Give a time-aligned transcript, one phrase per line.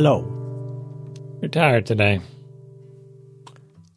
[0.00, 0.24] Hello.
[1.42, 2.22] You're tired today.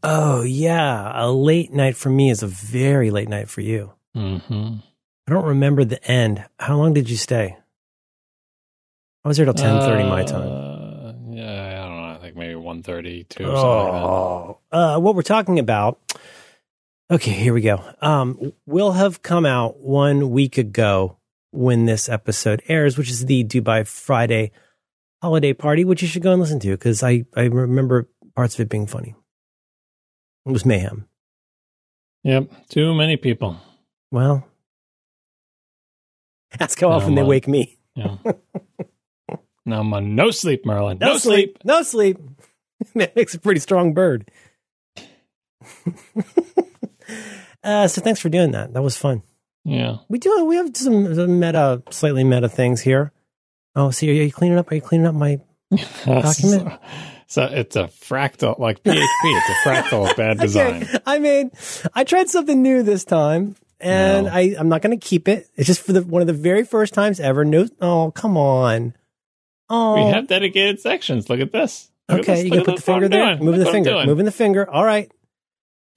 [0.04, 1.10] Oh, yeah.
[1.16, 3.94] A late night for me is a very late night for you.
[4.14, 4.80] Mm-hmm.
[5.26, 6.44] I don't remember the end.
[6.60, 7.56] How long did you stay?
[9.24, 10.42] I was there till 10.30 my time.
[10.42, 12.10] Uh, yeah, I don't know.
[12.10, 16.02] I think maybe 1.32 or something like Oh, uh, what we're talking about.
[17.10, 17.82] Okay, here we go.
[18.02, 21.16] Um, will have come out one week ago
[21.52, 24.52] when this episode airs, which is the Dubai Friday
[25.24, 28.60] holiday party, which you should go and listen to because I, I remember parts of
[28.60, 29.16] it being funny.
[30.46, 31.08] It was mayhem.
[32.26, 32.52] Yep.
[32.68, 33.58] Too many people.
[34.12, 34.46] Well,
[36.60, 37.80] ask how No, often they wake me.
[37.96, 38.18] Yeah.
[39.66, 40.98] now I'm on no sleep, Merlin.
[41.00, 41.58] No, sleep.
[41.64, 42.18] No sleep.
[42.96, 44.30] that makes a pretty strong bird.
[47.64, 48.74] uh, so thanks for doing that.
[48.74, 49.24] That was fun.
[49.64, 50.00] Yeah.
[50.10, 50.44] We do.
[50.44, 53.14] We have some meta, slightly meta things here.
[53.76, 54.72] Oh, see, are you cleaning up?
[54.72, 55.40] Are you cleaning up my?
[56.06, 56.80] Document?
[57.28, 58.96] So it's a fractal, like PHP.
[58.96, 60.84] it's a fractal of bad design.
[60.84, 61.52] Okay, I mean,
[61.96, 64.32] I tried something new this time, and No.
[64.32, 65.48] I I'm not going to keep it.
[65.56, 67.44] It's just for the one of the very first times ever.
[67.44, 68.94] No, oh come on.
[69.70, 71.30] Oh, We have dedicated sections.
[71.30, 71.90] Look at this.
[72.10, 72.36] Look at okay.
[72.36, 72.44] this.
[72.46, 73.38] You can put the finger there.
[73.38, 74.06] Moving the finger.
[74.06, 74.70] Moving the finger.
[74.70, 75.12] All right.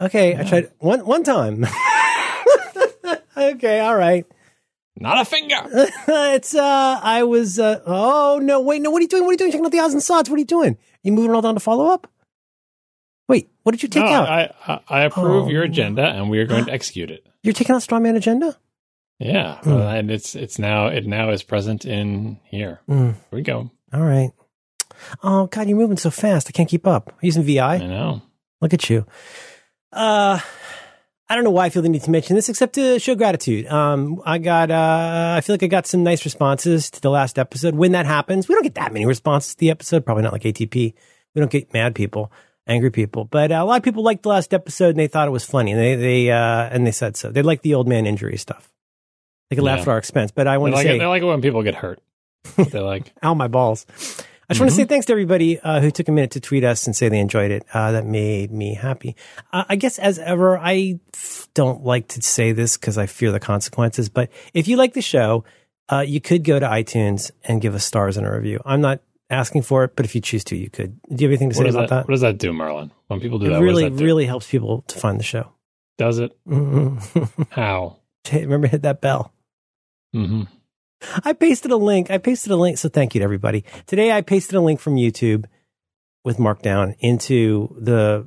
[0.00, 1.66] Okay, I tried one one time.
[3.36, 4.24] okay, all right.
[4.98, 5.56] Not a finger.
[6.08, 9.32] it's uh I was uh oh no wait no what are you doing what are
[9.34, 11.42] you doing checking out the odds and sods what are you doing you moving all
[11.42, 12.06] down to follow up
[13.28, 15.50] wait what did you take No, out I, I, I approve Oh.
[15.50, 17.26] your agenda, and we are going to execute it.
[17.42, 18.56] you're taking out strawman agenda
[19.18, 19.72] Yeah, Hmm.
[19.72, 22.80] uh, and it's it's now it now is present in here.
[22.88, 23.70] Mm, Here we go.
[23.92, 24.30] all right
[25.22, 27.74] oh god you're moving so fast I can't keep up using VI.
[27.74, 28.22] I know.
[28.62, 29.04] look at you
[29.92, 30.40] uh
[31.28, 33.66] I don't know why I feel the need to mention this except to show gratitude.
[33.66, 37.36] Um, I got, uh, I feel like I got some nice responses to the last
[37.38, 37.74] episode.
[37.74, 40.04] When that happens, we don't get that many responses to the episode.
[40.04, 40.94] Probably not like ATP.
[41.34, 42.30] We don't get mad people,
[42.68, 45.26] angry people, but uh, a lot of people liked the last episode and they thought
[45.26, 45.72] it was funny.
[45.72, 46.36] And they, they, uh,
[46.70, 47.30] and they said so.
[47.30, 48.72] They like the old man injury stuff.
[49.50, 51.06] They could laugh at our expense, but I They want to like, say, it, they
[51.06, 52.00] like it when people get hurt.
[52.56, 53.12] they like.
[53.24, 53.84] ow my balls.
[54.48, 56.62] I just want to say thanks to everybody uh, who took a minute to tweet
[56.62, 57.64] us and say they enjoyed it.
[57.74, 59.16] Uh, that made me happy.
[59.52, 61.00] Uh, I guess as ever, I
[61.54, 64.08] don't like to say this because I fear the consequences.
[64.08, 65.44] But if you like the show,
[65.90, 68.60] uh, you could go to iTunes and give us stars in a review.
[68.64, 71.00] I'm not asking for it, but if you choose to, you could.
[71.12, 72.04] Do you have anything to say about that, that?
[72.08, 72.92] what does that do, Merlin?
[73.08, 74.06] When people do that, It that, really, what does that do?
[74.06, 75.50] really helps people to find the show.
[75.98, 76.36] does it?
[76.48, 77.46] Mhm.
[77.50, 77.96] How?
[78.32, 79.32] Remember, hit that bell.
[80.12, 80.42] hmm
[81.24, 82.10] I pasted a link.
[82.10, 82.78] I pasted a link.
[82.78, 83.64] So thank you to everybody.
[83.86, 85.44] Today I pasted a link from YouTube
[86.24, 88.26] with Markdown into the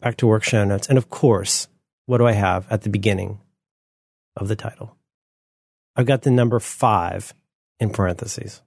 [0.00, 0.88] back to work show notes.
[0.88, 1.68] And of course,
[2.06, 3.40] what do I have at the beginning
[4.36, 4.96] of the title?
[5.96, 7.34] I've got the number five
[7.80, 8.62] in parentheses.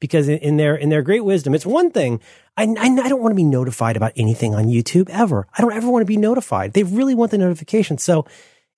[0.00, 2.20] Because in, their in their great wisdom, it's one thing.
[2.56, 5.46] I, I, I don't want to be notified about anything on YouTube ever.
[5.56, 6.72] I don't ever want to be notified.
[6.72, 7.98] They really want the notification.
[7.98, 8.24] So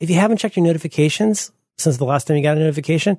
[0.01, 3.19] if you haven't checked your notifications since the last time you got a notification,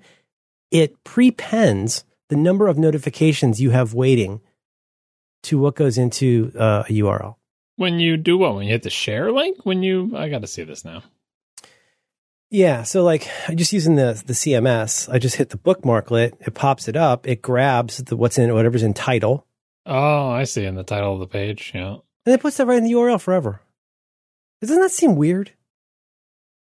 [0.71, 4.41] it prepends the number of notifications you have waiting
[5.43, 7.35] to what goes into uh, a URL.
[7.75, 8.55] When you do what?
[8.55, 9.65] When you hit the share link?
[9.65, 10.15] When you?
[10.15, 11.03] I got to see this now.
[12.49, 16.53] Yeah, so like I just using the the CMS, I just hit the bookmarklet, it
[16.53, 19.47] pops it up, it grabs the what's in whatever's in title,
[19.85, 21.71] Oh, I see in the title of the page.
[21.73, 23.61] Yeah, and it puts that right in the URL forever.
[24.61, 25.51] Doesn't that seem weird?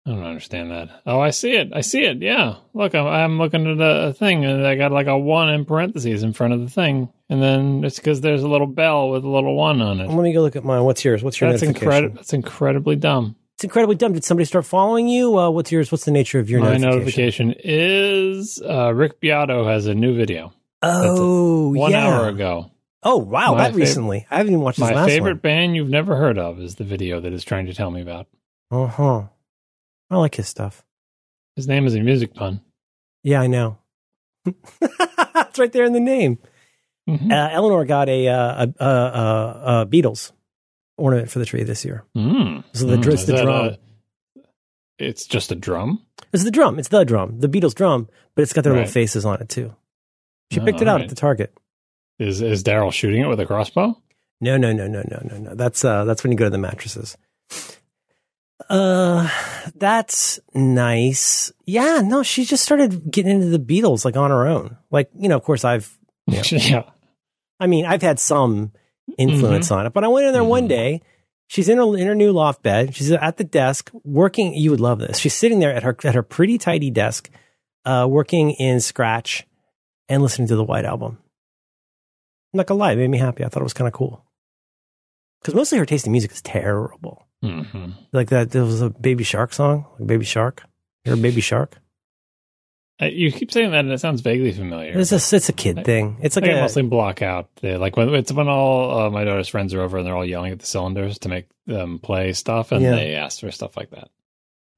[0.07, 1.01] I don't understand that.
[1.05, 1.69] Oh, I see it.
[1.73, 2.21] I see it.
[2.21, 2.55] Yeah.
[2.73, 6.23] Look, I'm, I'm looking at a thing, and I got like a one in parentheses
[6.23, 9.29] in front of the thing, and then it's because there's a little bell with a
[9.29, 10.07] little one on it.
[10.07, 10.83] Let me go look at mine.
[10.83, 11.23] What's yours?
[11.23, 11.87] What's your That's notification?
[11.89, 12.15] incredible.
[12.15, 13.35] That's incredibly dumb.
[13.55, 14.13] It's incredibly dumb.
[14.13, 15.37] Did somebody start following you?
[15.37, 15.91] Uh, what's yours?
[15.91, 17.47] What's the nature of your My notification?
[17.49, 20.53] notification is uh, Rick Beato has a new video
[20.83, 22.07] Oh, one yeah.
[22.07, 22.71] hour ago.
[23.03, 24.25] Oh, wow, My that fav- recently.
[24.29, 27.19] I haven't even watched My last favorite band you've never heard of is the video
[27.19, 28.27] that is trying to tell me about.
[28.71, 29.23] Uh huh.
[30.09, 30.83] I like his stuff.
[31.55, 32.61] His name is a music pun.
[33.23, 33.77] Yeah, I know.
[34.45, 36.39] it's right there in the name.
[37.09, 37.31] Mhm.
[37.31, 40.31] Uh, Eleanor got a, uh, a, a, a, Beatles
[40.97, 42.03] ornament for the tree this year.
[42.15, 42.63] Mm.
[42.73, 43.13] So the Mm.
[43.13, 43.49] it's the drum.
[43.65, 43.77] a-
[44.99, 46.01] it's just a drum.
[46.33, 46.79] It's the drum.
[46.79, 48.79] It's the drum, the Beatles drum, but it's got their Right.
[48.79, 49.75] little faces on it too.
[50.51, 51.03] She Oh, picked it out alright.
[51.03, 51.53] at the Target.
[52.19, 54.01] Is is Daryl shooting it with a crossbow?
[54.41, 55.55] No, no, no, no, no, no, no.
[55.55, 57.15] That's uh, that's when you go to the mattresses.
[58.69, 59.29] Uh,
[59.75, 61.51] that's nice.
[61.65, 64.77] Yeah, no, she just started getting into the Beatles like on her own.
[64.91, 66.41] Like you know, of course, I've Yeah.
[66.51, 66.83] yeah.
[67.59, 68.71] I mean, I've had some
[69.17, 69.73] influence Mm-hmm.
[69.79, 70.69] on it, but I went in there one Mhm.
[70.69, 71.01] day.
[71.49, 72.93] She's in her in her new loft bed.
[72.95, 74.53] She's at the desk working.
[74.53, 75.17] You would love this.
[75.17, 77.29] She's sitting there at her at her pretty tidy desk,
[77.85, 79.45] uh, working in Scratch
[80.09, 81.19] and listening to the White Album.
[82.53, 83.45] I'm not gonna lie, it made me happy.
[83.45, 84.25] I thought it was kind of cool.
[85.41, 87.26] Because mostly her taste in music is terrible.
[87.43, 90.63] Hmm Like that, there was a Baby Shark song, like Baby Shark.
[91.05, 91.77] You're a Baby Shark.
[92.99, 94.97] Uh, you keep saying that, and it sounds vaguely familiar.
[94.97, 96.17] It's a it's a kid thing.
[96.23, 99.23] It's like I a, mostly block out the like when it's when all uh, my
[99.23, 102.33] daughter's friends are over and they're all yelling at the cylinders to make them play
[102.33, 102.95] stuff, and Yeah.
[102.95, 104.09] they ask for stuff like that.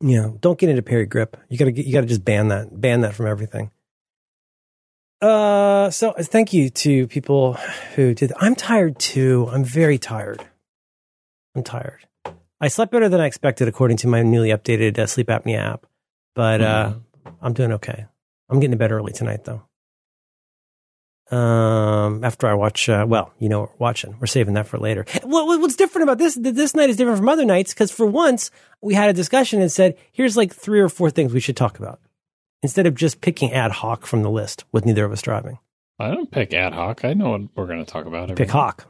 [0.02, 1.36] Yeah, don't get into Parry Gripp.
[1.48, 3.72] You gotta you gotta just ban that, ban that from everything.
[5.22, 7.54] Uh, so thank you to people
[7.96, 8.34] who did.
[8.38, 9.48] I'm tired too.
[9.52, 10.46] I'm very tired.
[11.56, 12.06] I'm tired.
[12.62, 15.86] I slept better than I expected, according to my newly updated uh, sleep apnea app.
[16.36, 16.94] But uh,
[17.42, 18.06] I'm doing okay.
[18.50, 19.64] I'm getting to bed early tonight, though.
[21.36, 24.16] Um, after I watch, uh, well, you know, we're watching.
[24.20, 25.06] We're saving that for later.
[25.24, 26.36] What, what- what's different about this?
[26.36, 28.50] This night is different from other nights because for once
[28.82, 31.78] we had a discussion and said, here's like three or four things we should talk
[31.78, 32.00] about
[32.64, 35.60] instead of just picking ad hoc from the list with neither of us driving.
[36.00, 37.06] I don't pick ad hoc.
[37.06, 38.36] I know what we're going to talk about.
[38.36, 38.88] Pick Hawk.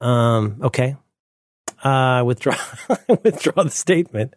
[0.00, 0.96] Um, okay.
[1.82, 2.56] Uh, withdraw,
[3.24, 4.34] withdraw the statement.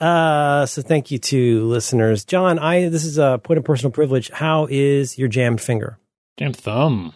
[0.00, 2.24] Uh, so thank you to listeners.
[2.24, 4.30] John, I, this is a point of personal privilege.
[4.30, 5.98] How is your jammed finger?
[6.38, 7.12] Jam thumb,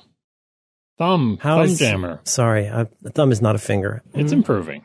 [0.99, 2.21] thumb, How thumb is- jammer.
[2.25, 4.03] Sorry, uh, thumb is not a finger.
[4.13, 4.83] It's Mm, improving.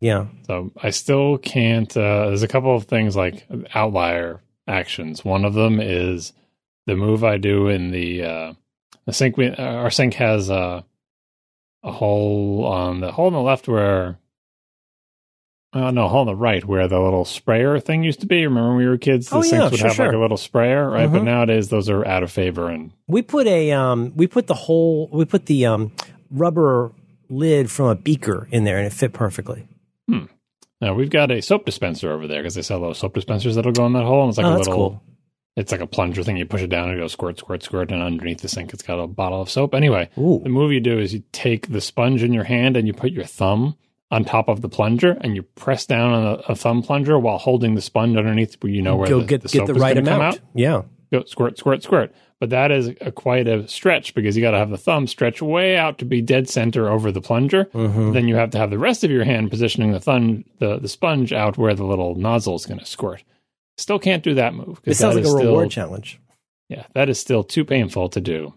[0.00, 0.26] yeah.
[0.46, 1.90] So I still can't.
[1.96, 5.24] Uh, there's a couple of things like outlier actions.
[5.24, 6.32] One of them is
[6.86, 8.52] the move I do in the uh,
[9.06, 9.36] the sink.
[9.36, 10.84] We, uh, our sink has a
[11.82, 14.18] a hole on the hole on the left where.
[15.72, 18.44] Uh, no, hole on the right where the little sprayer thing used to be.
[18.44, 19.28] Remember when we were kids?
[19.28, 21.10] The Oh, sinks yeah, would sure, have like a little sprayer, right?
[21.10, 21.26] But Mhm.
[21.26, 25.08] nowadays those are out of favor and We put a, um, we put the whole,
[25.12, 25.92] we put the, um,
[26.32, 26.90] rubber
[27.28, 29.68] lid from a beaker in there and it fit perfectly.
[30.08, 30.24] Hmm.
[30.80, 33.70] Now we've got a soap dispenser over there because they sell those soap dispensers that'll
[33.70, 34.74] go in that hole, and it's like Oh, a little.
[34.74, 35.02] cool.
[35.56, 36.36] It's like a plunger thing.
[36.36, 38.82] You push it down, and it goes squirt, squirt, squirt, and underneath the sink, it's
[38.82, 39.74] got a bottle of soap.
[39.74, 40.40] Anyway, Ooh.
[40.42, 43.10] the move you do is you take the sponge in your hand and you put
[43.12, 43.76] your thumb
[44.12, 47.38] on top of the plunger, and you press down on a, a thumb plunger while
[47.38, 49.78] holding the sponge underneath, where you know where Go the, get, the get the is
[49.78, 50.36] right gonna come amount.
[50.36, 50.42] out.
[50.54, 50.82] Yeah.
[51.12, 52.14] Go squirt, squirt, squirt.
[52.38, 55.42] But that is a, quite a stretch because you got to have the thumb stretch
[55.42, 57.66] way out to be dead center over the plunger.
[57.66, 58.12] Mm-hmm.
[58.12, 60.88] Then you have to have the rest of your hand positioning the thumb, the, the
[60.88, 63.22] sponge out where the little nozzle is going to squirt.
[63.80, 64.80] Still can't do that move.
[64.84, 66.20] It sounds like a still- reward challenge.
[66.68, 68.54] Yeah, that is still too painful to do.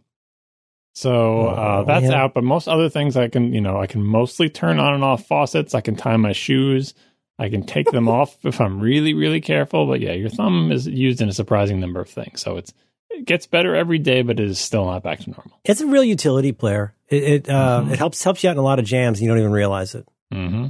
[0.96, 2.22] So uh, Oh, that's yeah.
[2.24, 2.34] out.
[2.36, 5.26] But most other things, I can you know I can mostly turn on and off
[5.26, 5.74] faucets.
[5.74, 6.94] I can tie my shoes.
[7.40, 9.88] I can take them off if I'm really really careful.
[9.88, 12.42] But yeah, your thumb is used in a surprising number of things.
[12.42, 12.72] So it's
[13.10, 15.60] it gets better every day, but it is still not back to normal.
[15.64, 16.94] It's a real utility player.
[17.10, 17.94] It it, uh, Mhm.
[17.94, 19.18] it helps helps you out in a lot of jams.
[19.18, 20.08] And you don't even realize it.
[20.32, 20.68] Mm-hmm.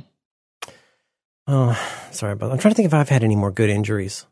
[1.47, 2.53] Oh, sorry about that.
[2.53, 4.25] I'm trying to think if I've had any more good injuries.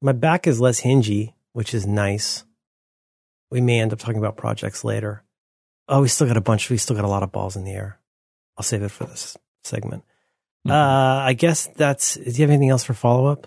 [0.00, 2.44] My back is less hingy, which is nice.
[3.50, 5.24] We may end up talking about projects later.
[5.88, 6.68] Oh, we still got a bunch.
[6.70, 7.98] We still got a lot of balls in the air.
[8.56, 10.04] I'll save it for this segment.
[10.66, 10.72] Mhm.
[10.72, 12.14] Uh, I guess that's.
[12.14, 13.46] Do you have anything else for follow up?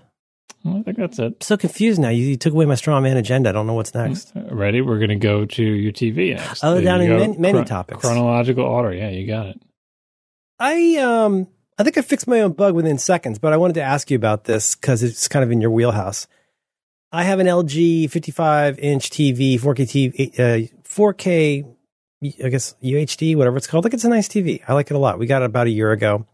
[0.65, 1.25] I think that's it.
[1.25, 2.09] I'm so confused now.
[2.09, 3.50] You, you took away my straw man agenda.
[3.50, 4.31] I don't know what's next.
[4.36, 4.81] Uh, Ready?
[4.81, 6.63] We're going to go to UTV next.
[6.63, 8.00] Oh, down in many- many topics.
[8.01, 8.94] Chronological order.
[8.94, 9.62] Yeah, you got it.
[10.59, 13.81] I um I think I fixed my own bug within seconds, but I wanted to
[13.81, 16.27] ask you about this because it's kind of in your wheelhouse.
[17.12, 21.65] I have an LG 55 inch TV, 4K TV, uh, 4K,
[22.44, 23.84] I guess UHD, whatever it's called.
[23.84, 24.62] Like it's a nice TV.
[24.68, 25.20] I like it a lot.
[25.20, 26.25] We got it about a year ago,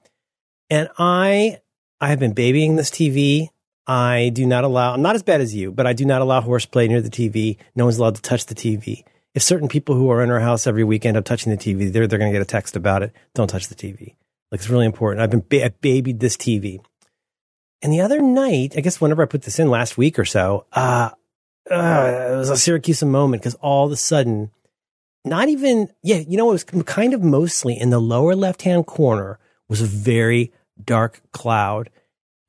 [0.70, 1.60] and I
[2.00, 3.50] I have been babying this TV.
[3.88, 4.94] I do not allow.
[4.94, 7.58] I'm not as bad as you, but I do not allow horseplay near the TV.
[7.76, 9.04] No one's allowed to touch the TV.
[9.34, 12.06] If certain people who are in our house every weekend are touching the TV, they're
[12.06, 13.14] they're going to get a text about it.
[13.34, 14.16] Don't touch the TV.
[14.52, 15.22] Like it's really important.
[15.22, 16.82] I've been ba- I babied this TV,
[17.82, 20.66] and the other night, I guess whenever I put this in last week or so,
[20.74, 21.12] uh,
[21.70, 24.52] uh it was a Siracusa moment because all of a sudden,
[25.26, 28.86] not even yeah, you know, it was kind of mostly in the lower left hand
[28.86, 30.54] corner was a very
[30.84, 31.90] dark cloud,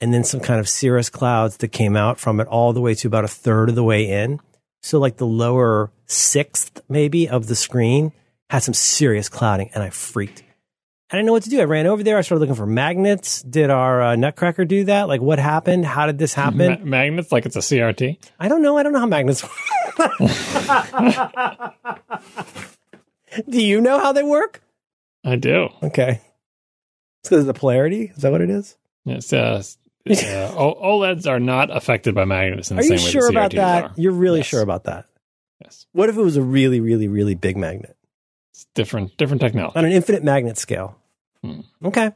[0.01, 2.95] and then some kind of cirrus clouds that came out from it all the way
[2.95, 4.41] to about a third of the way in.
[4.83, 8.13] So like the lower sixth maybe of the screen
[8.49, 10.43] had some serious clouding, and I freaked.
[11.11, 11.61] I didn't know what to do.
[11.61, 12.19] I ran over there.
[12.19, 13.41] I started looking for magnets.
[13.43, 15.09] Did our uh, Nutcracker do that?
[15.09, 15.87] Like, what happened?
[15.87, 16.59] How did this happen?
[16.59, 18.19] Ma- magnets like it's a CRT.
[18.39, 18.77] I don't know.
[18.77, 20.13] I don't know how magnets work.
[23.49, 24.63] do you know how they work?
[25.25, 25.69] I do.
[25.83, 26.21] Okay.
[27.21, 28.13] It's because of the polarity.
[28.15, 28.77] Is that what it is?
[29.07, 29.63] It's uh,
[30.09, 33.53] uh, OLEDs are not affected by magnets in the Are same you way sure about
[33.53, 33.85] that?
[33.85, 33.93] are.
[33.97, 34.47] You're really Yes.
[34.47, 35.07] sure about that?
[35.63, 37.97] Yes, What if it was a really, really, really big magnet
[38.59, 39.77] it's different, different technology.
[39.77, 40.99] on an infinite magnet scale?
[41.45, 41.61] Hmm.
[41.85, 42.11] Okay.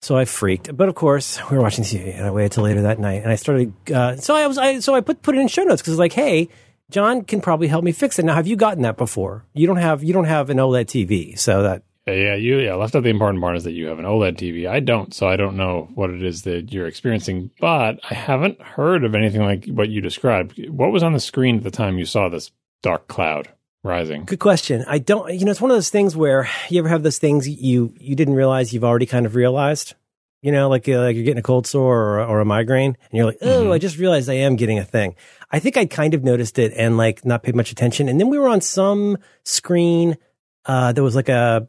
[0.00, 2.80] So I freaked, but of course we were watching TV, and I waited till later
[2.82, 3.74] that night, and I started.
[3.92, 5.98] Uh, so I was, I so I put put it in show notes because it's
[5.98, 6.48] like, hey,
[6.90, 8.24] John can probably help me fix it.
[8.24, 9.44] Now, have you gotten that before?
[9.52, 12.76] You don't have you don't have an OLED TV, so that Yeah, yeah, you yeah
[12.76, 14.66] left out the important part is that you have an OLED TV.
[14.66, 17.50] I don't, so I don't know what it is that you're experiencing.
[17.60, 20.58] But I haven't heard of anything like what you described.
[20.70, 22.50] What was on the screen at the time you saw this
[22.82, 23.50] dark cloud
[23.82, 24.24] rising?
[24.24, 24.84] Good question.
[24.86, 25.32] I don't.
[25.32, 28.14] You know, it's one of those things where you ever have those things you you
[28.16, 29.94] didn't realize you've already kind of realized.
[30.42, 33.12] You know, like uh, like you're getting a cold sore or, or a migraine, and
[33.12, 33.72] you're like, oh, Mhm.
[33.72, 35.14] I just realized I am getting a thing.
[35.50, 38.08] I think I kind of noticed it and like not paid much attention.
[38.08, 40.16] And then we were on some screen
[40.64, 41.68] uh, that was like a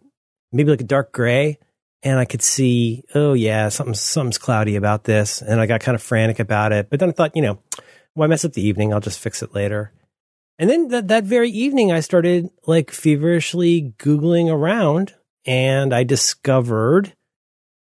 [0.54, 1.58] maybe like a dark gray,
[2.02, 5.96] and I could see, oh yeah, something something's cloudy about this, and I got kind
[5.96, 6.90] of frantic about it.
[6.90, 7.60] But then I thought, you know,
[8.14, 8.94] why mess up the evening?
[8.94, 9.92] I'll just fix it later.
[10.60, 15.16] And then that, that very evening, I started like feverishly Googling around
[15.46, 17.14] and I discovered,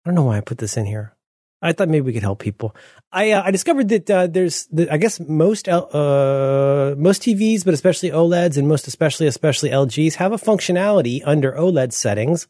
[0.04, 1.14] I don't know why I put this in here.
[1.61, 2.76] I thought maybe we could help people.
[3.11, 7.73] I, uh, I discovered that, uh, there's, the, I guess most, uh, most TVs, but
[7.73, 12.49] especially OLEDs and most especially, especially LGs have a functionality under OLED settings,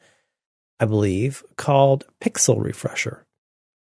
[0.81, 3.25] I believe, called Pixel Refresher.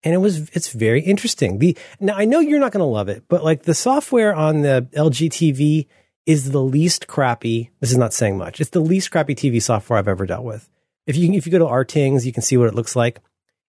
[0.02, 1.58] And it was, it's very interesting.
[1.58, 4.62] The, now I know you're not going to love it, but like the software on
[4.62, 5.88] the LG TV
[6.28, 7.70] is the least crappy.
[7.80, 8.60] This is not saying much.
[8.60, 10.68] It's the least crappy TV software I've ever dealt with.
[11.06, 13.20] If you if you go to Rtings, you can see what it looks like.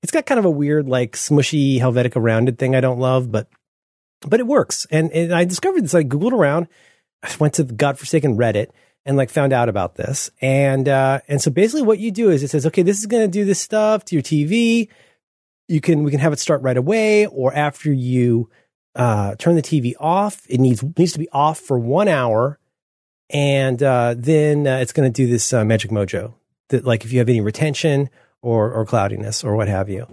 [0.04, 3.48] It's got kind of a weird, like smushy Helvetica rounded thing I don't love, but
[4.28, 4.86] but it works.
[4.92, 5.96] And, and I discovered this.
[5.96, 6.68] I googled around.
[7.24, 8.72] I went to the godforsaken Reddit
[9.06, 10.30] and like found out about this.
[10.42, 13.24] And uh, and so basically, what you do is it says, okay, this is going
[13.24, 14.90] to do this stuff to your TV.
[15.70, 18.50] You can we can have it start right away, or after you
[19.00, 20.46] uh, turn the TV off.
[20.50, 22.60] It needs needs to be off for one hour,
[23.30, 26.34] and uh, then uh, it's going to do this uh, magic mojo
[26.68, 28.10] that like if you have any retention
[28.42, 30.06] or or cloudiness or what have you.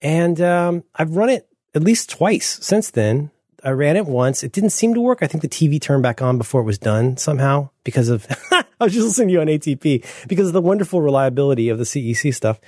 [0.00, 3.30] And um, I've run it at least twice since then.
[3.62, 4.42] I ran it once.
[4.42, 5.18] It didn't seem to work.
[5.22, 8.64] I think the TV turned back on before it was done somehow because of I
[8.80, 12.34] was just listening to you on ATP because of the wonderful reliability of the CEC
[12.34, 12.58] stuff.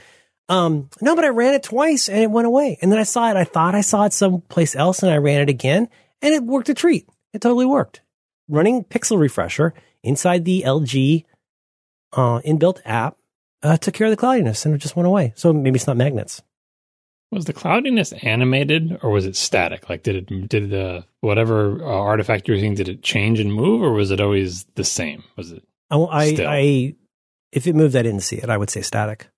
[0.49, 2.79] Um, no, but I ran it twice and it went away.
[2.81, 3.37] And then I saw it.
[3.37, 5.89] I thought I saw it someplace else and I ran it again
[6.23, 7.09] and it worked a treat.
[7.33, 8.01] It totally worked.
[8.49, 11.25] Running Pixel Refresher inside the LG
[12.13, 13.17] uh, inbuilt app
[13.63, 15.33] uh, took care of the cloudiness and it just went away.
[15.37, 16.43] So maybe it's not magnets.
[17.33, 19.91] Was the cloudiness animated or was it static?
[19.91, 23.53] Like, did it did the whatever uh, artifact you were seeing did it change and
[23.53, 25.25] move, or was it always the same?
[25.37, 26.37] Was it I, I.
[26.47, 26.95] I,
[27.51, 28.49] if it moved, I didn't see it.
[28.49, 29.29] I would say static.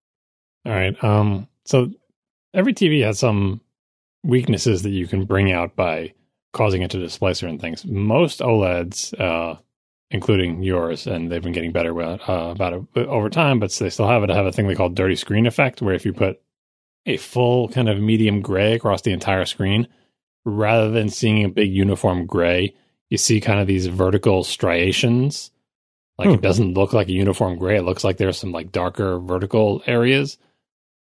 [0.68, 1.02] All right?
[1.04, 1.90] Um, so
[2.54, 3.60] every TV has some
[4.24, 6.12] weaknesses that you can bring out by
[6.52, 7.84] causing it to display certain things.
[7.84, 9.56] Most OLEDs, uh,
[10.10, 13.90] including yours, and they've been getting better with, uh, about it over time, but they
[13.90, 16.40] still have it have a thing they call dirty screen effect, where if you put
[17.06, 19.86] a full kind of medium gray across the entire screen,
[20.44, 22.74] rather than seeing a big uniform gray,
[23.10, 25.50] you see kind of these vertical striations.
[26.18, 26.34] Like Hmm.
[26.34, 27.76] it doesn't look like a uniform gray.
[27.76, 30.38] It looks like there's some like darker vertical areas.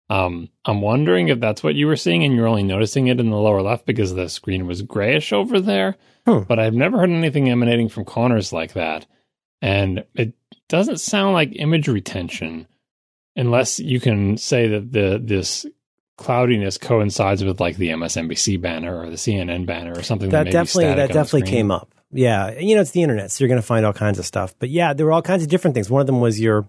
[0.10, 3.30] Um, I'm wondering if that's what you were seeing and you're only noticing it in
[3.30, 5.98] the lower left because the screen was grayish over there.
[6.26, 6.40] Hmm.
[6.48, 9.06] But I've never heard anything emanating from corners like that.
[9.62, 10.34] And it
[10.68, 12.68] doesn't sound like image retention
[13.36, 15.66] unless you can say that the this
[16.18, 20.52] cloudiness coincides with like the MSNBC banner or the CNN banner or something that, That
[20.52, 21.96] definitely, that definitely came up.
[22.12, 22.60] Yeah.
[22.60, 23.32] You know, it's the internet.
[23.32, 24.54] So you're going to find all kinds of stuff.
[24.60, 25.90] But yeah, there were all kinds of different things.
[25.90, 26.68] One of them was your,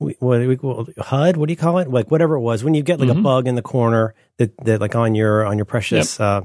[0.00, 1.36] what do we call HUD?
[1.36, 1.88] What do you call it?
[1.90, 2.64] Like whatever it was.
[2.64, 3.22] When you get like a Mhm.
[3.22, 6.40] bug in the corner that, that like on your, on your precious, uh,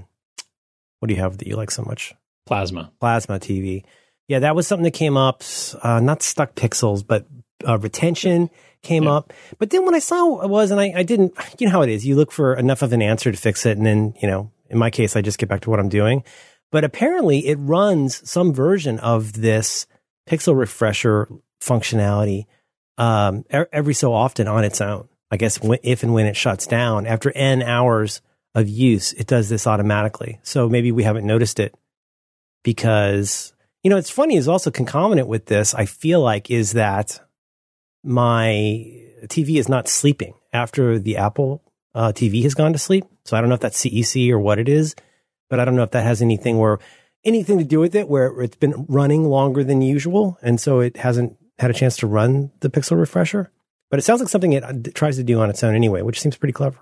[1.00, 2.14] what do you have that you like so much?
[2.46, 2.92] Plasma.
[3.00, 3.84] plasma TV.
[4.28, 5.42] Yeah, that was something that came up.
[5.82, 7.26] Uh, not stuck pixels, but
[7.68, 8.50] uh, retention
[8.84, 9.14] came Yeah.
[9.14, 9.34] up.
[9.58, 11.82] But then when I saw what it was, and I, I didn't, you know how
[11.82, 12.06] it is.
[12.06, 14.78] You look for enough of an answer to fix it, and then you know, in
[14.78, 16.24] my case, I just get back to what I'm doing.
[16.72, 19.86] But apparently, it runs some version of this
[20.30, 21.30] pixel refresher
[21.62, 22.46] functionality
[22.98, 25.08] um, every so often on its own.
[25.32, 28.22] I guess if and when it shuts down after n hours
[28.54, 30.40] of use, it does this automatically.
[30.44, 31.76] So maybe we haven't noticed it
[32.66, 37.22] because you know it's funny is also concomitant with this i feel like is that
[38.04, 38.50] my
[39.28, 43.40] tv is not sleeping after the apple uh, tv has gone to sleep so i
[43.40, 44.96] don't know if that's cec or what it is
[45.50, 46.80] but i don't know if that has anything where
[47.24, 50.98] anything to do with it where it's been running longer than usual and so it
[50.98, 53.52] hasn't had a chance to run the pixel refresher
[53.90, 56.20] but it sounds like something it uh, tries to do on its own anyway which
[56.20, 56.80] seems pretty clever.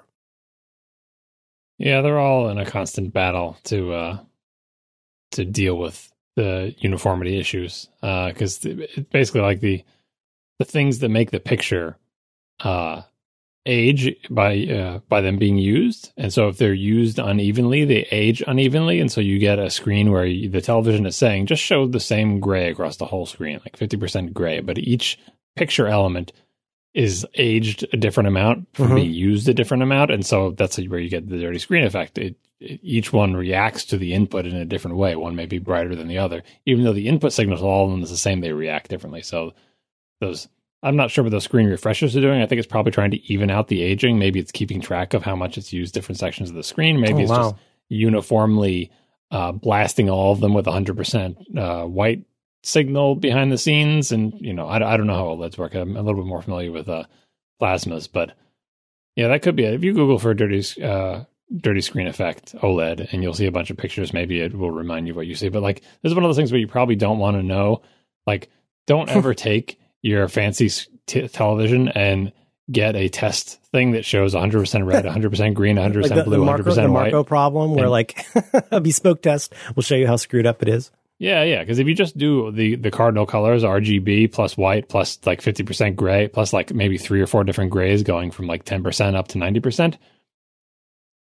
[1.77, 4.19] Yeah, they're all in a constant battle to uh,
[5.31, 9.83] to deal with the uniformity issues because it's basically like the
[10.59, 11.97] the things that make the picture
[12.59, 13.01] uh,
[13.65, 18.43] age by uh, by them being used, and so if they're used unevenly, they age
[18.45, 21.87] unevenly, and so you get a screen where you, the television is saying just show
[21.87, 25.17] the same gray across the whole screen, like fifty percent gray, but each
[25.55, 26.33] picture element
[26.93, 28.95] is aged a different amount from Mhm.
[28.95, 32.17] being used a different amount, and so that's where you get the dirty screen effect.
[32.17, 35.15] It, it, each one reacts to the input in a different way.
[35.15, 38.03] One may be brighter than the other, even though the input signals all of them
[38.03, 38.41] is the same.
[38.41, 39.21] They react differently.
[39.23, 39.53] So
[40.21, 40.47] those
[40.83, 42.41] I'm not sure what those screen refreshers are doing.
[42.41, 44.19] I think it's probably trying to even out the aging.
[44.19, 46.99] Maybe it's keeping track of how much it's used different sections of the screen.
[46.99, 47.51] Maybe Oh, it's wow.
[47.51, 47.55] just
[47.89, 48.91] uniformly
[49.31, 52.25] uh, blasting all of them with 100% uh, white
[52.63, 54.11] signal behind the scenes.
[54.11, 55.73] And, you know, I, I don't know how OLEDs work.
[55.73, 57.05] I'm a little bit more familiar with uh,
[57.61, 58.31] plasmas, but
[59.15, 59.73] yeah, that could be it.
[59.73, 61.23] If you Google for dirty, uh,
[61.55, 65.07] dirty screen effect OLED and you'll see a bunch of pictures, maybe it will remind
[65.07, 65.49] you what you see.
[65.49, 67.81] But like, this is one of those things where you probably don't want to know.
[68.27, 68.49] Like,
[68.87, 70.69] don't ever take your fancy
[71.07, 72.31] t- television and
[72.71, 76.45] get a test thing that shows 100% red, 100% green, 100% Like the, blue, the
[76.45, 77.25] Marco, 100% the white.
[77.25, 78.23] Problem, where And- like
[78.71, 80.91] a bespoke test will show you how screwed up it is.
[81.19, 81.59] Yeah, yeah.
[81.59, 85.63] Because if you just do the the cardinal colors, RGB plus white plus like fifty
[85.63, 89.15] percent gray plus like maybe three or four different grays, going from like ten percent
[89.15, 89.97] up to ninety percent.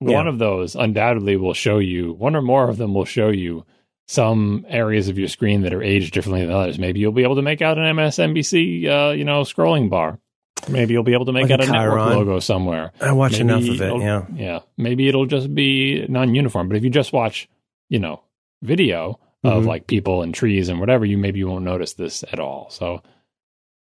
[0.00, 0.16] Yeah.
[0.16, 2.12] One of those undoubtedly will show you.
[2.14, 3.64] One or more of them will show you
[4.06, 6.78] some areas of your screen that are aged differently than others.
[6.78, 10.18] Maybe you'll be able to make out an MSNBC, uh, you know, scrolling bar.
[10.68, 12.92] Maybe you'll be able to make Like out a a network logo somewhere.
[13.00, 14.00] I watch Maybe enough of it.
[14.00, 14.24] Yeah.
[14.34, 14.58] Yeah.
[14.76, 16.68] Maybe it'll just be non uniform.
[16.68, 17.48] But if you just watch,
[17.88, 18.22] you know,
[18.62, 19.66] video of Mhm.
[19.66, 22.68] like people and trees and whatever, you maybe you won't notice this at all.
[22.70, 23.02] So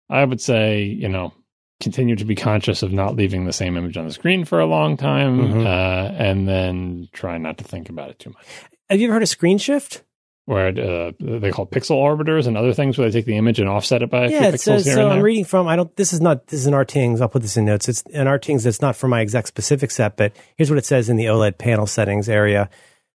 [0.09, 1.33] I would say, you know,
[1.81, 4.65] continue to be conscious of not leaving the same image on the screen for a
[4.65, 5.65] long time Mhm.
[5.65, 8.45] uh, and then try not to think about it too much.
[8.89, 10.03] Have you ever heard of screen shift?
[10.45, 13.69] Where uh, they call pixel orbiters and other things where they take the image and
[13.69, 15.67] offset it by a yeah, few it pixels here So and I'm reading from.
[15.67, 15.95] I don't.
[15.95, 16.47] This is not.
[16.47, 17.21] This is an Artings.
[17.21, 17.87] I'll put this in notes.
[17.87, 21.09] It's an Artings that's not for my exact specific set, but here's what it says
[21.09, 22.69] in the OLED panel settings area.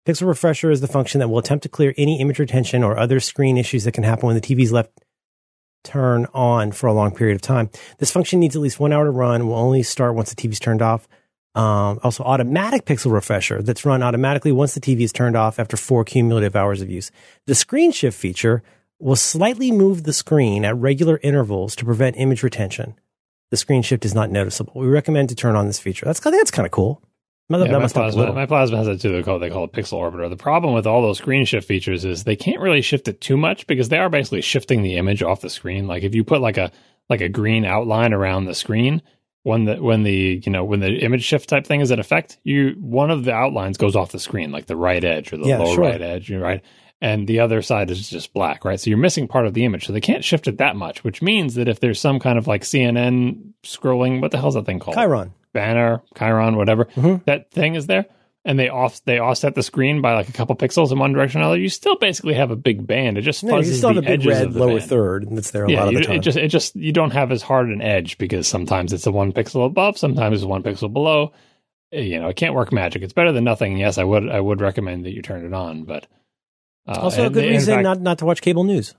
[0.04, 3.20] Pixel refresher is the function that will attempt to clear any image retention or other
[3.20, 4.90] screen issues that can happen when the TV's left
[5.84, 7.70] turn on for a long period of time.
[7.98, 9.46] This function needs at least one hour to run.
[9.46, 11.06] Will only start once the TV's turned off.
[11.54, 15.76] Um, also, automatic pixel refresher that's run automatically once the TV is turned off after
[15.76, 17.10] four cumulative hours of use.
[17.46, 18.62] The screen shift feature
[18.98, 22.94] will slightly move the screen at regular intervals to prevent image retention.
[23.50, 24.72] The screen shift is not noticeable.
[24.76, 26.06] We recommend to turn on this feature.
[26.06, 27.02] That's that's kind of cool.
[27.50, 29.12] That, Yeah, my, plasma, my plasma has it too.
[29.12, 30.30] They call, they call it pixel orbiter.
[30.30, 33.36] The problem with all those screen shift features is they can't really shift it too
[33.36, 35.86] much because they are basically shifting the image off the screen.
[35.86, 36.72] Like if you put like a
[37.10, 39.02] like a green outline around the screen,
[39.44, 42.38] when the when the you know when the image shift type thing is in effect,
[42.44, 45.46] you one of the outlines goes off the screen, like the right edge or the
[45.48, 45.84] Yeah, low sure.
[45.84, 46.62] right edge, right,
[47.00, 48.78] and the other side is just black, right?
[48.78, 51.02] So you're missing part of the image, so they can't shift it that much.
[51.04, 54.66] Which means that if there's some kind of like CNN scrolling, what the hell's that
[54.66, 54.96] thing called?
[54.96, 55.32] Chiron.
[55.52, 57.24] banner, Chiron, whatever, Mhm.
[57.26, 58.06] that thing is there,
[58.44, 61.40] and they off they offset the screen by like a couple pixels in one direction
[61.40, 63.18] or another, you still basically have a big band.
[63.18, 64.78] It just No, you fuzzes still have the a big edges red of the lower
[64.78, 64.88] band.
[64.90, 66.16] third that's there a Yeah, lot of you, the time.
[66.16, 69.12] it just it just you don't have as hard an edge because sometimes it's a
[69.12, 71.32] one pixel above, sometimes it's one pixel below.
[71.92, 73.02] Eh, You know, it can't work magic.
[73.02, 73.76] It's better than nothing.
[73.78, 76.06] Yes, I would I would recommend that you turn it on, but
[76.88, 78.94] uh, also, a good reason fact- not, not to watch cable news.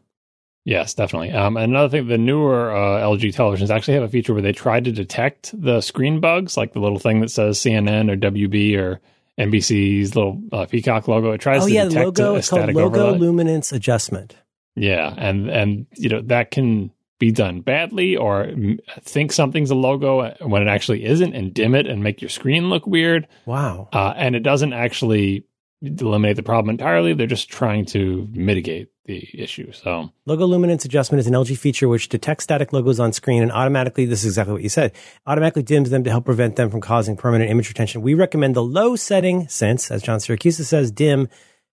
[0.65, 1.31] Yes, definitely.
[1.31, 4.79] Um, another thing, the newer uh, LG televisions actually have a feature where they try
[4.79, 9.01] to detect the screen bugs, like the little thing that says CNN or WB or
[9.39, 11.31] NBC's little uh, peacock logo.
[11.31, 12.35] It tries Oh to yeah, detect logo.
[12.35, 13.19] a It's called static logo overlay.
[13.19, 14.35] luminance adjustment.
[14.75, 19.75] Yeah, and and you know that can be done badly or mm, think something's a
[19.75, 23.27] logo when it actually isn't, and dim it and make your screen look weird.
[23.45, 23.89] Wow.
[23.93, 25.45] Uh, and it doesn't actually
[25.83, 27.13] eliminate the problem entirely.
[27.13, 29.71] They're just trying to mitigate the issue.
[29.73, 33.51] So Logo luminance adjustment is an LG feature which detects static logos on screen and
[33.51, 34.93] automatically, this is exactly what you said,
[35.27, 38.01] automatically dims them to help prevent them from causing permanent image retention.
[38.01, 41.27] We recommend the low setting since, as John Siracusa says, dim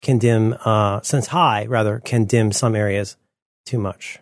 [0.02, 3.16] can dim, uh, since high rather can dim some areas
[3.66, 4.20] too much.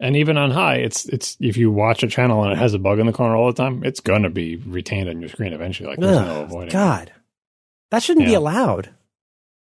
[0.00, 2.78] And even on high, it's it's if you watch a channel and it has a
[2.78, 5.90] bug in the corner all the time, it's gonna be retained on your screen eventually.
[5.90, 6.68] Like there's no Ugh, avoiding.
[6.68, 6.72] it.
[6.72, 7.12] God,
[7.90, 8.88] that shouldn't be allowed.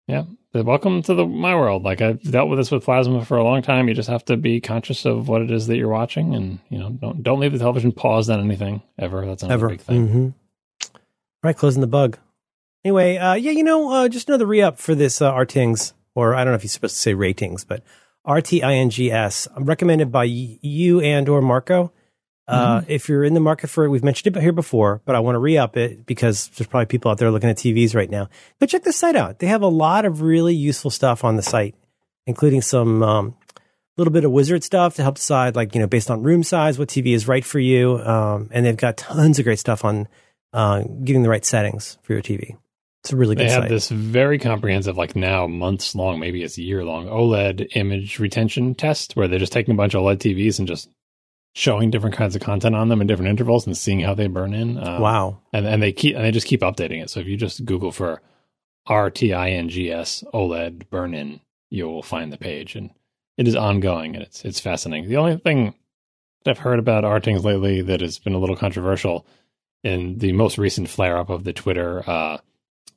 [0.08, 0.24] Yeah.
[0.54, 1.84] Welcome to the my world.
[1.84, 3.90] Like I've dealt with this with plasma for a long time.
[3.90, 6.78] You just have to be conscious of what it is that you're watching, and you
[6.78, 9.26] know don't don't leave the television paused on anything ever.
[9.26, 9.70] That's another Ever.
[9.70, 10.08] big thing.
[10.08, 10.30] hmm
[11.44, 12.18] Right, closing the bug.
[12.86, 16.34] Anyway, uh, yeah, you know, uh, just another re up for this uh, Artings, or
[16.36, 17.84] I don't know if you're supposed to say ratings, but
[18.26, 21.92] RTINGS, recommended by you and or Marco.
[22.48, 25.20] Uh, If you're in the market for it, we've mentioned it here before, but I
[25.20, 28.10] want to re up it because there's probably people out there looking at TVs right
[28.10, 28.30] now.
[28.60, 29.40] But check this site out.
[29.40, 31.76] They have a lot of really useful stuff on the site,
[32.28, 33.36] including some um,
[33.98, 36.78] little bit of wizard stuff to help decide, like, you know, based on room size,
[36.78, 37.98] what TV is right for you.
[38.00, 40.08] Um, and they've got tons of great stuff on
[40.54, 42.58] uh, getting the right settings for your TV.
[43.04, 43.70] It's a really good They have site.
[43.70, 48.74] this very comprehensive, like now months long, maybe it's a year long OLED image retention
[48.76, 50.90] test where they're just taking a bunch of OLED TVs and just
[51.58, 54.54] showing different kinds of content on them in different intervals and seeing how they burn
[54.54, 54.78] in.
[54.78, 55.40] Um, wow.
[55.54, 57.10] and and they keep and they just keep updating it.
[57.10, 58.22] So if you just Google for
[58.88, 61.40] RTINGS OLED burn in,
[61.70, 62.92] you will find the page, and
[63.38, 65.10] it is ongoing and it's it's fascinating.
[65.10, 65.74] The only thing
[66.44, 69.26] that I've heard about RTINGs lately that has been a little controversial
[69.84, 72.38] in the most recent flare up of the Twitter uh,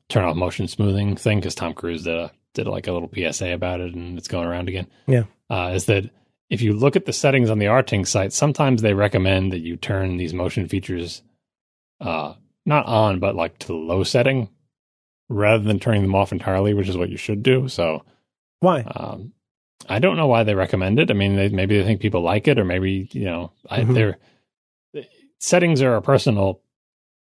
[0.09, 3.53] turn off motion smoothing thing, because Tom Cruise did a, did like a little PSA
[3.53, 4.89] about it, and it's going around again.
[5.07, 5.25] Yeah.
[5.49, 6.11] uh, is that
[6.51, 9.77] if you look at the settings on the RTING site, sometimes they recommend that you
[9.77, 11.23] turn these motion features
[12.01, 12.35] uh,
[12.65, 14.49] not on, but like to the low setting
[15.29, 17.69] rather than turning them off entirely, which is what you should do.
[17.69, 18.05] So
[18.61, 18.81] Why?
[18.83, 19.33] um,
[19.89, 21.11] I don't know why they recommend it.
[21.11, 23.95] I mean, they, maybe they think people like it, or maybe you know, I, Mhm.
[23.95, 24.19] they're
[25.41, 26.61] settings are a personal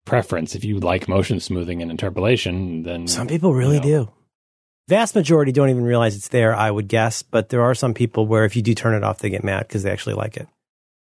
[0.04, 0.54] preference.
[0.54, 4.04] If you like motion smoothing and interpolation, then Some people really you know.
[4.04, 4.12] do.
[4.88, 7.22] Vast majority don't even realize it's there, I would guess.
[7.22, 9.66] But there are some people where if you do turn it off, they get mad
[9.66, 10.46] because they actually like it.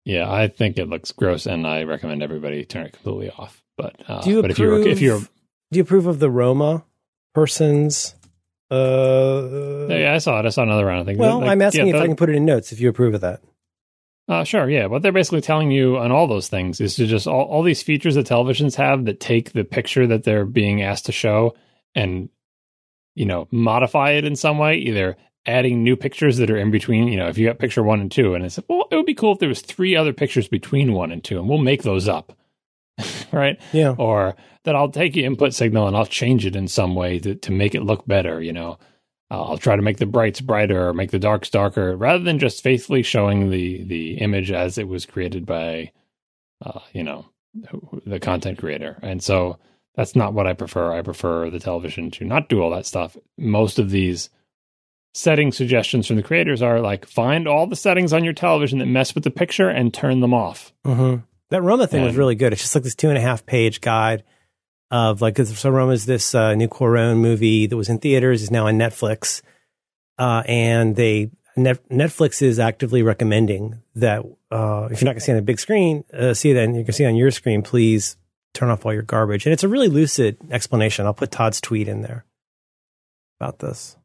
[0.04, 3.62] Yeah, I think it looks gross, and I recommend everybody turn it completely off.
[3.76, 5.30] But uh, Do you but if you're if you're approve-
[5.72, 6.84] Do you approve of the Roma
[7.34, 8.14] person's?
[8.70, 10.46] Uh, yeah, I saw it.
[10.46, 11.02] I saw another round.
[11.02, 11.18] I think.
[11.18, 13.14] well, Like, I'm asking yeah, if I can put it in notes if you approve
[13.14, 13.40] of that.
[14.28, 14.86] Uh, sure, yeah.
[14.86, 17.82] What they're basically telling you on all those things is to just all, all these
[17.82, 21.54] features that televisions have that take the picture that they're being asked to show
[21.94, 22.28] and,
[23.16, 27.08] you know, modify it in some way, either adding new pictures that are in between.
[27.08, 29.14] You know, if you got picture one and two, and it's well, it would be
[29.14, 32.06] cool if there was three other pictures between one and two, and we'll make those
[32.06, 32.36] up,
[33.32, 33.58] right?
[33.72, 33.94] Yeah.
[33.98, 37.34] Or that I'll take your input signal and I'll change it in some way to
[37.34, 38.40] to make it look better.
[38.40, 38.78] You know,
[39.30, 42.38] uh, I'll try to make the brights brighter or make the darks darker, rather than
[42.38, 45.92] just faithfully showing the the image as it was created by,
[46.64, 47.26] uh, you know,
[48.04, 48.98] the content creator.
[49.02, 49.58] And so
[49.96, 50.92] that's not what I prefer.
[50.92, 53.16] I prefer the television to not do all that stuff.
[53.38, 54.30] Most of these
[55.14, 58.86] setting suggestions from the creators are like find all the settings on your television that
[58.86, 60.72] mess with the picture and turn them off.
[60.84, 61.16] hmm
[61.50, 62.52] That Roma thing was really good.
[62.52, 64.24] It's just like this two and a half page guide
[64.90, 68.66] of like, so Roma's this uh, new Cuarón movie that was in theaters is now
[68.66, 69.42] on Netflix,
[70.18, 75.20] uh, and they Net, Netflix is actively recommending that uh, if you're not going to
[75.20, 77.16] see it on the big screen, uh, see it and you can see it on
[77.16, 77.62] your screen.
[77.62, 78.18] Please
[78.56, 81.06] turn off all your garbage, and it's a really lucid explanation.
[81.06, 82.24] I'll put Todd's tweet in there
[83.40, 83.96] about this.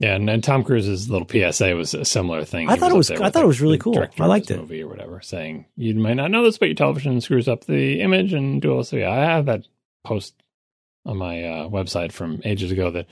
[0.00, 2.68] Yeah, and, and Tom Cruise's little PSA was a similar thing.
[2.68, 3.98] I He thought it was- I thought the- it was really cool.
[4.20, 4.56] I liked it.
[4.58, 8.00] Movie or whatever, saying you might not know this, but your television screws up the
[8.00, 8.90] image and do all this.
[8.90, 9.66] So yeah, I have that
[10.04, 10.34] post
[11.04, 13.06] on my uh, website from ages ago that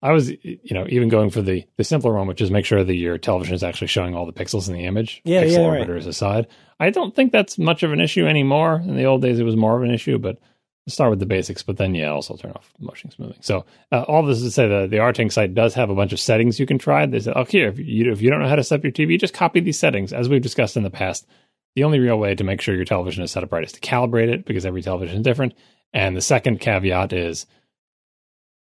[0.00, 2.84] I was, you know, even going for the the simpler one, which is make sure
[2.84, 5.20] that your television is actually showing all the pixels in the image.
[5.24, 6.06] Yeah, pixel yeah, right.
[6.06, 6.46] aside.
[6.78, 8.80] I don't think that's much of an issue anymore.
[8.84, 10.38] In the old days, it was more of an issue, but
[10.86, 11.64] let's start with the basics.
[11.64, 13.38] But then, yeah, also turn off motion smoothing.
[13.40, 16.12] So uh, all this is to say that the Arting site does have a bunch
[16.12, 17.04] of settings you can try.
[17.04, 19.18] They said, okay, if you if you don't know how to set up your TV,
[19.18, 20.12] just copy these settings.
[20.12, 21.26] As we've discussed in the past,
[21.74, 23.80] the only real way to make sure your television is set up right is to
[23.80, 25.54] calibrate it because every television is different.
[25.92, 27.46] And the second caveat is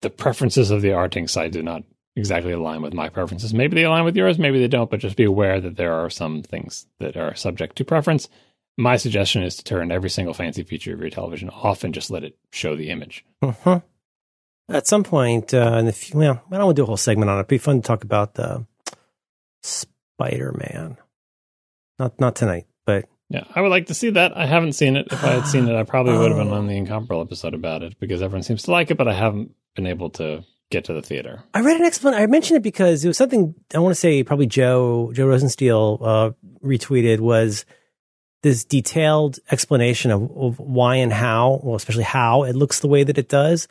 [0.06, 1.82] the preferences of the Arting site do not
[2.14, 3.52] exactly align with my preferences.
[3.52, 6.08] Maybe they align with yours, maybe they don't, but just be aware that there are
[6.08, 8.28] some things that are subject to preference.
[8.78, 12.10] My suggestion is to turn every single fancy feature of your television off and just
[12.10, 13.24] let it show the image.
[13.42, 13.80] Uh-huh.
[14.68, 16.96] At some point uh, in the f- well, I don't want to do a whole
[16.96, 17.40] segment on it.
[17.40, 18.66] It'd be fun to talk about the
[19.62, 20.96] Spider Man.
[21.98, 24.36] Not not tonight, but Yeah, I would like to see that.
[24.36, 25.08] I haven't seen it.
[25.10, 26.54] If I had seen it, I probably would have been Oh.
[26.58, 29.52] on the incomparable episode about it because everyone seems to like it, but I haven't
[29.76, 31.44] been able to get to the theater.
[31.54, 32.22] I read an explanation.
[32.22, 35.98] I mentioned it because it was something I want to say probably Joe Joe Rosensteel
[36.02, 36.30] uh,
[36.64, 37.64] retweeted was
[38.42, 43.04] this detailed explanation of, of why and how, well, especially how it looks the way
[43.04, 43.68] that it does.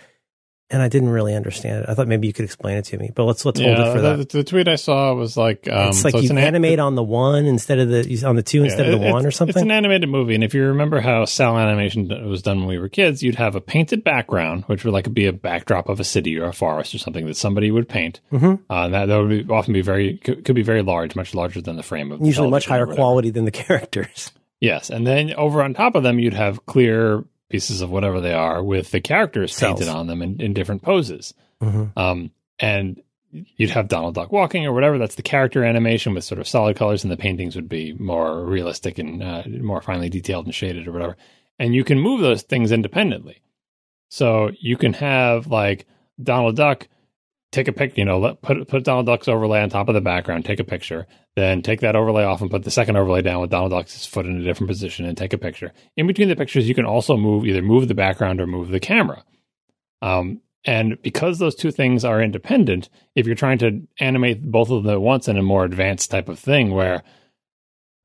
[0.71, 1.89] And I didn't really understand it.
[1.89, 4.01] I thought maybe you could explain it to me, but let's let's hold it for
[4.01, 4.29] the, that.
[4.29, 7.03] the tweet I saw was like, um, it's like so you an- animate on the
[7.03, 9.55] one instead of the on the two instead Yeah, of the one or something.
[9.55, 12.79] It's an animated movie, and if you remember how cel animation was done when we
[12.79, 16.03] were kids, you'd have a painted background, which would like be a backdrop of a
[16.03, 18.19] city or a forest or something that somebody would paint.
[18.33, 18.61] Mhm.
[18.67, 21.35] Uh, and that, that would be, often be very could, could be very large, much
[21.35, 24.31] larger than the frame of the Usually much higher quality than the characters.
[24.61, 27.23] Yes, and then over on top of them, you'd have clear
[27.55, 29.77] pieces of whatever they are with the characters Cels.
[29.77, 31.33] painted on them in, in different poses.
[31.61, 31.91] Mhm.
[31.95, 34.97] Um, and you'd have Donald Duck walking or whatever.
[34.97, 38.43] That's the character animation with sort of solid colors, and the paintings would be more
[38.43, 41.15] realistic and uh, more finely detailed and shaded or whatever.
[41.57, 43.41] And you can move those things independently.
[44.09, 45.85] So you can have like
[46.21, 46.87] Donald Duck
[47.51, 50.01] take a pic, you know, let, put put Donald Duck's overlay on top of the
[50.01, 53.41] background, take a picture, then take that overlay off and put the second overlay down
[53.41, 55.73] with Donald Duck's foot in a different position and take a picture.
[55.97, 58.79] In between the pictures, you can also move either move the background or move the
[58.79, 59.23] camera.
[60.01, 64.83] Um, and because those two things are independent, if you're trying to animate both of
[64.83, 67.03] them at once in a more advanced type of thing where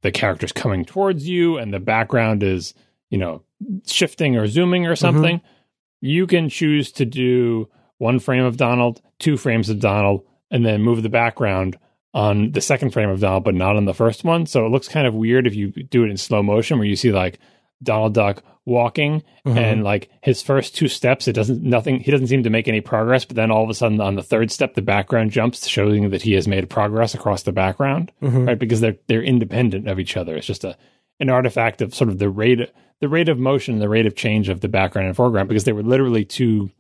[0.03, 2.75] the character's coming towards you and the background is,
[3.11, 3.43] you know,
[3.87, 6.07] shifting or zooming or something, mm-hmm.
[6.07, 10.83] you can choose to do one frame of Donald, two frames of Donald, and then
[10.83, 11.79] move the background
[12.13, 14.47] on the second frame of Donald, but not on the first one.
[14.47, 16.97] So it looks kind of weird if you do it in slow motion where you
[16.97, 17.39] see like
[17.83, 19.57] Donald Duck walking mm-hmm.
[19.57, 22.81] and like his first two steps, it doesn't nothing he doesn't seem to make any
[22.81, 26.11] progress, but then all of a sudden on the third step the background jumps showing
[26.11, 28.13] that he has made progress across the background.
[28.23, 28.47] Mm-hmm.
[28.47, 28.59] Right.
[28.59, 30.37] Because they're they're independent of each other.
[30.37, 30.77] It's just a
[31.21, 32.71] an artifact of sort of the rate
[33.01, 35.73] the rate of motion, the rate of change of the background and foreground, because they
[35.73, 36.71] were literally two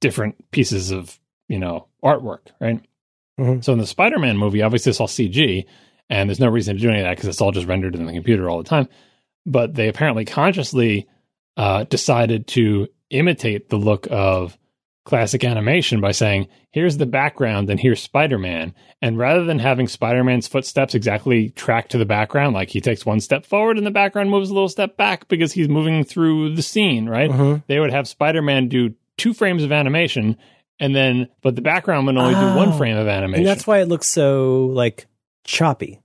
[0.00, 2.80] different pieces of, you know, artwork, right?
[3.38, 3.60] Mm-hmm.
[3.60, 5.64] So in the Spider Man movie, obviously it's all CG,
[6.10, 8.06] and there's no reason to do any of that because it's all just rendered in
[8.06, 8.88] the computer all the time.
[9.46, 11.06] But they apparently consciously
[11.56, 14.58] uh, decided to imitate the look of
[15.04, 18.74] classic animation by saying, here's the background and here's Spider Man.
[19.00, 23.06] And rather than having Spider Man's footsteps exactly track to the background, like he takes
[23.06, 26.54] one step forward and the background moves a little step back because he's moving through
[26.54, 27.30] the scene, right?
[27.30, 27.62] Mm-hmm.
[27.68, 30.36] They would have Spider Man do two frames of animation
[30.80, 32.78] and then but the background would only oh, do one oh.
[32.78, 33.40] frame of animation.
[33.40, 35.06] And that's why it looks so like
[35.44, 36.00] choppy.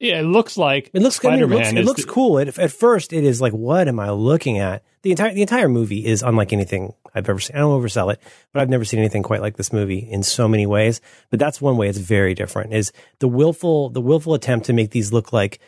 [0.00, 1.58] Yeah, it looks like it looks Spider-Man.
[1.58, 2.38] I mean, it looks, it looks cool.
[2.38, 4.84] It, at first, it is like, what am I looking at?
[5.02, 7.56] The entire the entire movie is unlike anything I've ever seen.
[7.56, 8.20] I don't oversell it,
[8.52, 11.00] but I've never seen anything quite like this movie in so many ways.
[11.30, 12.72] But that's one way it's very different.
[12.72, 15.58] Is the willful the willful attempt to make these look like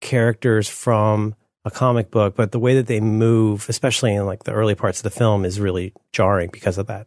[0.00, 4.52] characters from a comic book, but the way that they move, especially in like the
[4.52, 7.06] early parts of the film, is really jarring because of that.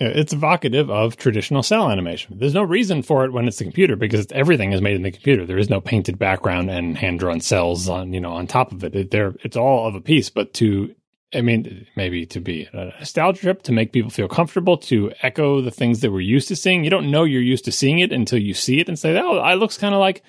[0.00, 2.38] It's evocative of traditional cel animation.
[2.38, 5.12] There's no reason for it when it's the computer because everything is made in the
[5.12, 5.46] computer.
[5.46, 8.82] There is no painted background and hand drawn cels on you know on top of
[8.82, 9.10] it.
[9.10, 10.28] there, it's all of a piece.
[10.28, 10.92] But to,
[11.32, 15.60] I mean, maybe to be a nostalgia trip to make people feel comfortable to echo
[15.60, 16.82] the things that we're used to seeing.
[16.82, 19.44] You don't know you're used to seeing it until you see it and say, "Oh,
[19.46, 20.22] it looks kind of like."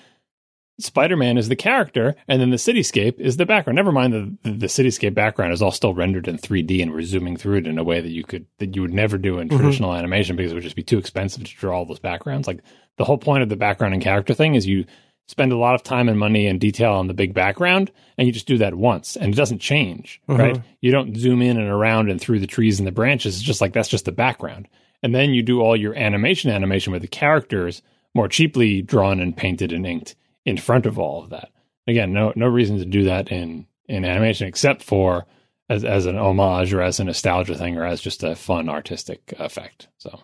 [0.78, 3.76] Spider Man is the character, and then the cityscape is the background.
[3.76, 7.36] Never mind the, the, cityscape background is all still rendered in 3D, and we're zooming
[7.36, 9.56] through it in a way that you could that you would never do in mm-hmm.
[9.56, 12.48] traditional animation because it would just be too expensive to draw all those backgrounds.
[12.48, 12.60] Like
[12.96, 14.84] the whole point of the background and character thing is you
[15.26, 18.32] spend a lot of time and money and detail on the big background, and you
[18.32, 20.40] just do that once, and it doesn't change, mm-hmm.
[20.40, 20.62] right?
[20.80, 23.36] You don't zoom in and around and through the trees and the branches.
[23.36, 24.66] It's just like that's just the background,
[25.04, 27.80] and then you do all your animation animation with the characters
[28.12, 31.50] more cheaply drawn and painted and inked in front of all of that.
[31.86, 35.26] Again, no no reason to do that in in animation except for
[35.68, 39.34] as as an homage or as a nostalgia thing or as just a fun artistic
[39.38, 39.88] effect.
[39.98, 40.20] So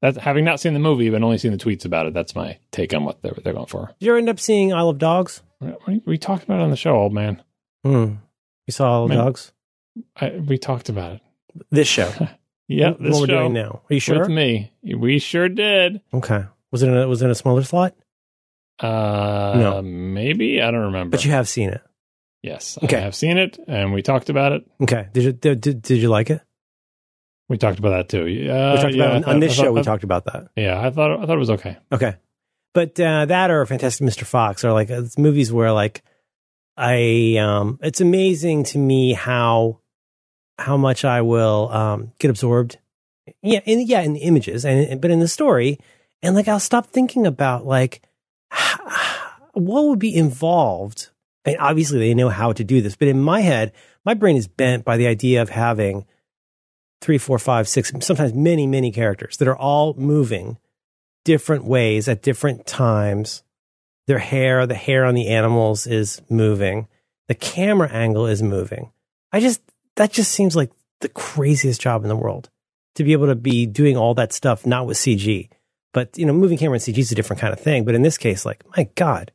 [0.00, 2.14] that's having not seen the movie but only seen the tweets about it.
[2.14, 3.94] That's my take on what they're they're going for.
[4.00, 5.42] Did you end up seeing Isle of Dogs?
[5.86, 7.42] We, we talked about it on the show, old man.
[7.84, 8.14] Hmm.
[8.66, 9.52] You saw Isle of Dogs?
[10.16, 11.20] I, we talked about it.
[11.70, 12.12] This show.
[12.68, 13.82] yeah, this what we're doing now.
[13.90, 14.20] Are you sure?
[14.20, 16.00] With me, we sure did.
[16.12, 16.44] Okay.
[16.70, 17.94] Was it in a, was it in a smaller slot?
[18.80, 19.82] Uh, no.
[19.82, 21.16] maybe I don't remember.
[21.16, 21.82] But you have seen it.
[22.42, 22.98] Yes, okay.
[22.98, 24.64] I have seen it, and we talked about it.
[24.80, 25.08] Okay.
[25.12, 26.40] Did you did, did, you like it?
[27.48, 28.20] We talked about that too.
[28.22, 29.72] Uh, we talked yeah, about on, on this thought, show.
[29.72, 30.48] we talked about that.
[30.54, 31.78] Yeah, I thought I thought it was okay.
[31.90, 32.14] Okay,
[32.74, 34.24] but uh, that or Fantastic Mr.
[34.24, 36.04] Fox are like uh, movies where like
[36.76, 39.80] I um, it's amazing to me how
[40.58, 42.78] how much I will um, get absorbed.
[43.42, 45.80] Yeah, in yeah in the images and but in the story,
[46.22, 48.00] and like I'll stop thinking about like
[49.52, 51.10] what would be involved?
[51.44, 53.72] And obviously, they know how to do this, but in my head,
[54.04, 56.04] my brain is bent by the idea of having
[57.00, 60.58] three, four, five, six, sometimes many, many characters that are all moving
[61.24, 63.42] different ways at different times.
[64.06, 66.88] Their hair, the hair on the animals is moving.
[67.28, 68.90] The camera angle is moving.
[69.32, 69.60] I just,
[69.96, 72.48] that just seems like the craziest job in the world
[72.94, 75.48] to be able to be doing all that stuff, not with CG.
[75.92, 77.84] But you know, moving camera and CG is a different kind of thing.
[77.84, 79.32] But in this case, like my God,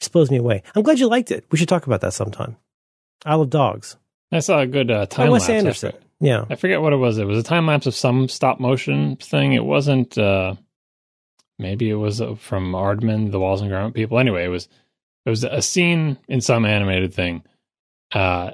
[0.00, 0.62] just blows me away.
[0.74, 1.44] I'm glad you liked it.
[1.50, 2.56] We should talk about that sometime.
[3.24, 3.96] Isle of Dogs.
[4.32, 5.50] I saw a good uh, time oh, Wes lapse.
[5.50, 5.92] Anderson.
[5.94, 7.18] I yeah, I forget what it was.
[7.18, 9.52] It was a time lapse of some stop motion thing.
[9.52, 10.16] It wasn't.
[10.16, 10.54] Uh,
[11.58, 14.18] maybe it was uh, from Aardman, the Wallace and Gromit people.
[14.18, 14.68] Anyway, it was.
[15.24, 17.42] It was a scene in some animated thing.
[18.12, 18.52] Uh,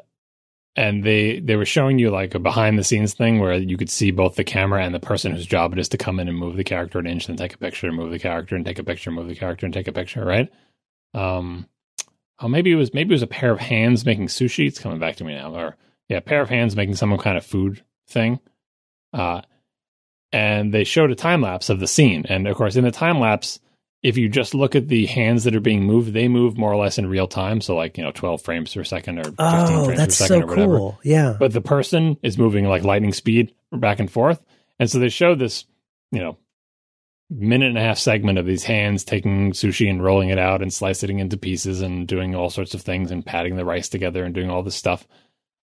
[0.74, 3.90] and they they were showing you like a behind the scenes thing where you could
[3.90, 6.38] see both the camera and the person whose job it is to come in and
[6.38, 8.78] move the character an inch and take a picture and move the character and take
[8.78, 10.50] a picture and move the character and take a picture right?
[11.14, 11.68] Um
[12.40, 14.66] oh maybe it was maybe it was a pair of hands making sushi.
[14.66, 15.54] It's coming back to me now.
[15.54, 15.76] Or
[16.08, 18.40] yeah a pair of hands making some kind of food thing.
[19.12, 19.42] Uh
[20.32, 22.24] and they showed a time lapse of the scene.
[22.28, 23.60] And of course, in the time lapse,
[24.02, 26.76] if you just look at the hands that are being moved, they move more or
[26.76, 27.60] less in real time.
[27.60, 30.42] So like, you know, 12 frames per second or 15 Oh, frames that's per second
[30.42, 30.76] so or whatever.
[30.78, 30.98] cool.
[31.04, 31.36] Yeah.
[31.38, 34.42] But the person is moving like lightning speed back and forth.
[34.80, 35.64] And so they show this,
[36.10, 36.36] you know,
[37.30, 40.72] minute and a half segment of these hands taking sushi and rolling it out and
[40.72, 44.24] slicing it into pieces and doing all sorts of things and patting the rice together
[44.24, 45.06] and doing all this stuff.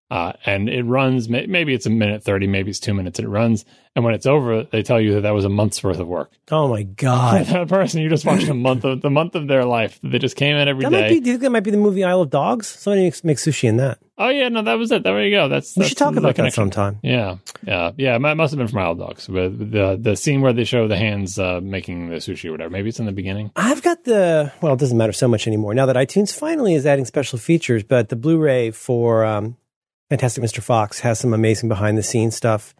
[0.09, 3.19] Uh, and it runs, maybe it's a minute 30, maybe it's two minutes.
[3.19, 3.65] It runs.
[3.93, 6.31] And when it's over, they tell you that that was a month's worth of work.
[6.51, 7.45] oh my God.
[7.47, 9.99] that person, you just watched a month of the month of their life.
[10.03, 11.01] They just came in every That day.
[11.01, 12.67] might be, do you think that might be the movie Isle of Dogs?
[12.67, 13.97] Somebody makes, makes sushi in that.
[14.17, 15.03] oh, yeah, no, that was it.
[15.03, 15.49] There you go.
[15.49, 16.99] That's, We that's should talk about that sometime.
[17.03, 18.15] Yeah, yeah, yeah.
[18.15, 20.87] It must have been from Isle of Dogs, but the the scene where they show
[20.87, 22.69] the hands uh, making the sushi or whatever.
[22.69, 23.51] Maybe it's in the beginning.
[23.55, 26.85] I've got the well, it doesn't matter so much anymore now that iTunes finally is
[26.85, 27.83] adding special features.
[27.83, 29.57] But the Blu-ray for um,
[30.09, 30.61] Fantastic Mr.
[30.61, 32.73] Fox has some amazing behind the scenes stuff.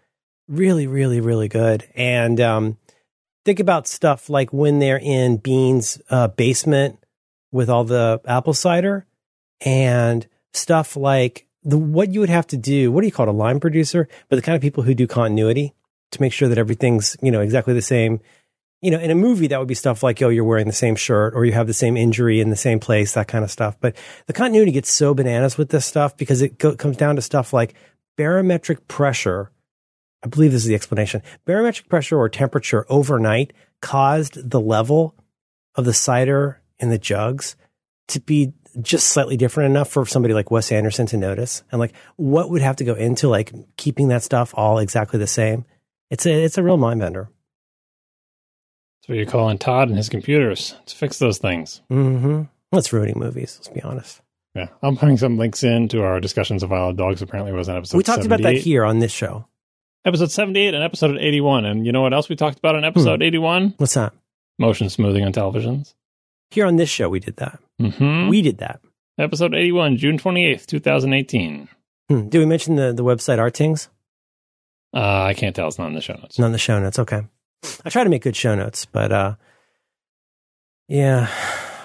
[0.48, 1.88] Really, really, really good.
[1.94, 2.78] And um,
[3.44, 7.00] think about stuff like when they're in Bean's uh, basement
[7.52, 9.06] with all the apple cider,
[9.62, 12.92] and stuff like the what you would have to do.
[12.92, 13.30] What do you call it?
[13.30, 15.74] A line producer, but the kind of people who do continuity
[16.12, 18.20] to make sure that everything's you know exactly the same
[18.88, 20.96] you know, in a movie, that would be stuff like, oh, you're wearing the same
[20.96, 23.76] shirt or you have the same injury in the same place, that kind of stuff.
[23.82, 23.98] But
[24.28, 27.52] the continuity gets so bananas with this stuff because it go- comes down to stuff
[27.52, 27.74] like
[28.16, 29.52] barometric pressure.
[30.24, 31.22] I believe this is the explanation.
[31.44, 35.16] Barometric pressure or temperature overnight caused the level
[35.76, 37.58] of the cider in the jugs
[38.08, 41.62] to be just slightly different enough for somebody like Wes Anderson to notice.
[41.74, 45.28] And like, what would have to go into like keeping that stuff all exactly the
[45.28, 45.66] same?
[46.10, 47.30] It's a, it's a real mind bender.
[49.08, 51.82] So you're calling Todd and his computers to fix those things.
[51.90, 52.44] Mm-hmm.
[52.74, 53.58] It's ruining movies.
[53.58, 54.22] Let's be honest.
[54.54, 57.22] Yeah, I'm putting some links in to our discussions of of Dogs.
[57.22, 57.98] Apparently, it was an episode.
[57.98, 59.48] we talked about that here on this show.
[60.04, 61.66] Episode 78 and episode 81.
[61.66, 63.76] And you know what else we talked about in episode 81?
[63.78, 64.14] What's that?
[64.60, 65.94] Motion smoothing on televisions.
[66.50, 67.60] Here on this show, we did that.
[67.82, 68.30] Mm-hmm.
[68.30, 68.82] We did that.
[69.20, 71.68] episode 81, June 28th, 2018.
[72.10, 72.30] Hmm.
[72.30, 73.90] Did we mention the, the website Artings?
[74.94, 75.68] Uh, I can't tell.
[75.68, 76.40] It's not in the show notes.
[76.40, 77.00] Not in the show notes.
[77.00, 77.22] Okay.
[77.86, 79.36] I try to make good show notes, but uh,
[80.88, 81.28] yeah,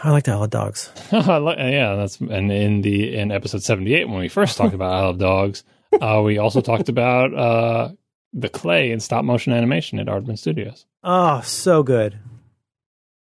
[0.02, 0.90] I like to Isle of Dogs.
[1.12, 5.10] Yeah, that's and in the in episode seventy eight when we first talked about Isle
[5.10, 5.64] of Dogs,
[6.00, 7.90] uh, we also talked about uh,
[8.32, 10.86] the clay and stop motion animation at Aardman Studios.
[11.02, 12.18] Oh, so good.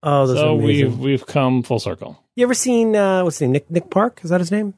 [0.03, 2.23] Oh, those so are we've we've come full circle.
[2.37, 3.53] You ever seen uh, what's his name?
[3.53, 4.21] Nick Nick Park?
[4.23, 4.75] Is that his name?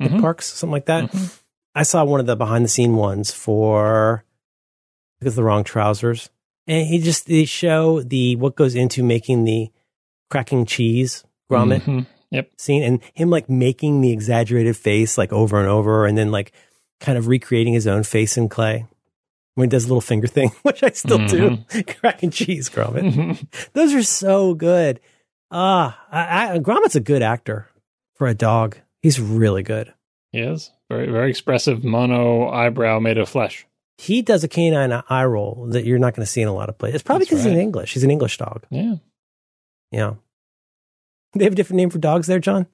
[0.00, 0.20] Nick Mhm.
[0.20, 1.10] Parks, something like that.
[1.10, 1.40] Mhm.
[1.74, 4.24] I saw one of the behind the scene ones for
[5.20, 6.30] because the wrong trousers,
[6.66, 9.70] and he just they show the what goes into making the
[10.30, 12.06] cracking cheese Gromit Mhm.
[12.30, 12.50] Yep.
[12.58, 16.52] scene, and him like making the exaggerated face like over and over, and then like
[17.00, 18.86] kind of recreating his own face in clay
[19.54, 21.58] when he does a little finger thing, which I still do,
[22.00, 23.12] cracking cheese Gromit.
[23.12, 23.70] Mhm.
[23.74, 25.00] Those are so good.
[25.52, 27.68] Ah, I, I, Gromit's a good actor
[28.16, 28.76] for a dog.
[29.02, 29.94] He's really good.
[30.32, 33.66] he is very very expressive mono eyebrow made of flesh.
[33.98, 36.68] He does a canine eye roll that you're not going to see in a lot
[36.68, 36.96] of places.
[36.96, 37.58] It's probably because he's in.
[37.58, 37.94] English.
[37.94, 38.64] He's an English dog.
[38.70, 38.96] Yeah,
[39.90, 40.14] Yeah.
[41.34, 42.66] They have a different name for dogs there, John?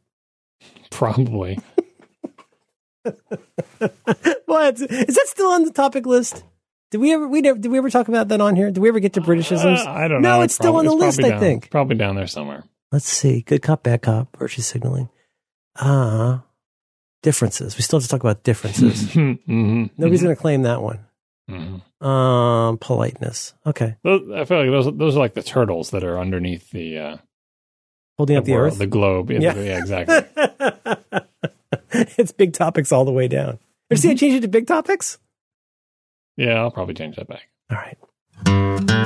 [0.91, 1.59] probably.
[4.47, 4.81] what?
[4.81, 6.45] Is that still on the topic list?
[6.91, 8.71] Did we ever we never, did we ever talk about that on here?
[8.71, 9.79] Did we ever get to Britishisms?
[9.87, 10.43] Uh, I don't No, know.
[10.43, 11.71] it's still on the list, it's I think.
[11.71, 12.65] probably down there somewhere.
[12.93, 13.41] Let's see.
[13.43, 15.09] Good cop, bad cop, virtue signaling.
[15.77, 16.45] Ah,
[17.23, 17.77] differences.
[17.77, 19.05] We still have to talk about differences.
[19.15, 19.91] Mhm.
[19.97, 21.01] Nobody's going to claim that one.
[21.51, 21.83] Mhm.
[22.07, 23.55] Um, politeness.
[23.67, 23.97] Okay.
[24.05, 27.17] Those, I feel like those those are like the turtles that are underneath the uh,
[28.19, 28.79] Holding up the world, earth.
[28.79, 29.31] the globe.
[29.31, 29.55] Yeah, Yeah.
[29.57, 30.17] yeah exactly.
[32.19, 33.59] it's big topics all the way down.
[33.91, 35.19] Ever see I changed it to big topics?
[36.37, 37.49] Yeah, I'll probably change that back.
[37.71, 39.03] All right.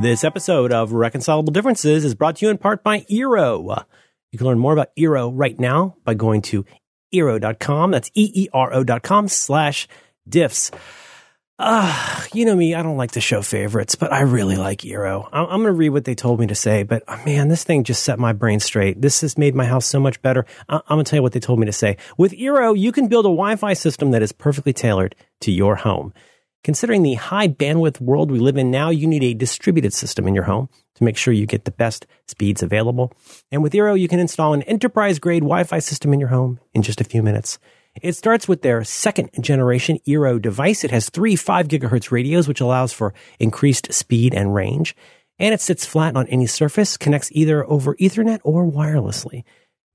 [0.00, 3.84] This episode of Reconcilable Differences is brought to you in part by Eero.
[4.32, 6.64] You can learn more about Eero right now by going to
[7.12, 7.90] Eero.com.
[7.90, 9.88] That's E-E-R-O dot com slash
[10.28, 10.72] diffs.
[11.58, 15.28] Ah, you know me, I don't like to show favorites, but I really like Eero.
[15.32, 17.62] I'm, I'm going to read what they told me to say, but uh, man, this
[17.62, 19.00] thing just set my brain straight.
[19.00, 20.44] This has made my house so much better.
[20.68, 21.98] I- I'm going to tell you what they told me to say.
[22.16, 26.12] With Eero, you can build a Wi-Fi system that is perfectly tailored to your home.
[26.64, 30.34] Considering the high bandwidth world we live in now, you need a distributed system in
[30.34, 33.12] your home to make sure you get the best speeds available.
[33.50, 36.82] And with Eero, you can install an enterprise grade Wi-Fi system in your home in
[36.82, 37.58] just a few minutes.
[38.00, 40.84] It starts with their second generation Eero device.
[40.84, 44.94] It has three 5 gigahertz radios, which allows for increased speed and range.
[45.40, 49.42] And it sits flat on any surface, connects either over Ethernet or wirelessly.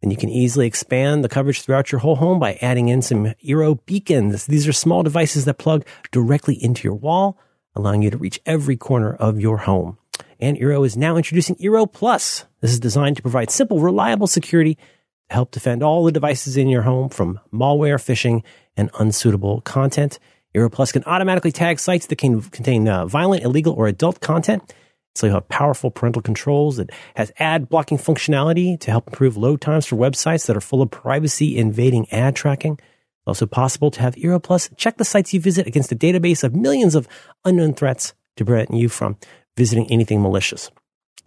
[0.01, 3.33] And you can easily expand the coverage throughout your whole home by adding in some
[3.43, 4.45] Eero beacons.
[4.45, 7.37] These are small devices that plug directly into your wall,
[7.75, 9.97] allowing you to reach every corner of your home.
[10.39, 12.45] And Eero is now introducing Eero Plus.
[12.61, 16.69] This is designed to provide simple, reliable security to help defend all the devices in
[16.69, 18.43] your home from malware, phishing,
[18.75, 20.19] and unsuitable content.
[20.55, 24.73] Eero Plus can automatically tag sites that can contain uh, violent, illegal, or adult content.
[25.17, 26.77] So you have powerful parental controls.
[26.77, 30.81] It has ad blocking functionality to help improve load times for websites that are full
[30.81, 32.73] of privacy invading ad tracking.
[32.73, 36.43] It's also possible to have Eero Plus check the sites you visit against a database
[36.43, 37.07] of millions of
[37.43, 39.17] unknown threats to prevent you from
[39.57, 40.69] visiting anything malicious.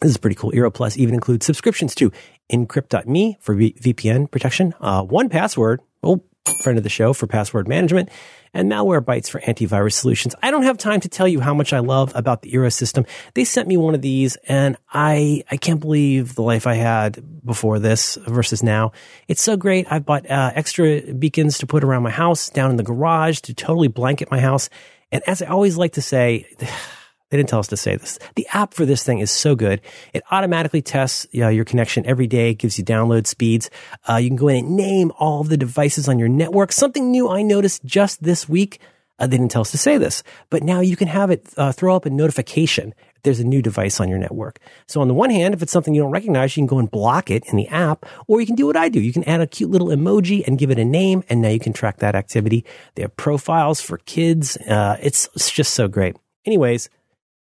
[0.00, 0.52] This is pretty cool.
[0.52, 2.12] Eero Plus even includes subscriptions to
[2.50, 6.22] Encrypt.me for v- VPN protection, uh, 1Password, oh,
[6.62, 8.08] friend of the show for password management,
[8.52, 10.34] and Malwarebytes for antivirus solutions.
[10.42, 13.06] I don't have time to tell you how much I love about the Eero system.
[13.34, 17.44] They sent me one of these and I, I can't believe the life I had
[17.44, 18.92] before this versus now.
[19.28, 19.86] It's so great.
[19.90, 23.54] I've bought uh, extra beacons to put around my house, down in the garage to
[23.54, 24.68] totally blanket my house.
[25.12, 26.46] And as I always like to say,
[27.30, 28.18] they didn't tell us to say this.
[28.34, 29.80] The app for this thing is so good.
[30.12, 33.70] It automatically tests uh, your connection every day, gives you download speeds.
[34.08, 36.72] Uh, you can go in and name all of the devices on your network.
[36.72, 38.80] Something new I noticed just this week.
[39.18, 41.70] Uh, they didn't tell us to say this, but now you can have it uh,
[41.72, 44.58] throw up a notification if there's a new device on your network.
[44.86, 46.90] So on the one hand, if it's something you don't recognize, you can go and
[46.90, 48.98] block it in the app, or you can do what I do.
[48.98, 51.60] You can add a cute little emoji and give it a name, and now you
[51.60, 52.64] can track that activity.
[52.94, 54.56] They have profiles for kids.
[54.56, 56.16] Uh, it's, it's just so great.
[56.46, 56.88] Anyways,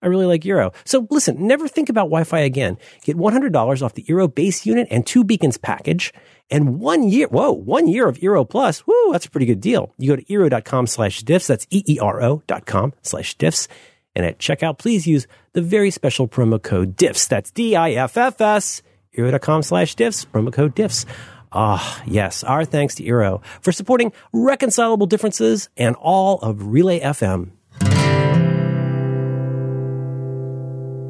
[0.02, 0.74] I really like Eero.
[0.84, 2.78] So listen, never think about Wi-Fi again.
[3.02, 6.12] Get $100 off the Eero base unit and two beacons package
[6.50, 8.86] and one year, whoa, one year of Eero Plus.
[8.86, 9.94] Woo, that's a pretty good deal.
[9.98, 11.46] You go to Eero.com slash diffs.
[11.46, 13.68] That's E-E-R-O dot com slash diffs.
[14.16, 17.28] And at checkout, please use the very special promo code diffs.
[17.28, 18.82] That's D-I-F-F-S.
[19.16, 20.26] Eero.com slash diffs.
[20.26, 21.06] Promo code diffs.
[21.52, 22.42] Ah, yes.
[22.42, 27.50] Our thanks to Eero for supporting reconcilable differences and all of Relay FM.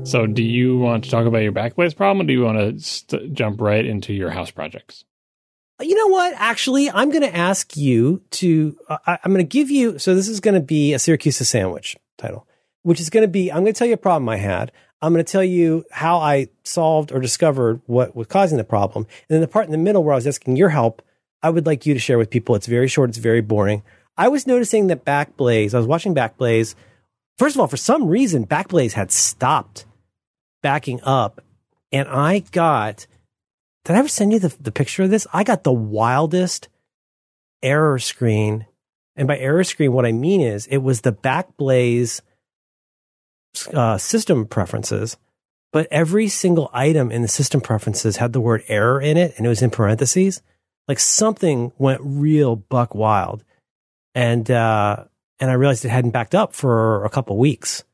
[0.03, 2.81] So, do you want to talk about your Backblaze problem, or do you want to
[2.81, 5.05] st- jump right into your house projects?
[5.81, 6.35] You know what?
[6.37, 8.77] Actually, I'm going to ask you to.
[8.89, 9.99] Uh, I, am going to give you.
[9.99, 12.47] So this is going to be a Siracusa sandwich title,
[12.83, 13.53] which is going to be.
[13.53, 14.73] I'm going to tell you a problem I had.
[15.03, 19.07] I'm going to tell you how I solved or discovered what was causing the problem,
[19.29, 21.03] and then the part in the middle where I was asking your help,
[21.43, 22.55] I would like you to share with people.
[22.55, 23.11] It's very short.
[23.11, 23.83] It's very boring.
[24.17, 25.75] I was noticing that Backblaze.
[25.75, 26.75] I was watching Backblaze.
[27.39, 29.87] First of all, for some reason, Backblaze had stopped
[30.63, 31.41] backing up,
[31.93, 33.07] and I got.
[33.85, 35.27] Did I ever send you the, the picture of this?
[35.33, 36.69] I got the wildest
[37.63, 38.67] error screen.
[39.17, 42.21] And by error screen, what I mean is it was the Backblaze
[43.73, 45.17] uh, system preferences,
[45.73, 49.47] but every single item in the system preferences had the word error in it and
[49.47, 50.43] it was in parentheses.
[50.89, 53.45] Like something went real buck wild.
[54.15, 55.05] And, uh,
[55.39, 57.85] and I realized it hadn't backed up for a couple weeks.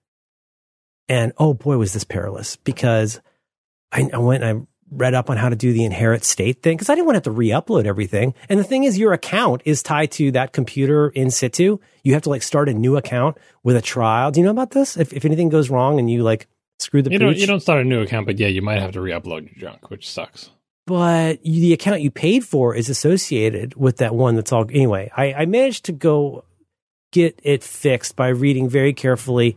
[1.09, 3.21] And oh boy, was this perilous because
[3.93, 6.77] I, I went and I read up on how to do the inherit state thing
[6.77, 8.35] because I didn't want to have to re-upload everything.
[8.49, 11.79] And the thing is, your account is tied to that computer in situ.
[12.03, 14.31] You have to like start a new account with a trial.
[14.31, 14.97] Do you know about this?
[14.97, 16.47] If, if anything goes wrong and you like
[16.79, 18.93] screw the you don't you don't start a new account, but yeah, you might have
[18.93, 20.51] to re-upload your junk, which sucks.
[20.87, 25.11] But you, the account you paid for is associated with that one that's all anyway.
[25.17, 26.45] I, I managed to go
[27.13, 29.57] get it fixed by reading very carefully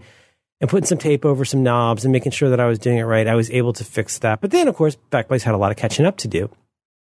[0.61, 3.03] and putting some tape over some knobs and making sure that I was doing it
[3.03, 4.41] right, I was able to fix that.
[4.41, 6.49] But then, of course, Backblaze had a lot of catching up to do.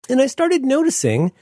[0.09, 1.33] And I started noticing,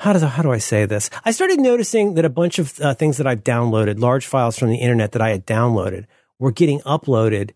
[0.00, 1.10] how, does, how do I say this?
[1.24, 4.70] I started noticing that a bunch of uh, things that I've downloaded, large files from
[4.70, 6.06] the internet that I had downloaded,
[6.38, 7.50] were getting uploaded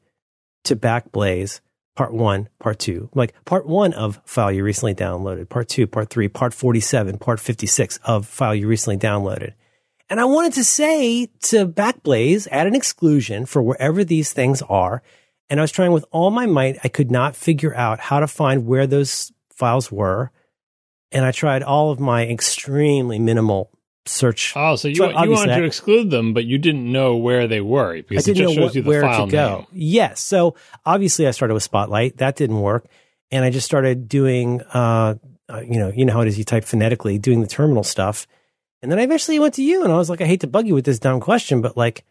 [0.64, 1.60] to Backblaze
[1.96, 6.10] part one, part two, like part one of file you recently downloaded, part two, part
[6.10, 9.54] three, part 47, part 56 of file you recently downloaded.
[10.10, 15.02] And I wanted to say to Backblaze, add an exclusion for wherever these things are.
[15.48, 16.78] And I was trying with all my might.
[16.84, 20.30] I could not figure out how to find where those files were.
[21.12, 23.70] And I tried all of my extremely minimal
[24.06, 24.52] search.
[24.56, 27.60] Oh, so you, so you wanted to exclude them, but you didn't know where they
[27.60, 29.56] were because it just shows what, you the where file to go.
[29.56, 29.66] name.
[29.72, 30.20] Yes.
[30.20, 32.18] So obviously I started with Spotlight.
[32.18, 32.86] That didn't work.
[33.30, 35.14] And I just started doing, uh,
[35.48, 36.38] uh, you know, you know how it is.
[36.38, 38.26] You type phonetically, doing the terminal stuff.
[38.84, 40.66] And then I eventually went to you and I was like, I hate to bug
[40.66, 42.04] you with this dumb question, but like,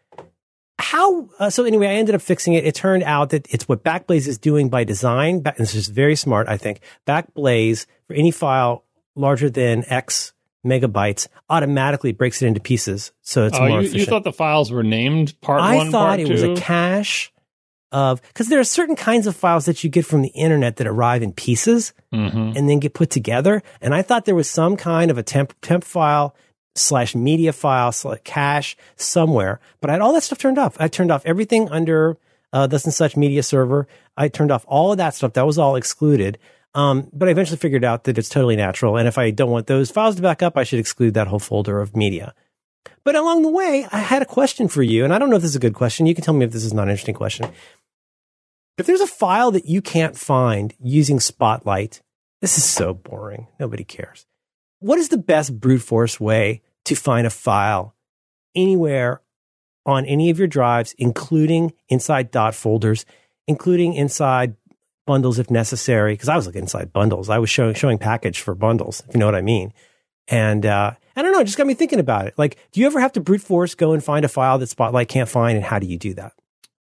[0.80, 1.28] how?
[1.38, 2.64] Uh, so anyway, I ended up fixing it.
[2.66, 5.38] It turned out that it's what Backblaze is doing by design.
[5.38, 6.80] Back, this is very smart, I think.
[7.06, 8.82] Backblaze for any file
[9.14, 10.32] larger than X
[10.66, 13.12] megabytes automatically breaks it into pieces.
[13.22, 14.00] So it's oh, more you, efficient.
[14.00, 16.32] you thought the files were named part I one, thought part it two?
[16.32, 17.32] was a cache
[17.92, 20.88] of because there are certain kinds of files that you get from the internet that
[20.88, 22.56] arrive in pieces Mm-hmm.
[22.56, 23.60] and then get put together.
[23.80, 26.34] And I thought there was some kind of a temp temp file
[26.74, 30.76] slash media file slash cache somewhere, but I had all that stuff turned off.
[30.80, 32.18] I turned off everything under
[32.52, 33.88] uh, thus and such media server.
[34.16, 35.32] I turned off all of that stuff.
[35.32, 36.38] That was all excluded.
[36.74, 38.96] Um, but I eventually figured out that it's totally natural.
[38.96, 41.38] And if I don't want those files to back up, I should exclude that whole
[41.38, 42.34] folder of media.
[43.04, 45.42] But along the way, I had a question for you, and I don't know if
[45.42, 46.06] this is a good question.
[46.06, 47.50] You can tell me if this is not an interesting question.
[48.76, 52.02] If there's a file that you can't find using Spotlight,
[52.40, 53.46] this is so boring.
[53.60, 54.26] Nobody cares.
[54.84, 57.94] What is the best brute force way to find a file
[58.54, 59.22] anywhere
[59.86, 63.06] on any of your drives, including inside dot folders,
[63.46, 64.56] including inside
[65.06, 66.12] bundles if necessary?
[66.12, 67.30] Because I was looking inside bundles.
[67.30, 69.72] I was showing showing package for bundles, if you know what I mean.
[70.28, 72.34] And uh, I don't know, it just got me thinking about it.
[72.36, 75.08] Like, do you ever have to brute force go and find a file that Spotlight
[75.08, 76.34] can't find, and how do you do that?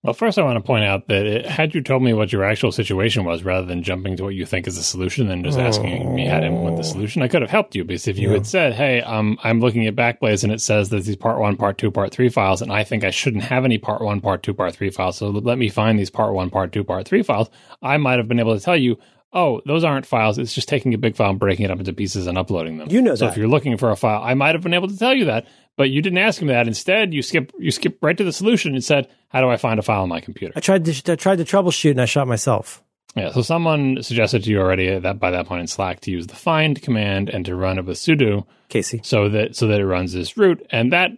[0.04, 2.44] Well, first, I want to point out that it, had you told me what your
[2.44, 5.58] actual situation was rather than jumping to what you think is the solution and just
[5.58, 7.82] asking me how to implement the solution, I could have helped you.
[7.84, 8.34] Because if you Yeah.
[8.34, 11.56] had said, hey, um, I'm looking at Backblaze and it says there's these part one,
[11.56, 14.44] part two, part three files, and I think I shouldn't have any part one, part
[14.44, 17.24] two, part three files, so let me find these part one, part two, part three
[17.24, 17.50] files,
[17.82, 18.98] I might have been able to tell you,
[19.32, 20.38] oh, those aren't files.
[20.38, 22.88] It's just taking a big file and breaking it up into pieces and uploading them.
[22.90, 23.18] You know that.
[23.18, 23.32] so that.
[23.32, 25.46] if you're looking for a file, I might have been able to tell you that,
[25.76, 26.66] but you didn't ask me that.
[26.66, 29.78] Instead, you skip you skip right to the solution and said, "How do I find
[29.78, 32.26] a file on my computer?" I tried to I tried to troubleshoot, and I shot
[32.28, 32.82] myself.
[33.16, 36.26] Yeah, so someone suggested to you already that by that point in Slack to use
[36.26, 39.00] the find command and to run it with sudo Casey.
[39.02, 41.10] so that so that it runs this root, and that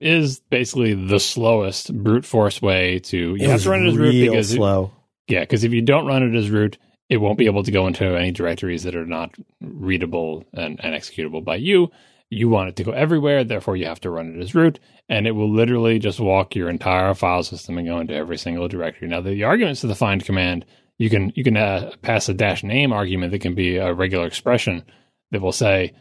[0.00, 4.12] is basically the slowest brute force way to you have to run it as root
[4.12, 4.90] because it- slow.
[5.28, 6.76] yeah, because if you don't run it as root,
[7.08, 10.94] it won't be able to go into any directories that are not readable and, and
[10.94, 11.90] executable by you.
[12.28, 15.26] You want it to go everywhere, therefore you have to run it as root, and
[15.26, 19.06] it will literally just walk your entire file system and go into every single directory.
[19.06, 20.64] Now, the, arguments to the find command,
[20.98, 24.26] you can you can uh, pass a dash name argument that can be a regular
[24.26, 24.82] expression
[25.30, 25.92] that will say,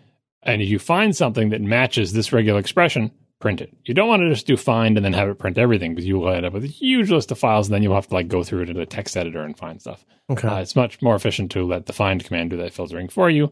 [0.41, 3.75] and if you find something that matches this regular expression, print it.
[3.85, 6.17] You don't want to just do find and then have it print everything because you
[6.19, 8.27] will end up with a huge list of files, and then you'll have to like
[8.27, 10.05] go through it in a text editor and find stuff.
[10.29, 10.47] Okay.
[10.47, 13.51] Uh, it's much more efficient to let the find command do that filtering for you,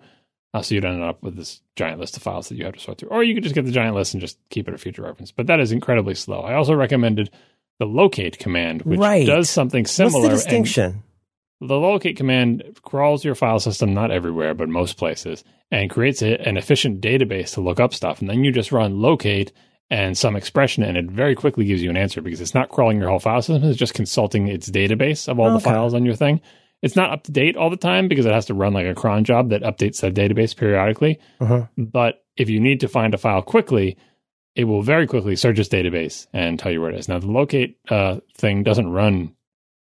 [0.54, 2.74] uh, so you don't end up with this giant list of files that you have
[2.76, 3.10] to sort through.
[3.10, 5.32] Or you could just get the giant list and just keep it a future reference.
[5.32, 6.42] But that is incredibly slow.
[6.42, 7.30] I also recommended
[7.80, 9.26] the locate command, which Right.
[9.26, 10.30] does something similar.
[10.30, 11.04] What's the distinction?
[11.62, 16.36] the locate command crawls your file system, not everywhere, but most places, and creates a,
[16.46, 18.20] an efficient database to look up stuff.
[18.20, 19.54] And then you just run locate
[19.94, 23.00] and some expression, and it very quickly gives you an answer because it's not crawling
[23.00, 23.70] your whole file system.
[23.70, 26.42] It's just consulting its database of all the files on your thing.
[26.82, 28.96] It's not up to date all the time because it has to run like a
[28.96, 31.20] cron job that updates that database periodically.
[31.40, 31.68] Uh-huh.
[31.78, 33.96] But if you need to find a file quickly,
[34.56, 37.08] it will very quickly search its database and tell you where it is.
[37.08, 39.36] Now, the locate uh, thing doesn't run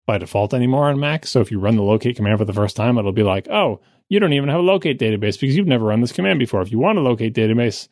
[0.07, 1.27] by default anymore on Mac.
[1.27, 3.81] So if you run the locate command for the first time, it'll be like, oh,
[4.09, 6.63] you don't even have a locate database because you've never run this command before.
[6.63, 7.89] If you want a locate database,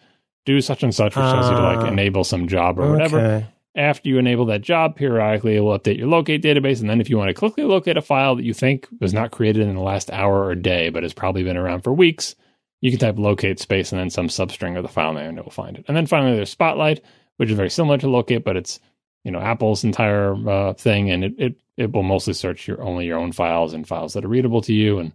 [0.46, 1.88] do such and such, which tells you to like Ah.
[1.88, 3.18] enable some job or whatever.
[3.20, 3.46] Okay.
[3.74, 6.80] After you enable that job, periodically it will update your locate database.
[6.80, 9.32] And then if you want to quickly locate a file that you think was not
[9.32, 12.34] created in the last hour or day, but has probably been around for weeks,
[12.80, 15.44] you can type locate space and then some substring of the file name and it
[15.44, 15.84] will find it.
[15.88, 17.02] And then finally there's Spotlight,
[17.36, 18.80] which is very similar to locate, but it's
[19.24, 23.04] you know Apple's entire uh, thing, and it, it it will mostly search your only
[23.06, 25.00] your own files and files that are readable to you.
[25.00, 25.12] And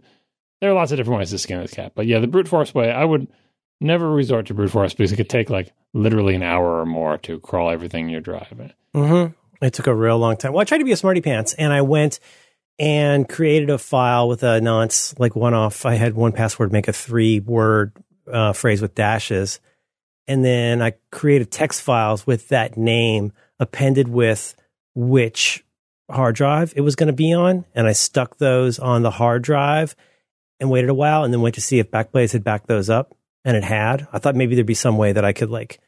[0.60, 1.92] there are lots of different ways to skin this cat.
[1.96, 3.26] But yeah, the brute force way, I would
[3.82, 7.18] never resort to brute force because it could take like literally an hour or more
[7.18, 8.72] to crawl everything you're driving.
[8.94, 9.64] Mm-hmm.
[9.64, 10.52] It took a real long time.
[10.52, 12.18] Well, I tried to be a smarty pants, and I went
[12.78, 15.86] and created a file with a nonce like one off.
[15.86, 17.92] I had 1Password make a three word
[18.30, 19.60] uh, phrase with dashes,
[20.26, 24.56] and then I created text files with that name appended with
[24.94, 25.64] which
[26.10, 29.42] hard drive it was going to be on, and I stuck those on the hard
[29.42, 29.94] drive
[30.58, 33.16] and waited a while, and then went to see if Backblaze had backed those up,
[33.44, 34.06] and it had.
[34.12, 35.80] I thought maybe there'd be some way that I could like,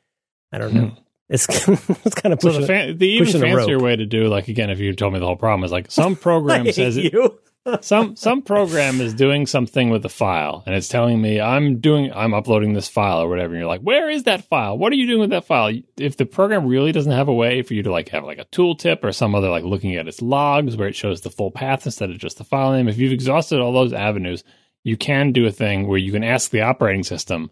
[0.52, 0.86] I don't know.
[0.88, 1.00] Hmm.
[1.28, 2.60] It's, it's kind of So pushing.
[2.60, 5.26] the, fan, the even fancier way to do, like again, if you told me the
[5.26, 7.38] whole problem is like some program says it, you.
[7.80, 12.12] some some program is doing something with the file and it's telling me I'm doing
[12.12, 14.96] I'm uploading this file or whatever and you're like where is that file what are
[14.96, 17.82] you doing with that file if the program really doesn't have a way for you
[17.84, 20.88] to like have like a tooltip or some other like looking at its logs where
[20.88, 23.72] it shows the full path instead of just the file name if you've exhausted all
[23.72, 24.44] those avenues
[24.84, 27.50] you can do a thing where you can ask the operating system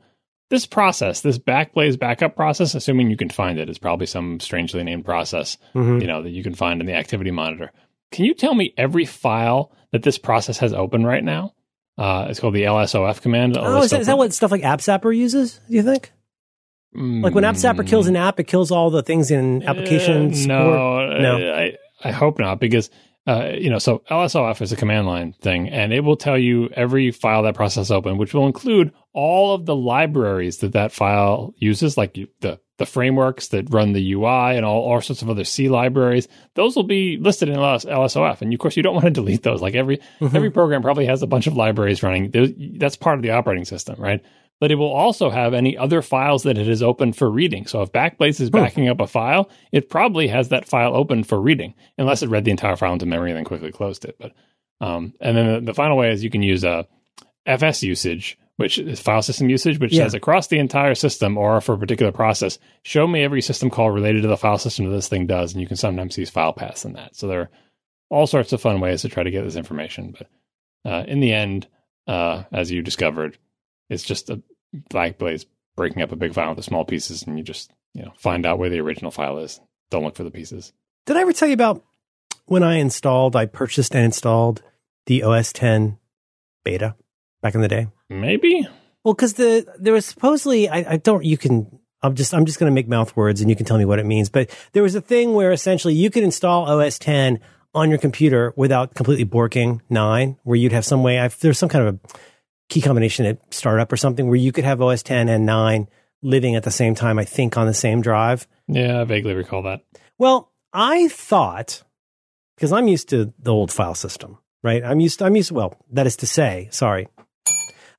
[0.51, 4.85] this process this backblaze backup process assuming you can find it is probably some strangely
[4.85, 6.01] named process Mhm.
[6.01, 7.73] you know that you can find in the activity monitor.
[8.11, 11.55] Can you tell me every file that this process has open right now?
[11.97, 13.57] Uh, it's called the LSOF command.
[13.59, 15.59] Oh, is that, is that what stuff like AppZapper uses?
[15.69, 16.13] Do you think?
[16.95, 21.21] Like when AppZapper kills an app, it kills all the things in application Uh, support.
[21.23, 21.55] no, No.
[21.55, 21.73] I,
[22.05, 22.91] I hope not because
[23.27, 26.69] uh, you know, so LSOF is a command line thing, and it will tell you
[26.75, 31.55] every file that process open, which will include all of the libraries that that file
[31.57, 35.45] uses, like the the frameworks that run the UI and all, all sorts of other
[35.45, 36.27] C libraries.
[36.55, 39.45] Those will be listed in LS, LSOF, and of course, you don't want to delete
[39.45, 39.63] those.
[39.63, 40.35] Like every mm-hmm.
[40.35, 42.33] every program probably has a bunch of libraries running.
[42.77, 44.21] That's part of the operating system, right?
[44.63, 47.67] But it will also have any other files that it has opened for reading.
[47.67, 51.41] So if Backblaze is backing up a file, it probably has that file open for
[51.41, 54.15] reading, unless it read the entire file into memory and then quickly closed it.
[54.21, 54.31] But
[54.81, 56.87] um, and then the, the, final way is you can use a
[57.45, 60.05] FS usage, which is file system usage, which yeah.
[60.05, 63.91] says across the entire system or for a particular process, show me every system call
[63.91, 66.53] related to the file system that this thing does, and you can sometimes use file
[66.53, 67.17] paths in that.
[67.17, 67.51] So there are
[68.11, 70.29] all sorts of fun ways to try to get this information, but
[70.89, 71.67] uh, in the end,
[72.07, 73.39] uh, as you discovered,
[73.91, 74.41] it's just a
[74.91, 75.47] Backblaze
[75.77, 78.59] breaking up a big file into small pieces, and you just you know find out
[78.59, 79.61] where the original file is.
[79.91, 80.73] Don't look for the pieces.
[81.07, 81.85] Did I ever tell you about
[82.47, 83.37] when I installed?
[83.37, 84.63] I purchased and installed
[85.07, 85.99] the OS 10
[86.65, 86.95] beta
[87.43, 87.89] back in the day.
[88.09, 88.67] Maybe.
[89.05, 92.59] Well, because the there was supposedly I, I don't you can I'm just I'm just
[92.59, 94.29] going to make mouth words and you can tell me what it means.
[94.29, 97.41] But there was a thing where essentially you could install OS 10
[97.75, 101.19] on your computer without completely borking nine, where you'd have some way.
[101.19, 101.99] I've, there's some kind of a
[102.73, 105.89] key combination at startup or something where you could have OS 10 and 9
[106.23, 108.49] living at the same time, I think, on the same drive.
[108.67, 109.83] Yeah, I vaguely recall that.
[110.19, 111.83] Well, I thought,
[112.57, 114.83] because I'm used to the old file system, right?
[114.83, 117.09] I'm used to, I'm used to, well, that is to say, sorry.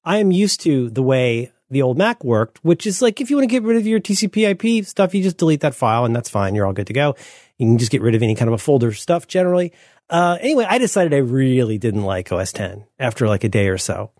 [0.04, 3.36] I am used to the way the old Mac worked, which is like if you
[3.36, 4.50] want to get rid of your TCP
[4.80, 6.56] IP stuff, you just delete that file and that's fine.
[6.56, 7.16] You're all good to go.
[7.60, 9.72] You can just get rid of any kind of a folder stuff generally.
[10.10, 13.78] Uh, anyway, I decided I really didn't like OS 10 after like a day or
[13.78, 14.12] so.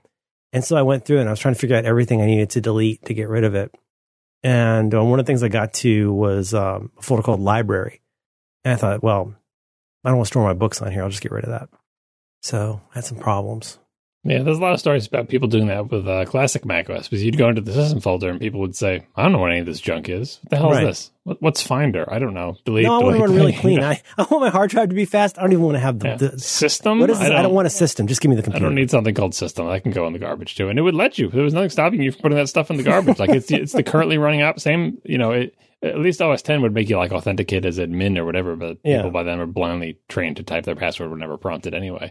[0.54, 2.52] And so I went through and I was trying to figure out everything I needed
[2.52, 3.76] to delete to get rid of it.
[4.44, 8.02] And um, one of the things I got to was um, a folder called library.
[8.64, 9.34] And I thought, well,
[10.04, 11.02] I don't want to store my books on here.
[11.02, 11.70] I'll just get rid of that.
[12.42, 13.80] So I had some problems.
[14.26, 17.24] Yeah, there's a lot of stories about people doing that with uh, classic macOS because
[17.24, 19.60] you'd go into the system folder and people would say, "I don't know what any
[19.60, 20.40] of this junk is.
[20.44, 20.84] What the hell right.
[20.84, 21.12] is this?
[21.24, 22.06] What, what's Finder?
[22.12, 22.58] I don't know.
[22.64, 22.86] Delete.
[22.86, 23.80] No, I want to run really clean.
[23.84, 25.38] I, I want my hard drive to be fast.
[25.38, 26.16] I don't even want to have the, yeah.
[26.16, 27.00] the system.
[27.00, 27.26] What is this?
[27.26, 28.08] I don't, I don't, want a system.
[28.08, 28.66] Just give me the computer.
[28.66, 29.68] I don't need something called system.
[29.68, 31.30] I can go in the garbage too, and it would let you.
[31.30, 33.20] There was nothing stopping you from putting that stuff in the garbage.
[33.20, 34.60] like it's it's the currently running app.
[34.60, 35.32] Same, you know.
[35.32, 38.78] It, at least OS 10 would make you like authenticate as admin or whatever, but
[38.86, 39.00] yeah.
[39.00, 42.10] people by then are blindly trained to type their password whenever prompted anyway.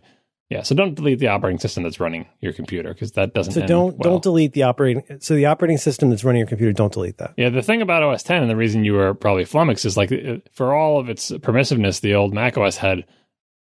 [0.53, 3.55] Yeah, so don't delete the operating system that's running your computer because that doesn't.
[3.55, 4.13] So don't well.
[4.13, 5.03] don't delete the operating.
[5.21, 7.35] So the operating system that's running your computer, don't delete that.
[7.37, 10.13] Yeah, the thing about OS 10 and the reason you were probably flummoxed is like
[10.53, 13.05] for all of its permissiveness, the old Mac OS had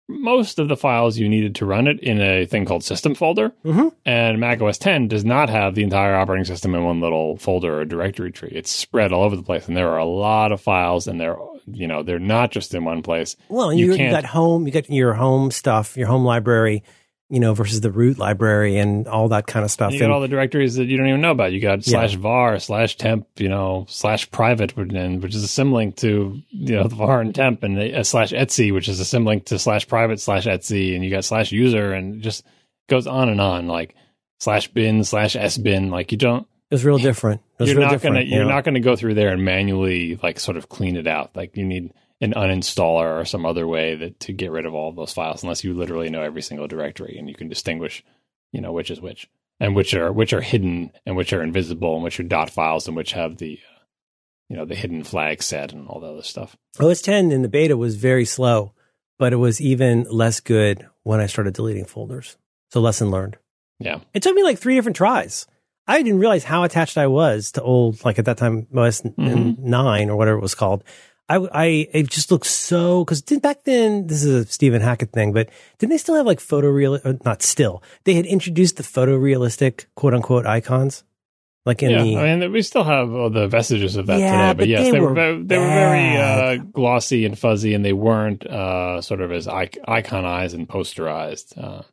[0.10, 3.54] most of the files you needed to run it in a thing called system folder.
[3.64, 3.90] Mm-hmm.
[4.06, 7.80] And Mac OS 10 does not have the entire operating system in one little folder
[7.80, 8.52] or directory tree.
[8.52, 11.38] It's spread all over the place, and there are a lot of files, and they're
[11.68, 13.36] you know they're not just in one place.
[13.50, 16.84] Well, you, you got home, you got your home stuff, your home library
[17.32, 19.94] you know, versus the root library and all that kind of stuff.
[19.94, 21.54] You got and, all the directories that you don't even know about.
[21.54, 26.42] You got slash var, slash temp, you know, slash private, which is a symlink to,
[26.50, 29.46] you know, the var and temp, and a, uh, slash etsy, which is a symlink
[29.46, 32.44] to slash private slash etsy, and you got slash user, and just
[32.90, 33.96] goes on and on, like
[34.42, 35.90] slash bin slash s bin.
[35.90, 36.46] Like you don't.
[36.72, 37.42] It's real different.
[37.60, 38.50] It's you're real not different, gonna you're know?
[38.50, 41.36] not gonna go through there and manually like sort of clean it out.
[41.36, 44.90] Like you need an uninstaller or some other way that to get rid of all
[44.90, 48.04] of those files unless you literally know every single directory and you can distinguish
[48.52, 49.28] you know which is which
[49.60, 52.88] and which are which are hidden and which are invisible and which are dot files
[52.88, 53.80] and which have the uh,
[54.50, 57.50] you know the hidden flag set and all the other stuff os 10 in the
[57.50, 58.72] beta was very slow
[59.18, 62.38] but it was even less good when i started deleting folders
[62.70, 63.36] so lesson learned
[63.80, 65.48] yeah it took me like three different tries
[65.92, 69.70] I didn't realize how attached I was to old, like at that time, OS mm-hmm.
[69.70, 70.86] 9 or whatever it was called.
[71.28, 75.34] I, I, it just looks so, cause back then, this is a Stephen Hackett thing,
[75.34, 80.14] but didn't they still have like photoreal, not still, they had introduced the photorealistic quote
[80.14, 81.04] unquote icons?
[81.66, 84.32] Like in yeah, the, I mean, we still have all the vestiges of that yeah,
[84.32, 87.76] today, but, but yes, they, they were, were they were very uh, glossy and fuzzy,
[87.76, 91.56] and they weren't uh, sort of as iconized and posterized.
[91.56, 91.84] Uh,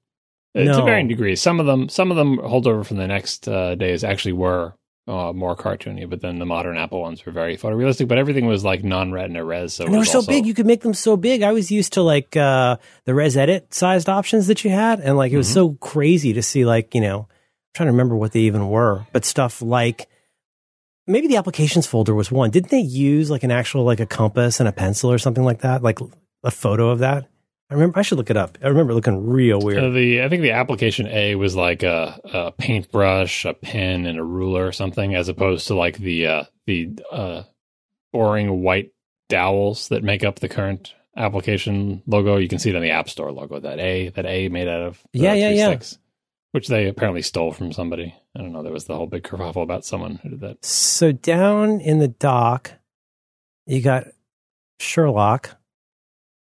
[0.54, 0.78] no.
[0.78, 3.74] To varying degrees, some of them, some of them hold over from the next uh,
[3.74, 4.02] days.
[4.02, 4.74] Actually, were
[5.08, 8.08] uh, more cartoony, but then the modern Apple ones were very photorealistic.
[8.08, 10.30] But everything was like non-retina res, so and they were so also...
[10.30, 11.42] big you could make them so big.
[11.42, 15.32] I was used to like uh, the ResEdit sized options that you had, and like
[15.32, 15.54] it was mm-hmm.
[15.54, 17.26] so crazy to see like you know, I'm
[17.74, 20.08] trying to remember what they even were, but stuff like
[21.06, 22.50] maybe the applications folder was one.
[22.50, 25.60] Didn't they use like an actual like a compass and a pencil or something like
[25.60, 25.98] that, like
[26.44, 27.28] a photo of that?
[27.70, 27.98] I remember.
[27.98, 28.56] I should look it up.
[28.62, 29.84] I remember looking real weird.
[29.84, 34.18] Uh, the I think the application A was like a, a, paintbrush, a pen, and
[34.18, 37.42] a ruler or something, as opposed to like the uh, the uh,
[38.12, 38.92] boring white
[39.28, 42.38] dowels that make up the current application logo.
[42.38, 43.60] You can see it on the App Store logo.
[43.60, 45.98] That A, that A made out of yeah, yeah, yeah, sticks,
[46.52, 48.14] which they apparently stole from somebody.
[48.34, 48.62] I don't know.
[48.62, 50.64] There was the whole big kerfuffle about someone who did that.
[50.64, 52.72] So down in the dock,
[53.66, 54.06] you got
[54.80, 55.57] Sherlock.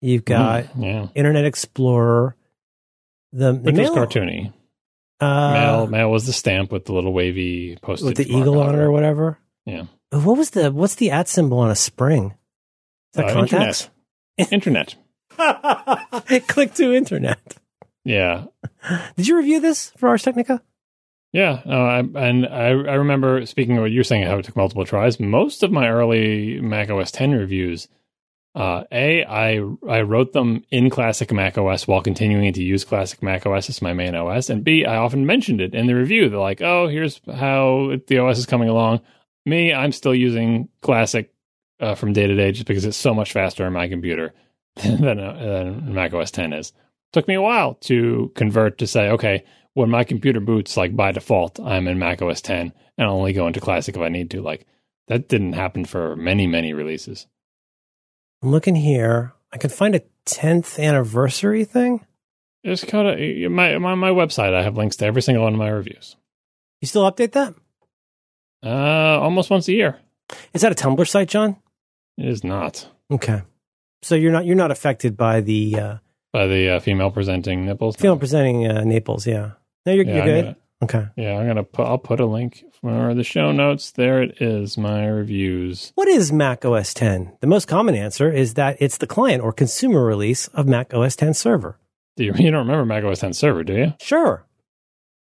[0.01, 1.07] You've got mm, yeah.
[1.15, 2.35] Internet Explorer.
[3.33, 4.53] The, the mail, was cartoony.
[5.19, 8.75] Uh, mail, mail was the stamp with the little wavy postage with the eagle on
[8.75, 9.39] it or whatever.
[9.65, 9.83] Yeah.
[10.11, 12.35] What was the what's the at symbol on a spring?
[13.13, 13.89] Is that Uh, contacts?
[14.37, 14.95] Internet.
[16.47, 17.57] Click to internet.
[18.03, 18.45] Yeah.
[19.15, 20.61] Did you review this for Ars Technica?
[21.33, 24.55] Yeah, no, I, and I, I remember speaking of what you're saying, how it took
[24.55, 25.19] multiple tries.
[25.19, 27.89] Most of my early Mac OS 10 reviews,
[28.57, 33.21] uh, a I I wrote them in classic Mac OS while continuing to use classic
[33.21, 36.27] Mac OS as my main OS, and B I often mentioned it in the review.
[36.27, 39.01] They're like, "Oh, here's how the OS is coming along."
[39.45, 41.31] Me, I'm still using classic
[41.79, 44.33] uh, from day to day just because it's so much faster on my computer
[44.83, 46.73] than, uh, than Mac OS 10 is.
[47.13, 51.11] Took me a while to convert to say, okay, when my computer boots, like by
[51.11, 54.31] default, I'm in Mac OS 10 and I'll only go into Classic if I need
[54.31, 54.41] to.
[54.41, 54.65] Like
[55.07, 57.27] that didn't happen for many, many releases.
[58.41, 59.33] I'm looking here.
[59.51, 62.05] I can find a 10th anniversary thing.
[62.65, 64.53] Just kind of my, my my website.
[64.53, 66.17] I have links to every single one of my reviews.
[66.81, 67.55] You still update that?
[68.63, 69.99] Uh, almost once a year.
[70.53, 71.55] Is that a Tumblr site, John?
[72.17, 73.41] It is not Okay.
[74.01, 75.97] So you're not you're not affected by the uh,
[76.33, 77.95] by the uh, female presenting nipples.
[77.95, 79.51] film presenting uh, Naples, yeah.
[79.85, 80.55] No, you're, Yeah, you're good.
[80.83, 81.07] Okay.
[81.15, 81.87] yeah, I'm gonna put.
[81.87, 83.91] I'll put a link for the show notes.
[83.91, 84.77] There it is.
[84.77, 85.91] My reviews.
[85.95, 87.33] What is Mac OS 10?
[87.41, 91.15] The most common answer is that it's the client or consumer release of Mac OS
[91.15, 91.79] 10 server.
[92.15, 93.93] Do you, you don't remember Mac OS 10 server, do you?
[93.99, 94.45] Sure.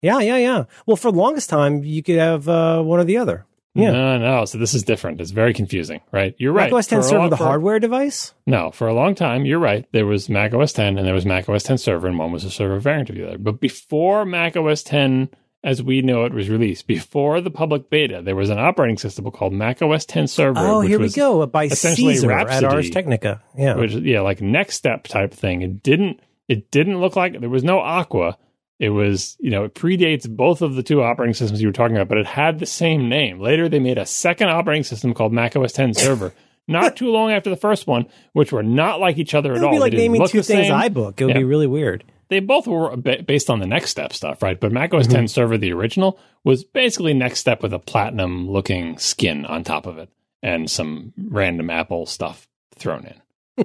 [0.02, 0.64] Yeah, yeah, yeah.
[0.86, 3.46] Well, for the longest time, you could have uh, one or the other.
[3.76, 3.90] Yeah.
[3.92, 4.44] No, no.
[4.44, 5.20] So this is different.
[5.20, 6.34] It's very confusing, right?
[6.38, 6.70] You're right.
[6.70, 8.34] Mac OS 10 For server, long- the for- hardware device?
[8.46, 9.86] No, for a long time, you're right.
[9.92, 12.44] There was Mac OS 10 and there was Mac OS 10 server, and one was
[12.44, 13.38] a server variant of the other.
[13.38, 15.30] But before Mac OS 10,
[15.64, 19.28] as we know it, was released, before the public beta, there was an operating system
[19.32, 20.60] called Mac OS 10 server.
[20.60, 21.44] Oh, here we go.
[21.46, 23.42] By essentially Caesar at Rhapsody, Ars Technica.
[23.58, 23.74] Yeah.
[23.76, 25.62] Which, yeah, like next step type thing.
[25.62, 26.20] It didn't.
[26.46, 28.36] It didn't look like there was no Aqua.
[28.78, 31.96] It was, you know, it predates both of the two operating systems you were talking
[31.96, 33.40] about, but it had the same name.
[33.40, 36.34] Later, they made a second operating system called Mac OS 10 server.
[36.68, 39.60] Not too long after the first one, which were not like each other it at
[39.60, 39.72] would all.
[39.74, 40.72] be like naming two things same.
[40.72, 41.20] iBook.
[41.20, 41.40] It would Yeah.
[41.40, 42.04] be really weird.
[42.34, 44.58] They both were ba- based on the NeXTSTEP stuff, right?
[44.58, 45.12] But Mac OS Mm-hmm.
[45.12, 49.98] 10 server, the original, was basically NeXTSTEP with a platinum looking skin on top of
[49.98, 50.08] it
[50.42, 53.64] and some random Apple stuff thrown in.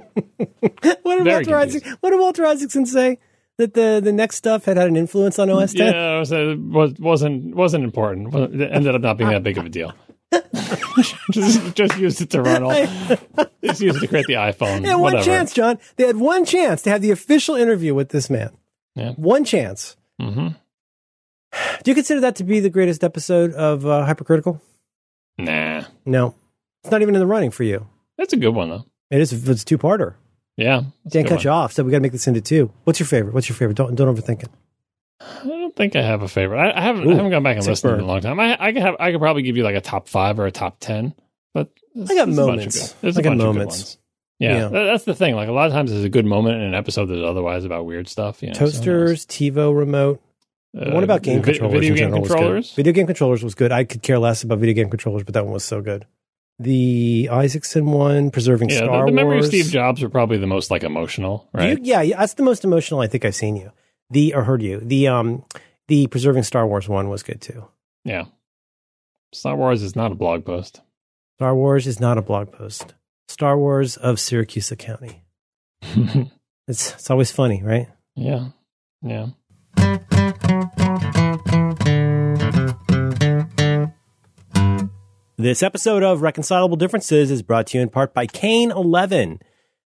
[1.02, 3.18] what did Walter Isaac, what did Walter Isaacson say?
[3.56, 5.92] That the, the next stuff had had an influence on OS 10?
[5.92, 8.32] Yeah, it was, it was, wasn't wasn't important.
[8.54, 9.92] It ended up not being that big of a deal.
[11.32, 12.70] just, just used it to run all.
[13.64, 14.82] Just used it to create the iPhone.
[14.82, 15.24] They had one whatever.
[15.24, 15.78] chance, John.
[15.96, 18.50] They had one chance to have the official interview with this man.
[18.94, 19.12] Yeah.
[19.12, 19.96] One chance.
[20.20, 20.48] hmm
[21.82, 24.60] Do you consider that to be the greatest episode of uh, Hypercritical?
[25.38, 26.34] Nah, No.
[26.82, 27.86] It's not even in the running for you.
[28.16, 28.84] that's a good one though.
[29.10, 29.32] It is.
[29.48, 30.14] It's two parter.
[30.56, 32.70] Yeah, Can't cut you off, so we got to make this into two.
[32.84, 33.32] What's your favorite?
[33.34, 33.76] What's your favorite?
[33.76, 34.48] Don't don't overthink it.
[35.20, 36.58] I don't think I have a favorite.
[36.58, 37.06] I, I haven't.
[37.06, 38.38] Ooh, I haven't gone back and listened in a long time.
[38.40, 38.96] I, I could have.
[39.00, 41.14] I could probably give you like a top five or a top ten.
[41.54, 42.76] But I got there's a bunch of moments.
[42.92, 43.98] good- There's I a got bunch of good moments.
[44.40, 44.68] Yeah, Yeah.
[44.68, 45.36] that's the thing.
[45.36, 47.84] Like a lot of times, there's a good moment in an episode that's otherwise about
[47.86, 48.42] weird stuff.
[48.42, 48.60] You know, so?
[48.66, 50.20] Toasters, TiVo remote.
[50.76, 51.74] Uh, about game vi- controllers.
[51.80, 52.36] Video game general was good.
[52.38, 52.72] controllers.
[52.74, 53.70] Video game controllers was good.
[53.72, 56.06] I could care less about video game controllers, but that one was so good.
[56.58, 59.46] The Isaacson one, preserving Yeah, Star the, the memory Wars.
[59.46, 61.78] of Steve Jobs are probably the most like emotional, right?
[61.78, 63.72] You- yeah, yeah, that's the most emotional I think I've seen you.
[64.10, 64.80] The or heard you.
[64.80, 65.44] The um,
[65.88, 67.64] the preserving Star Wars one was good too.
[68.04, 68.24] yeah.
[69.32, 70.80] Star Wars is not a blog post.
[71.38, 72.94] Star Wars is not a blog post.
[73.30, 75.22] Star Wars of Syracuse County.
[76.68, 77.88] It's it's always funny, right?
[78.14, 78.50] yeah,
[79.02, 79.30] yeah.
[85.36, 89.40] This episode of Reconcilable Differences is brought to you in part by Kane 11,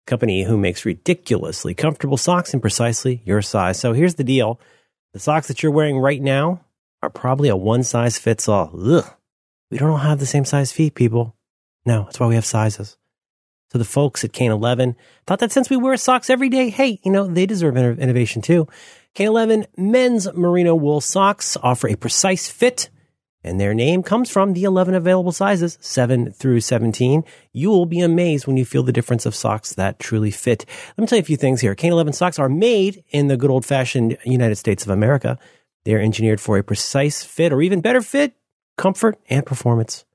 [0.07, 3.79] company who makes ridiculously comfortable socks in precisely your size.
[3.79, 4.59] So here's the deal.
[5.11, 6.65] The socks that you're wearing right now
[7.03, 8.71] are probably a one size fits all.
[8.73, 9.05] Ugh.
[9.69, 11.35] We don't all have the same size feet, people.
[11.85, 12.97] No, that's why we have sizes.
[13.73, 14.95] So the folks at Kane 11
[15.25, 18.67] thought that since we wear socks every day, hey, you know, they deserve innovation too.
[19.15, 22.91] Kane 11 men's merino wool socks offer a precise fit
[23.43, 27.23] and their name comes from the 11 available sizes, 7 through 17.
[27.51, 30.65] You'll be amazed when you feel the difference of socks that truly fit.
[30.95, 31.73] Let me tell you a few things here.
[31.73, 35.39] Kane 11 socks are made in the good old fashioned United States of America.
[35.83, 38.35] They're engineered for a precise fit or even better fit,
[38.77, 40.05] comfort, and performance.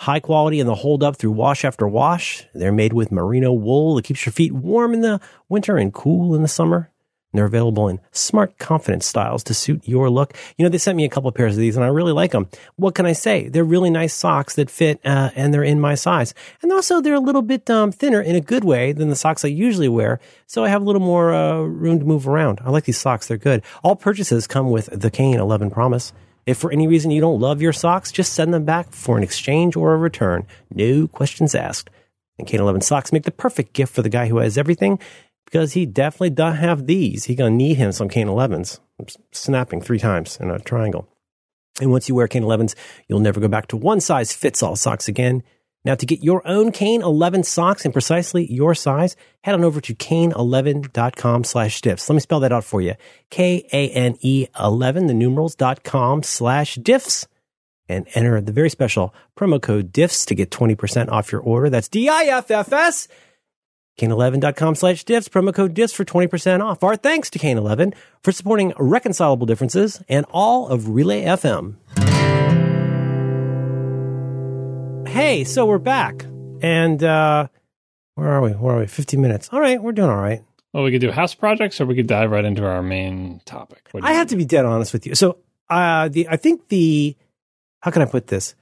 [0.00, 2.46] High quality and they'll hold up through wash after wash.
[2.54, 5.20] They're made with merino wool that keeps your feet warm in the
[5.50, 6.88] winter and cool in the summer.
[7.30, 10.34] And they're available in smart confidence styles to suit your look.
[10.56, 12.30] You know, they sent me a couple of pairs of these and I really like
[12.30, 12.48] them.
[12.76, 13.50] What can I say?
[13.50, 16.32] They're really nice socks that fit uh, and they're in my size.
[16.62, 19.44] And also they're a little bit um, thinner in a good way than the socks
[19.44, 20.18] I usually wear.
[20.46, 22.62] So I have a little more uh, room to move around.
[22.64, 23.28] I like these socks.
[23.28, 23.62] They're good.
[23.84, 26.14] All purchases come with the Kane 11 promise.
[26.46, 29.22] If for any reason you don't love your socks, just send them back for an
[29.22, 30.46] exchange or a return.
[30.72, 31.90] No questions asked.
[32.38, 34.98] And Kane 11 socks make the perfect gift for the guy who has everything
[35.44, 37.24] because he definitely does have these.
[37.24, 38.80] He gonna need him some Kane 11s.
[38.98, 41.08] I'm snapping three times in a triangle.
[41.80, 42.74] And once you wear Kane 11s,
[43.08, 45.42] you'll never go back to one size fits all socks again.
[45.84, 49.80] Now, to get your own Kane 11 socks in precisely your size, head on over
[49.80, 52.08] to kane11.com slash diffs.
[52.08, 52.94] Let me spell that out for you.
[53.30, 57.26] K-A-N-E 11, the numerals, dot com slash diffs.
[57.88, 61.70] And enter the very special promo code diffs to get 20% off your order.
[61.70, 63.08] That's D-I-F-F-S.
[63.98, 66.82] Kane11.com slash diffs, promo code diffs for 20% off.
[66.82, 71.76] Our thanks to Kane11 for supporting reconcilable differences and all of Relay FM.
[75.10, 76.24] Hey, so we're back.
[76.62, 77.48] And uh
[78.14, 78.52] where are we?
[78.52, 78.86] Where are we?
[78.86, 79.48] 50 minutes.
[79.52, 80.44] All right, we're doing all right.
[80.72, 83.88] Well, we could do house projects, or we could dive right into our main topic.
[83.92, 85.16] I you have to be dead honest with you.
[85.16, 85.38] So,
[85.68, 87.16] uh the I think the
[87.80, 88.54] how can I put this?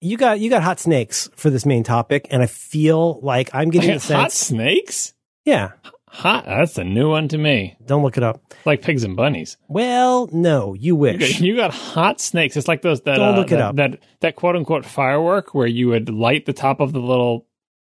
[0.00, 3.70] You got you got hot snakes for this main topic and I feel like I'm
[3.70, 5.14] getting the hot snakes?
[5.44, 5.70] Yeah,
[6.14, 6.44] Hot.
[6.44, 7.74] That's a new one to me.
[7.86, 8.42] don't look it up.
[8.66, 9.56] Like pigs and bunnies.
[9.66, 11.40] Well, no, you wish.
[11.40, 12.54] you got hot snakes.
[12.56, 13.76] It's like those that Don't uh, look it that, up.
[13.76, 17.46] that that quote unquote firework where you would light the top of the little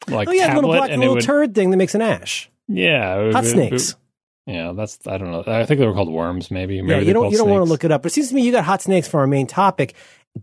[0.10, 1.96] like oh yeah, the tablet little black and little it would turd thing that makes
[1.96, 2.50] an ash.
[2.68, 3.96] yeah it would- Hot it- snakes.
[4.46, 5.44] Yeah, that's I don't know.
[5.46, 6.50] I think they were called worms.
[6.50, 6.82] Maybe.
[6.82, 8.02] maybe Yeah, you don't you don't want to look it up.
[8.02, 9.94] But it seems to me you got hot snakes for our main topic.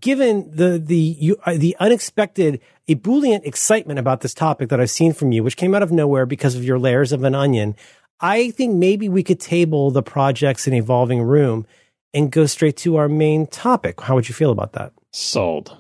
[0.01, 5.13] Given the the you, uh, the unexpected ebullient excitement about this topic that I've seen
[5.13, 7.75] from you, which came out of nowhere because of your layers of an onion,
[8.21, 11.67] I think maybe we could table the projects in evolving room
[12.15, 14.01] and go straight to our main topic.
[14.01, 14.93] How would you feel about that?
[15.13, 15.77] sold.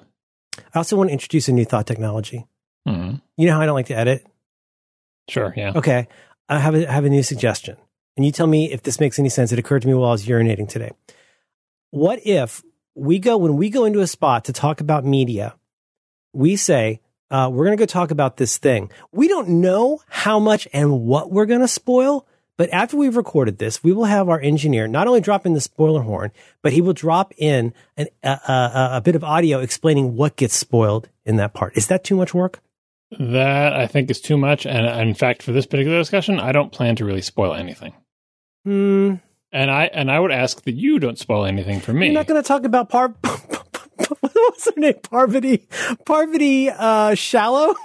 [0.75, 2.47] I also want to introduce a new thought technology.
[2.87, 4.27] hmm You know how I don't like to edit?
[5.29, 5.53] Sure.
[5.57, 5.73] Yeah.
[5.75, 6.09] Okay.
[6.49, 7.77] I have a, I have a new suggestion.
[8.17, 9.53] And you tell me if this makes any sense.
[9.53, 10.93] It occurred to me while I was urinating today.
[11.91, 12.62] What if
[12.97, 15.55] we go, when we go into a spot to talk about media,
[16.33, 18.91] we say, uh, we're going to go talk about this thing.
[19.13, 22.27] We don't know how much and what we're going to spoil,
[22.57, 25.61] but after we've recorded this, we will have our engineer not only drop in the
[25.61, 26.33] spoiler horn,
[26.63, 30.55] but he will drop in an, a, a, a bit of audio explaining what gets
[30.55, 31.77] spoiled in that part.
[31.77, 32.61] Is that too much work?
[33.19, 34.67] That I think is too much.
[34.67, 37.93] And in fact, for this particular discussion, I don't plan to really spoil anything.
[38.65, 39.17] Hmm.
[39.53, 42.07] And I and I would ask that you don't spoil anything for me.
[42.07, 43.15] You're not going to talk about Par.
[44.21, 44.95] What's her name?
[45.03, 45.67] Parvati.
[46.05, 47.75] Parvati uh, Shallow.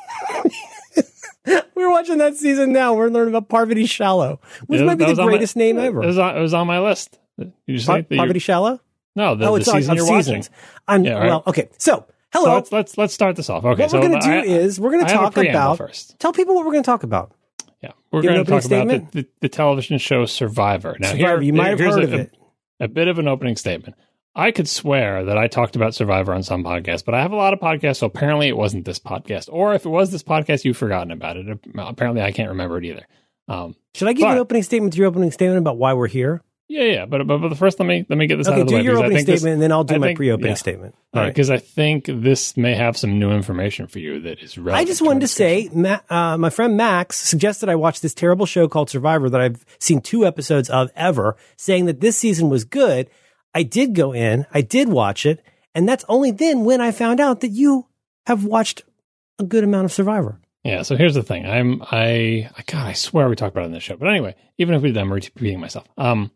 [1.76, 2.94] We're watching that season now.
[2.94, 6.04] We're learning about Parvati Shallow, which Yeah, might be the on my- greatest name ever.
[6.04, 7.18] It was, on, it was on my list.
[7.66, 8.80] You say Par- Parvati Shallow.
[9.16, 10.50] No, the, oh, the it's on season of you're seasons.
[10.50, 10.84] watching.
[10.88, 11.26] I'm Yeah, right.
[11.28, 11.44] well.
[11.48, 12.46] Okay, so hello.
[12.46, 13.66] So let's let's let's start this off.
[13.66, 15.78] Okay, what so we're going to do I- is we're going to talk about.
[15.78, 16.20] first.
[16.20, 17.34] Tell people what we're going to talk about.
[17.82, 20.98] Yeah, we're going to talk opening about the, the, the television show Survivor.
[21.00, 22.38] Now, Survivor, here, you might have heard a, of it.
[22.80, 23.96] A, a bit of an opening statement.
[24.34, 27.36] I could swear that I talked about Survivor on some podcast, but I have a
[27.36, 29.50] lot of podcasts, so apparently it wasn't this podcast.
[29.52, 31.60] Or if it was this podcast, you've forgotten about it.
[31.76, 33.08] Apparently, I can't remember it either.
[33.48, 36.08] Um, Should I give you an opening statement to your opening statement about why we're
[36.08, 36.42] here?
[36.72, 38.68] Yeah, yeah, but, but but first, let me let me get this out Okay, of
[38.68, 39.98] the do way your because I opening think this- statement, and then I'll do I
[39.98, 40.56] my think- pre-opening yeah.
[40.56, 40.96] statement.
[41.14, 41.28] All right.
[41.28, 44.82] because I think this may have some new information for you that is relevant.
[44.82, 45.72] I just wanted to discussion.
[45.74, 49.42] say, Ma- uh, my friend Max suggested I watch this terrible show called Survivor that
[49.42, 53.10] I've seen two episodes of ever, saying that this season was good.
[53.54, 55.44] I did go in, I did watch it,
[55.76, 57.88] and that's only then when I found out that you
[58.28, 58.84] have watched
[59.40, 60.40] a good amount of Survivor.
[60.64, 61.46] Yeah, so here's the thing.
[61.46, 63.98] I'm I God, I swear we talked about it in this show.
[63.98, 65.88] But anyway, even if we did, I'm repeating myself.
[65.98, 66.30] Um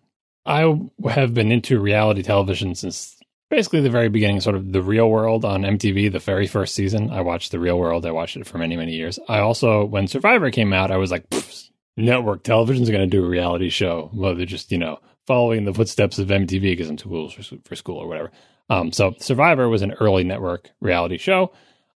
[0.46, 0.80] I
[1.10, 3.18] have been into reality television since
[3.50, 7.10] basically the very beginning, sort of the real world on MTV, the very first season.
[7.10, 8.06] I watched the real world.
[8.06, 9.20] I watched it for many, many years.
[9.28, 13.30] I also when Survivor came out, I was like, "Pfft, network television's gonna do a
[13.30, 14.10] reality show.
[14.14, 17.44] Well, they're just, you know, following the footsteps of MTV because I'm too cool for,
[17.64, 18.32] for school or whatever.
[18.70, 21.54] Um, so Survivor was an early network reality show.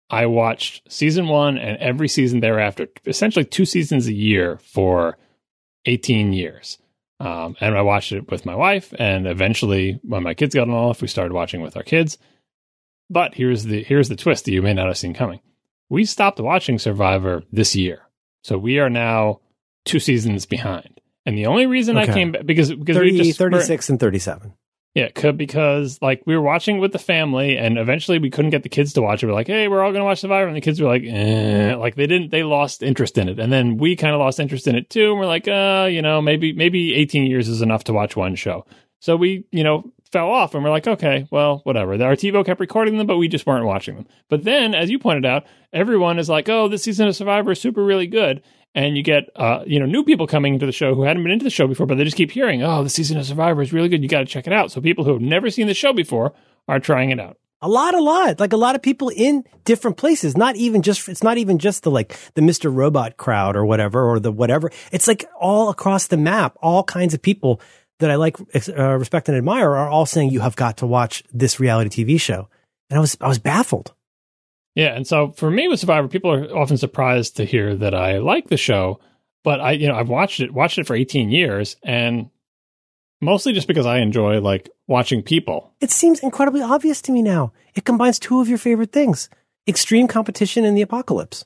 [0.09, 5.17] I watched season one and every season thereafter, essentially two seasons a year for
[5.85, 6.77] 18 years.
[7.19, 11.01] Um, and I watched it with my wife, and eventually, when my kids got off,
[11.01, 12.17] we started watching with our kids.
[13.09, 15.39] But here's the here's the twist that you may not have seen coming.
[15.89, 18.01] We stopped watching Survivor this year,
[18.43, 19.39] so we are now
[19.85, 21.01] two seasons behind.
[21.25, 24.53] And the only reason I came back because because 30, we just 36 and 37.
[24.93, 28.63] Yeah, could because like we were watching with the family, and eventually we couldn't get
[28.63, 29.27] the kids to watch it.
[29.27, 31.75] We're like, "Hey, we're all going to watch Survivor," and the kids were like, eh.
[31.75, 34.65] "Like they didn't, they lost interest in it." And then we kind of lost interest
[34.67, 35.11] in it too.
[35.11, 38.33] And we're like, "Uh, you know, maybe maybe 18 years is enough to watch one
[38.35, 38.65] show."
[38.99, 42.59] So we, you know, fell off, and we're like, "Okay, well, whatever." Our TiVo kept
[42.59, 44.07] recording them, but we just weren't watching them.
[44.29, 47.61] But then, as you pointed out, everyone is like, "Oh, this season of Survivor is
[47.61, 48.41] super really good."
[48.77, 51.31] And you get uh, you know new people coming into the show who hadn't been
[51.31, 53.73] into the show before, but they just keep hearing, "Oh, the season of Survivor is
[53.73, 54.03] really good.
[54.03, 56.33] You got to check it out." So people who have never seen the show before
[56.67, 57.37] are trying it out.
[57.59, 60.37] A lot, a lot, like a lot of people in different places.
[60.37, 64.07] Not even just it's not even just the like the Mister Robot crowd or whatever
[64.07, 64.69] or the whatever.
[64.91, 66.55] It's like all across the map.
[66.61, 67.59] All kinds of people
[67.97, 68.37] that I like,
[68.77, 72.21] uh, respect, and admire are all saying you have got to watch this reality TV
[72.21, 72.47] show.
[72.91, 73.95] And I was I was baffled.
[74.77, 78.19] Yeah, and so for me with Survivor, people are often surprised to hear that I
[78.19, 78.99] like the show,
[79.43, 82.29] but I, you know, I've watched it, watched it for 18 years, and
[83.19, 85.73] mostly just because I enjoy like watching people.
[85.81, 87.53] It seems incredibly obvious to me now.
[87.73, 89.31] It combines two of your favorite things:
[89.67, 91.43] extreme competition and the apocalypse.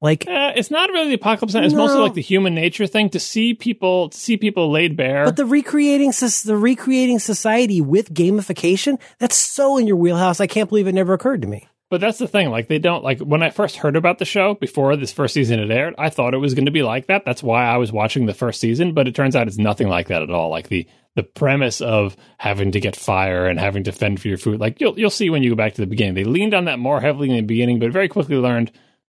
[0.00, 1.56] Like uh, it's not really the apocalypse.
[1.56, 1.88] It's no.
[1.88, 5.24] mostly like the human nature thing to see people to see people laid bare.
[5.24, 10.38] But the recreating the recreating society with gamification that's so in your wheelhouse.
[10.38, 11.66] I can't believe it never occurred to me.
[11.90, 12.50] But that's the thing.
[12.50, 15.58] Like they don't like when I first heard about the show before this first season
[15.58, 15.94] had aired.
[15.98, 17.24] I thought it was going to be like that.
[17.24, 18.94] That's why I was watching the first season.
[18.94, 20.50] But it turns out it's nothing like that at all.
[20.50, 20.86] Like the
[21.16, 24.60] the premise of having to get fire and having to fend for your food.
[24.60, 26.14] Like you'll you'll see when you go back to the beginning.
[26.14, 28.70] They leaned on that more heavily in the beginning, but very quickly learned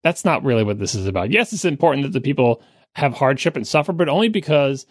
[0.03, 1.31] that's not really what this is about.
[1.31, 2.63] Yes, it's important that the people
[2.95, 4.87] have hardship and suffer, but only because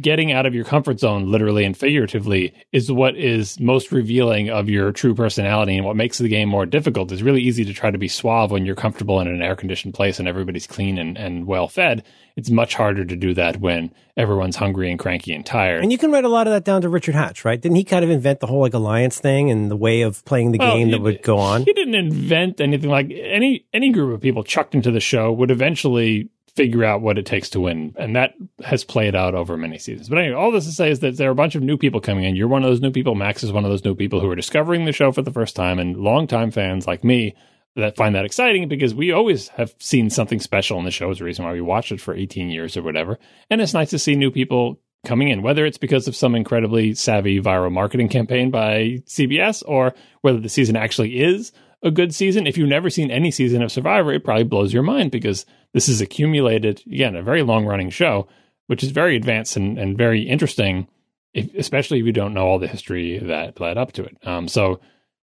[0.00, 4.68] getting out of your comfort zone, literally and figuratively, is what is most revealing of
[4.68, 7.12] your true personality and what makes the game more difficult.
[7.12, 9.94] It's really easy to try to be suave when you're comfortable in an air conditioned
[9.94, 12.04] place and everybody's clean and, and well fed.
[12.36, 15.82] It's much harder to do that when everyone's hungry and cranky and tired.
[15.82, 17.60] And you can write a lot of that down to Richard Hatch, right?
[17.60, 20.52] Didn't he kind of invent the whole like alliance thing and the way of playing
[20.52, 21.62] the well, game that would go on?
[21.62, 25.50] He didn't invent anything like any any group of people chucked into the show would
[25.50, 27.94] eventually figure out what it takes to win.
[27.96, 28.34] And that
[28.64, 30.08] has played out over many seasons.
[30.08, 32.00] But anyway, all this to say is that there are a bunch of new people
[32.00, 32.34] coming in.
[32.34, 33.14] You're one of those new people.
[33.14, 35.54] Max is one of those new people who are discovering the show for the first
[35.54, 37.36] time and longtime fans like me
[37.76, 41.10] that find that exciting because we always have seen something special in the show.
[41.10, 43.18] Is the reason why we watched it for 18 years or whatever.
[43.50, 46.94] And it's nice to see new people coming in, whether it's because of some incredibly
[46.94, 51.52] savvy viral marketing campaign by CBS or whether the season actually is
[51.82, 52.46] a good season.
[52.46, 55.88] If you've never seen any season of Survivor, it probably blows your mind because this
[55.88, 58.28] is accumulated, again, a very long running show,
[58.66, 60.88] which is very advanced and, and very interesting,
[61.34, 64.16] if, especially if you don't know all the history that led up to it.
[64.26, 64.80] Um, so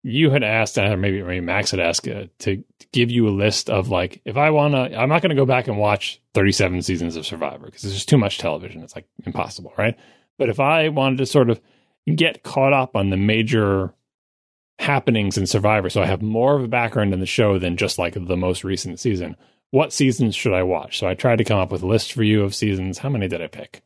[0.03, 3.69] you had asked, or maybe, maybe Max had asked uh, to give you a list
[3.69, 6.83] of like, if I want to, I'm not going to go back and watch 37
[6.83, 8.83] seasons of Survivor because there's just too much television.
[8.83, 9.97] It's like impossible, right?
[10.37, 11.59] But if I wanted to sort of
[12.13, 13.93] get caught up on the major
[14.79, 17.97] happenings in Survivor, so I have more of a background in the show than just
[17.97, 19.35] like the most recent season.
[19.71, 20.99] What seasons should I watch?
[20.99, 22.99] So I tried to come up with a list for you of seasons.
[22.99, 23.81] How many did I pick?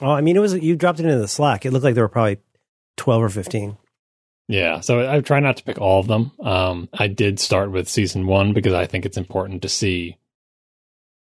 [0.00, 1.64] Well, I mean, it was you dropped it into the Slack.
[1.64, 2.38] It looked like there were probably
[2.96, 3.76] twelve or fifteen.
[4.48, 6.30] Yeah, so I try not to pick all of them.
[6.40, 10.18] Um, I did start with season one because I think it's important to see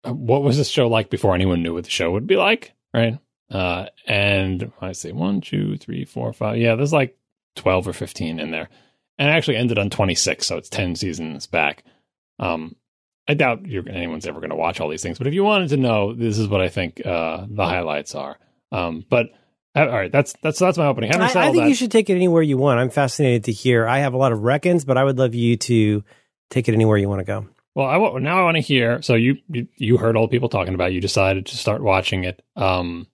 [0.03, 2.73] uh, what was this show like before anyone knew what the show would be like,
[2.93, 3.19] right?
[3.49, 6.57] Uh, and I say one, two, three, four, five.
[6.57, 7.17] Yeah, there's like
[7.55, 8.69] 12 or 15 in there.
[9.17, 11.83] And actually ended on 26, so it's 10 seasons back.
[12.37, 12.75] Um,
[13.27, 15.77] I doubt anyone's ever going to watch all these things, but if you wanted to
[15.77, 18.37] know, this is what I think uh, the highlights are.
[18.71, 19.27] Um, but
[19.75, 21.13] uh, all right, that's that's that's my opening.
[21.13, 22.79] I, I, think that, you should take it anywhere you want.
[22.79, 23.87] I'm fascinated to hear.
[23.87, 26.03] I have a lot of reckons, but I would love you to
[26.49, 27.47] take it anywhere you want to go.
[27.73, 29.01] Well, I now I want to hear.
[29.01, 30.91] So you, you you heard all the people talking about.
[30.91, 30.93] It.
[30.93, 32.41] You decided to start watching it.
[32.55, 33.07] Um,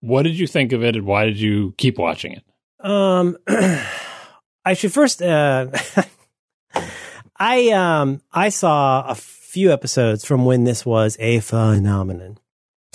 [0.00, 2.44] what did you think of it, and why did you keep watching it?
[2.80, 5.22] Um, I should first.
[5.22, 5.68] Uh,
[7.36, 12.38] I um I saw a few episodes from when this was a phenomenon.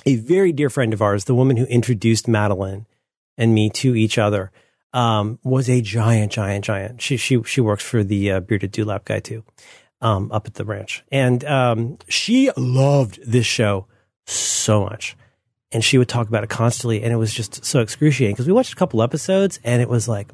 [0.05, 2.85] A very dear friend of ours, the woman who introduced Madeline
[3.37, 4.51] and me to each other,
[4.91, 7.01] um, was a giant, giant, giant.
[7.01, 9.43] She she she works for the uh, bearded dewlap guy too,
[10.01, 13.87] um, up at the ranch, and um, she loved this show
[14.25, 15.15] so much
[15.73, 18.53] and she would talk about it constantly, and it was just so excruciating because we
[18.53, 20.31] watched a couple episodes, and it was like.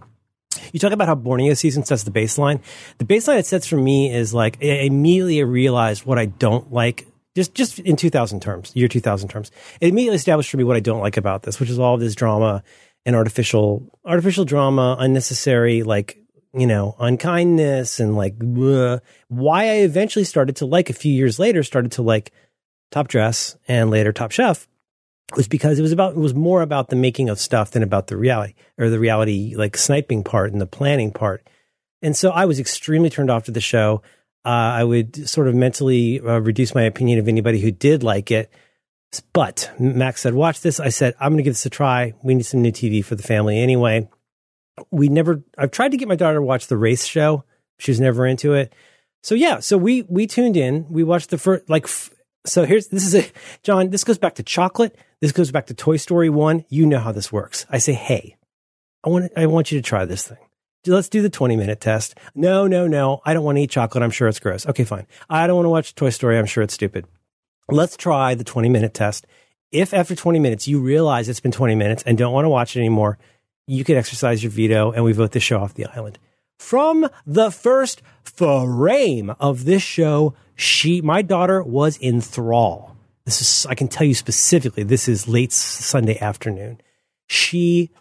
[0.73, 2.59] You talk about how Borneo season sets the baseline.
[2.97, 7.07] The baseline it sets for me is like I immediately realized what I don't like
[7.35, 9.51] just just in 2000 terms, year 2000 terms.
[9.79, 12.01] It immediately established for me what I don't like about this, which is all of
[12.01, 12.63] this drama
[13.05, 16.19] and artificial artificial drama, unnecessary like
[16.53, 18.99] you know unkindness and like bleh.
[19.27, 22.31] why I eventually started to like a few years later started to like
[22.91, 24.67] Top Dress and later Top Chef
[25.35, 28.07] was because it was about it was more about the making of stuff than about
[28.07, 31.47] the reality or the reality like sniping part and the planning part.
[32.01, 34.01] And so I was extremely turned off to the show.
[34.45, 38.31] Uh, I would sort of mentally uh, reduce my opinion of anybody who did like
[38.31, 38.49] it.
[39.33, 42.13] But Max said, "Watch this." I said, "I'm going to give this a try.
[42.21, 44.07] We need some new TV for the family anyway."
[44.91, 45.43] We never.
[45.57, 47.43] I've tried to get my daughter to watch the race show.
[47.79, 48.73] She was never into it.
[49.23, 50.85] So yeah, so we we tuned in.
[50.89, 51.85] We watched the first like.
[51.85, 52.11] F-
[52.45, 53.29] so here's this is a
[53.63, 53.89] John.
[53.89, 54.95] This goes back to chocolate.
[55.21, 56.63] This goes back to Toy Story one.
[56.69, 57.65] You know how this works.
[57.69, 58.37] I say, hey,
[59.03, 60.37] I want I want you to try this thing.
[60.87, 62.17] Let's do the 20 minute test.
[62.35, 63.21] No, no, no.
[63.25, 64.01] I don't want to eat chocolate.
[64.01, 64.65] I'm sure it's gross.
[64.65, 65.07] Okay, fine.
[65.29, 66.39] I don't want to watch Toy Story.
[66.39, 67.05] I'm sure it's stupid.
[67.67, 69.27] Let's try the 20 minute test.
[69.73, 72.77] If after 20 minutes you realize it's been 20 minutes and don't want to watch
[72.77, 73.17] it anymore,
[73.67, 76.17] you can exercise your veto and we vote the show off the island.
[76.57, 82.88] From the first frame of this show, she, my daughter was in thrall.
[83.29, 86.81] This is, I can tell you specifically, this is late Sunday afternoon.
[87.27, 87.91] She,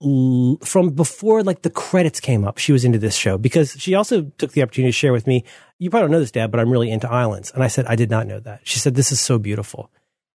[0.00, 4.22] from before like the credits came up, she was into this show because she also
[4.36, 5.44] took the opportunity to share with me,
[5.78, 7.52] you probably don't know this, Dad, but I'm really into islands.
[7.52, 8.62] And I said, I did not know that.
[8.64, 9.92] She said, this is so beautiful.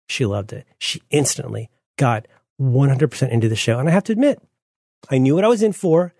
[0.07, 0.67] She loved it.
[0.77, 2.27] She instantly got
[2.61, 3.79] 100% into the show.
[3.79, 4.39] And I have to admit,
[5.09, 6.13] I knew what I was in for.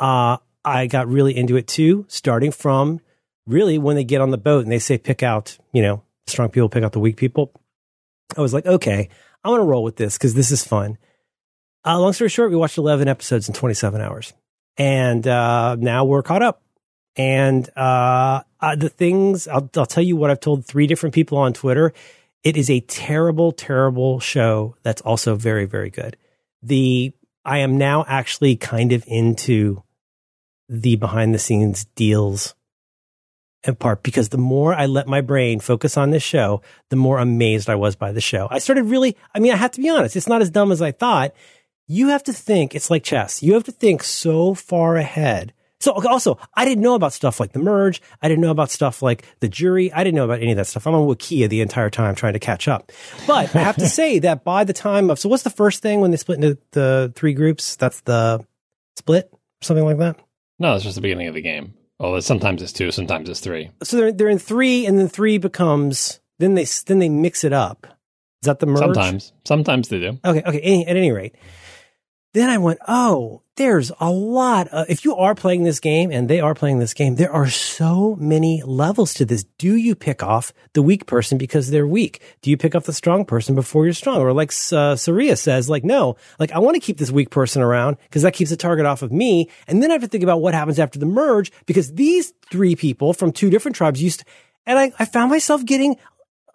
[0.00, 3.00] Uh, I got really into it too, starting from
[3.46, 6.48] really when they get on the boat and they say pick out, you know, strong
[6.50, 7.52] people pick out the weak people.
[8.36, 9.08] I was like, okay,
[9.44, 10.98] I'm going to roll with this because this is fun.
[11.84, 14.34] Uh, long story short, we watched 11 episodes in 27 hours.
[14.76, 16.62] And uh, now we're caught up.
[17.14, 21.38] And uh, uh, the things, I'll, I'll tell you what I've told three different people
[21.38, 21.92] on Twitter.
[22.42, 26.16] It is a terrible, terrible show that's also very, very good.
[26.62, 27.12] The
[27.44, 29.82] I am now actually kind of into
[30.68, 32.56] the behind the scenes deals
[33.66, 37.18] in part because the more I let my brain focus on this show, the more
[37.18, 38.48] amazed I was by the show.
[38.50, 40.82] I started really, I mean, I have to be honest, it's not as dumb as
[40.82, 41.34] I thought.
[41.88, 43.42] You have to think, it's like chess.
[43.42, 45.52] You have to think so far ahead.
[45.78, 48.00] So also, I didn't know about stuff like the merge.
[48.22, 49.92] I didn't know about stuff like the jury.
[49.92, 50.86] I didn't know about any of that stuff.
[50.86, 52.90] I'm on Wikia the entire time trying to catch up.
[53.26, 56.00] But I have to say that by the time of, so what's the first thing
[56.00, 57.76] when they split into the three groups?
[57.76, 58.44] That's the
[58.96, 60.16] split, something like that.
[60.58, 61.74] No, it's just the beginning of the game.
[61.98, 63.70] Well, sometimes it's two, sometimes it's three.
[63.82, 67.52] So they're they're in three, and then three becomes then they then they mix it
[67.52, 67.86] up.
[68.42, 68.80] Is that the merge?
[68.80, 70.18] Sometimes, sometimes they do.
[70.24, 70.84] Okay, okay.
[70.84, 71.34] At any rate,
[72.32, 74.68] then I went, oh, there's a lot.
[74.68, 77.48] Of, if you are playing this game and they are playing this game, there are
[77.48, 79.44] so many levels to this.
[79.56, 82.22] Do you pick off the weak person because they're weak?
[82.42, 84.18] Do you pick off the strong person before you're strong?
[84.18, 87.62] Or like uh, Saria says, like, no, like I want to keep this weak person
[87.62, 89.48] around because that keeps the target off of me.
[89.66, 92.76] And then I have to think about what happens after the merge because these three
[92.76, 94.26] people from two different tribes used to,
[94.66, 95.96] and I, I found myself getting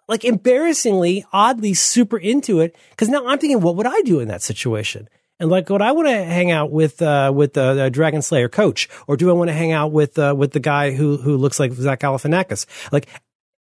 [0.08, 4.28] like embarrassingly, oddly super into it because now I'm thinking, what would I do in
[4.28, 5.08] that situation?
[5.42, 8.48] And like, would I want to hang out with uh, with the uh, Dragon Slayer
[8.48, 11.36] coach, or do I want to hang out with uh, with the guy who who
[11.36, 12.64] looks like Zach Galifianakis?
[12.92, 13.08] Like,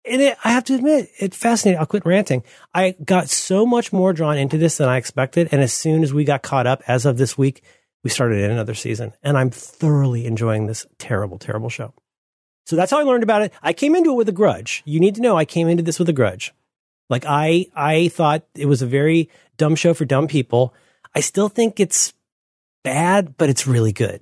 [0.10, 1.78] and it, I have to admit, it fascinated.
[1.78, 2.44] I'll quit ranting.
[2.74, 6.14] I got so much more drawn into this than I expected, and as soon as
[6.14, 7.62] we got caught up, as of this week,
[8.06, 11.94] we started in another season, and I'm thoroughly enjoying this terrible, terrible show.
[12.68, 13.52] So that's how I learned about it.
[13.62, 14.82] I came into it with a grudge.
[14.86, 16.54] You need to know I came into this with a grudge.
[17.10, 20.74] Like I, I thought it was a very dumb show for dumb people.
[21.16, 22.14] I still think it's
[22.84, 24.22] bad, but it's really good.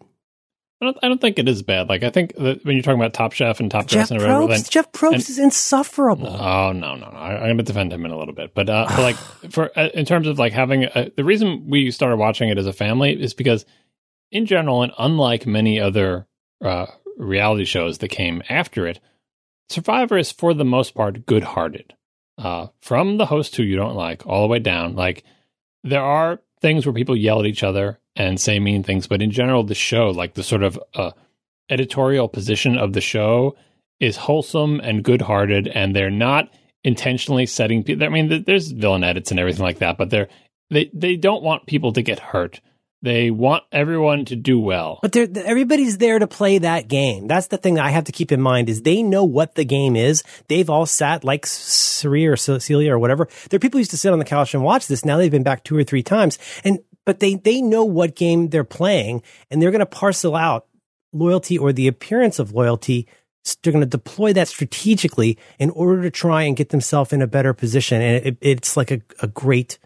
[0.81, 1.87] I don't, I don't think it is bad.
[1.87, 4.47] Like I think that when you're talking about Top Chef and Top Dress and whatever,
[4.47, 6.27] then, Jeff Probst and- is insufferable.
[6.27, 7.17] Oh no, no, no!
[7.17, 9.15] I, I'm going to defend him in a little bit, but, uh, but like
[9.51, 12.67] for uh, in terms of like having a, the reason we started watching it as
[12.67, 13.65] a family is because,
[14.31, 16.27] in general, and unlike many other
[16.61, 16.87] uh,
[17.17, 18.99] reality shows that came after it,
[19.69, 21.93] Survivor is for the most part good-hearted.
[22.37, 25.23] Uh, from the host who you don't like all the way down, like
[25.83, 29.29] there are things where people yell at each other and say mean things, but in
[29.29, 31.11] general, the show, like the sort of uh,
[31.69, 33.55] editorial position of the show,
[33.99, 36.49] is wholesome and good-hearted, and they're not
[36.83, 38.05] intentionally setting people.
[38.05, 40.29] I mean, there's villain edits and everything like that, but they're
[40.69, 42.59] they they don't want people to get hurt.
[43.03, 44.99] They want everyone to do well.
[45.01, 47.27] But everybody's there to play that game.
[47.27, 49.65] That's the thing that I have to keep in mind is they know what the
[49.65, 50.23] game is.
[50.47, 53.27] They've all sat like Sari or Celia or whatever.
[53.49, 55.03] There are people who used to sit on the couch and watch this.
[55.03, 58.47] Now they've been back two or three times and, but they, they know what game
[58.47, 59.21] they're playing
[59.51, 60.67] and they're going to parcel out
[61.11, 63.05] loyalty or the appearance of loyalty.
[63.61, 67.27] They're going to deploy that strategically in order to try and get themselves in a
[67.27, 68.01] better position.
[68.01, 69.77] And it, it's like a, a great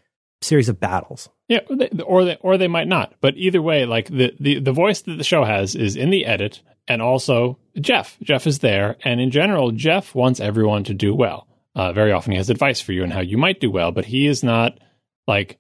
[0.41, 1.29] series of battles.
[1.47, 1.59] Yeah,
[2.05, 3.13] or they, or they might not.
[3.21, 6.25] But either way, like the, the, the voice that the show has is in the
[6.25, 8.17] edit, and also Jeff.
[8.21, 11.47] Jeff is there, and in general, Jeff wants everyone to do well.
[11.75, 14.05] Uh, very often, he has advice for you on how you might do well, but
[14.05, 14.79] he is not
[15.27, 15.57] like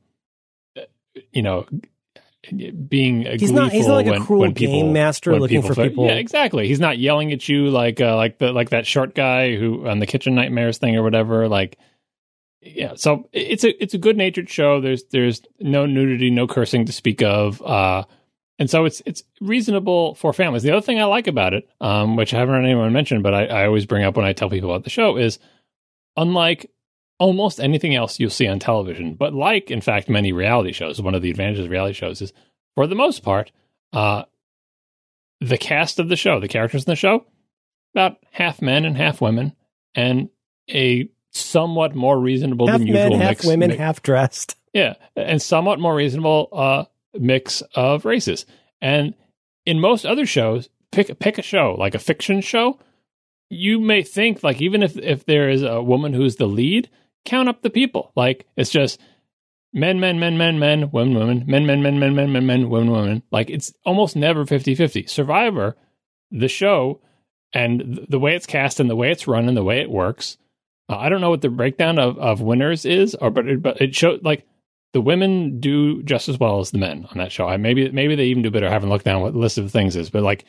[0.77, 0.81] uh,
[1.31, 1.65] you know
[2.51, 5.89] being he's not he's not like when, a cruel people, game master looking for feel-
[5.89, 6.05] people.
[6.05, 6.67] Yeah, exactly.
[6.67, 9.99] He's not yelling at you like uh, like the like that short guy who on
[9.99, 11.47] the Kitchen Nightmares thing or whatever.
[11.47, 11.77] Like,
[12.61, 12.93] yeah.
[12.95, 14.81] So it's a it's a good natured show.
[14.81, 17.61] There's there's no nudity, no cursing to speak of.
[17.61, 18.03] Uh,
[18.59, 20.63] and so it's it's reasonable for families.
[20.63, 23.33] The other thing I like about it, um, which I haven't heard anyone mention, but
[23.33, 25.39] I, I always bring up when I tell people about the show, is
[26.15, 26.69] unlike
[27.19, 31.15] almost anything else you'll see on television, but like in fact many reality shows, one
[31.15, 32.33] of the advantages of reality shows is
[32.75, 33.51] for the most part,
[33.93, 34.23] uh,
[35.41, 37.25] the cast of the show, the characters in the show,
[37.93, 39.53] about half men and half women,
[39.95, 40.29] and
[40.69, 43.45] a somewhat more reasonable half than men, usual half mix.
[43.45, 44.55] women, mix- half dressed.
[44.73, 48.45] yeah, and somewhat more reasonable uh, mix of races.
[48.81, 49.13] And
[49.65, 52.79] in most other shows, pick pick a show like a fiction show.
[53.49, 56.89] You may think like even if if there is a woman who's the lead,
[57.25, 58.11] count up the people.
[58.15, 58.99] Like it's just
[59.73, 62.91] men, men, men, men, men, women, women, men, men, men, men, men, men, men, women,
[62.91, 63.23] women.
[63.31, 65.09] Like it's almost never 50-50.
[65.09, 65.75] Survivor,
[66.31, 67.01] the show,
[67.53, 70.37] and the way it's cast and the way it's run and the way it works.
[70.89, 73.81] Uh, I don't know what the breakdown of, of winners is, or but it, but
[73.81, 74.47] it showed like
[74.93, 77.47] the women do just as well as the men on that show.
[77.47, 78.67] I maybe maybe they even do better.
[78.67, 80.45] I haven't looked down what the list of things is, but like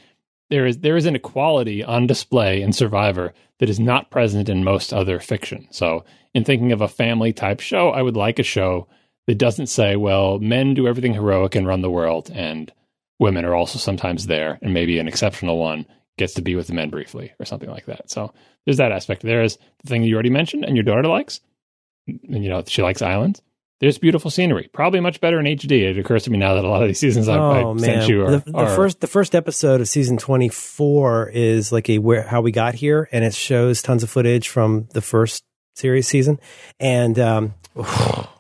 [0.51, 4.62] there is there is an equality on display in Survivor that is not present in
[4.65, 5.66] most other fiction.
[5.70, 6.05] So
[6.35, 8.86] in thinking of a family type show, I would like a show
[9.27, 12.73] that doesn't say, well, men do everything heroic and run the world, and
[13.19, 15.85] women are also sometimes there, and maybe an exceptional one
[16.19, 18.11] gets to be with the men briefly or something like that.
[18.11, 18.32] So
[18.65, 19.23] there's that aspect.
[19.23, 21.40] There is the thing you already mentioned, and your daughter likes,
[22.07, 23.40] and you know she likes islands.
[23.81, 25.89] There's beautiful scenery, probably much better in HD.
[25.89, 28.01] It occurs to me now that a lot of these seasons I've, oh I've man,
[28.01, 31.73] sent you are, the, the are- first the first episode of season twenty four is
[31.73, 35.01] like a where how we got here, and it shows tons of footage from the
[35.01, 35.45] first
[35.77, 36.40] series season,
[36.81, 37.55] and um,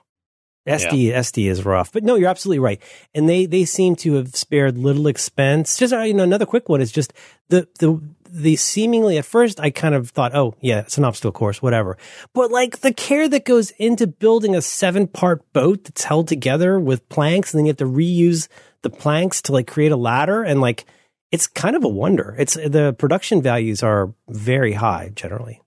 [0.68, 1.92] SD SD is rough.
[1.92, 2.80] But no, you're absolutely right,
[3.14, 5.76] and they they seem to have spared little expense.
[5.76, 7.12] Just uh, you know, another quick one is just
[7.48, 8.00] the the
[8.30, 11.96] the seemingly at first I kind of thought, oh yeah, it's an obstacle course, whatever.
[12.34, 16.78] But like the care that goes into building a seven part boat that's held together
[16.78, 18.48] with planks, and then you have to reuse
[18.82, 20.86] the planks to like create a ladder, and like
[21.30, 22.34] it's kind of a wonder.
[22.38, 25.60] It's the production values are very high generally.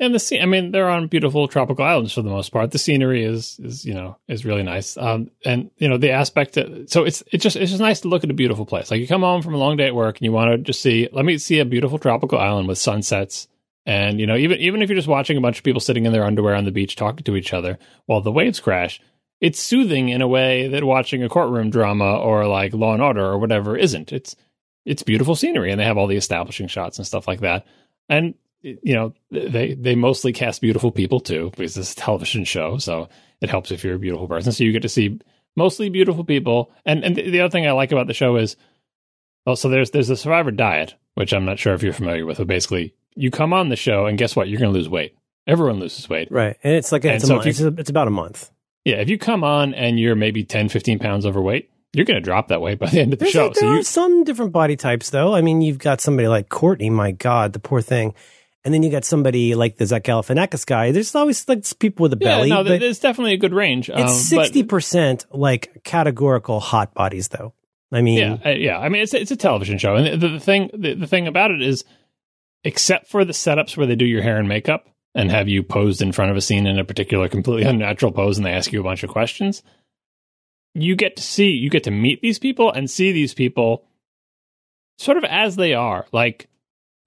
[0.00, 2.70] And the scene, I mean, they're on beautiful tropical islands for the most part.
[2.70, 4.96] The scenery is, is you know, is really nice.
[4.96, 6.54] Um, and you know, the aspect.
[6.54, 8.90] That, so it's it's just it's just nice to look at a beautiful place.
[8.90, 10.80] Like you come home from a long day at work and you want to just
[10.80, 11.08] see.
[11.12, 13.48] Let me see a beautiful tropical island with sunsets.
[13.86, 16.12] And you know, even even if you're just watching a bunch of people sitting in
[16.12, 17.76] their underwear on the beach talking to each other
[18.06, 19.00] while the waves crash,
[19.40, 23.24] it's soothing in a way that watching a courtroom drama or like Law and Order
[23.24, 24.12] or whatever isn't.
[24.12, 24.36] It's
[24.84, 27.66] it's beautiful scenery, and they have all the establishing shots and stuff like that.
[28.08, 32.76] And you know they they mostly cast beautiful people too because it's a television show
[32.78, 33.08] so
[33.40, 35.18] it helps if you're a beautiful person so you get to see
[35.56, 38.56] mostly beautiful people and and the other thing i like about the show is
[39.46, 42.38] oh so there's there's a survivor diet which i'm not sure if you're familiar with
[42.38, 45.14] but basically you come on the show and guess what you're going to lose weight
[45.46, 47.46] everyone loses weight Right, and it's like And it's, a so month.
[47.46, 48.50] you- it's, a- it's about a month.
[48.84, 52.20] yeah if you come on and you're maybe 10 15 pounds overweight you're going to
[52.20, 53.82] drop that weight by the end of the There's show like, so there you are
[53.84, 55.34] some different body types, though.
[55.34, 58.14] I mean, you've got somebody like Courtney, my God, the poor thing.
[58.64, 60.90] And then you got somebody like the Zach Galifianakis guy.
[60.90, 62.50] There's always like people with a yeah belly.
[62.50, 67.28] no but there's definitely a good range um, it's sixty percent like categorical hot bodies,
[67.28, 67.54] though.
[67.90, 68.78] I mean, Yeah, yeah.
[68.78, 71.50] I mean, it's it's a television show, and the, the thing the, the thing about
[71.50, 71.84] it is,
[72.64, 76.02] except for the setups where they do your hair and makeup and have you posed
[76.02, 78.80] in front of a scene in a particular completely unnatural pose, and they ask you
[78.80, 79.62] a bunch of questions,
[80.74, 83.84] you get to see, you get to meet these people and see these people
[84.98, 86.06] sort of as they are.
[86.12, 86.48] Like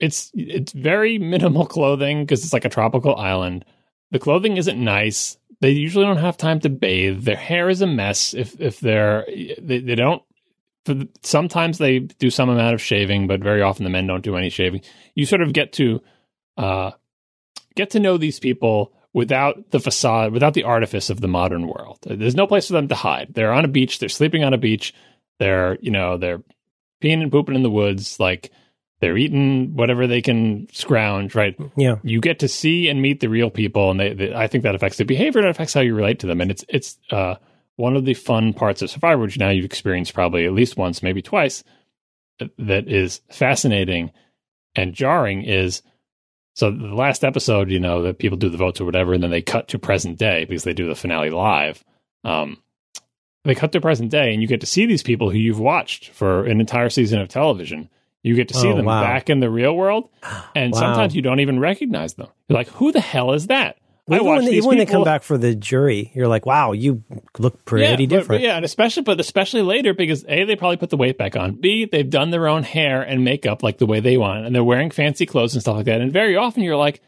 [0.02, 3.64] it's it's very minimal clothing because it's like a tropical island.
[4.10, 5.38] The clothing isn't nice.
[5.62, 7.24] They usually don't have time to bathe.
[7.24, 8.34] Their hair is a mess.
[8.34, 9.26] If if they're
[9.62, 10.24] they, they don't
[11.24, 14.50] sometimes they do some amount of shaving, but very often the men don't do any
[14.50, 14.82] shaving.
[15.14, 16.02] You sort of get to
[16.58, 16.92] uh,
[17.76, 22.00] get to know these people without the facade, without the artifice of the modern world.
[22.02, 23.34] There's no place for them to hide.
[23.36, 24.00] They're on a beach.
[24.00, 24.96] They're sleeping on a beach.
[25.38, 26.42] They're you know they're
[27.04, 28.20] peeing and pooping in the woods.
[28.20, 28.52] Like
[29.02, 31.36] they're eating whatever they can scrounge.
[31.36, 31.96] Right yeah.
[32.04, 34.76] you get to see and meet the real people, and they, they, I think that
[34.76, 36.40] affects the behavior and affects how you relate to them.
[36.40, 37.36] And it's it's uh,
[37.76, 41.04] one of the fun parts of Survivor, which now you've experienced probably at least once,
[41.04, 41.64] maybe twice,
[42.58, 44.12] that is fascinating
[44.76, 45.44] and jarring.
[45.44, 45.82] Is
[46.54, 49.32] so the last episode, you know, that people do the votes or whatever, and then
[49.32, 51.84] they cut to present day because they do the finale live.
[52.24, 52.62] Um,
[53.44, 56.10] they cut to present day, and you get to see these people who you've watched
[56.10, 57.90] for an entire season of television.
[58.24, 59.02] You get to see Oh, them wow.
[59.02, 60.10] back in the real world,
[60.56, 60.80] and Wow.
[60.80, 62.28] sometimes you don't even recognize them.
[62.48, 63.78] You're like, "Who the hell is that?"
[64.10, 66.28] I even watch when, they, these even when they come back for the jury, you're
[66.28, 67.04] like, wow, you
[67.40, 68.42] look pretty yeah, but- different.
[68.42, 71.38] But, yeah, and especially, but especially later because a they probably put the weight back
[71.38, 71.54] on.
[71.62, 74.64] B they've done their own hair and makeup like the way they want, and they're
[74.64, 76.02] wearing fancy clothes and stuff like that.
[76.02, 77.00] And very often you're like,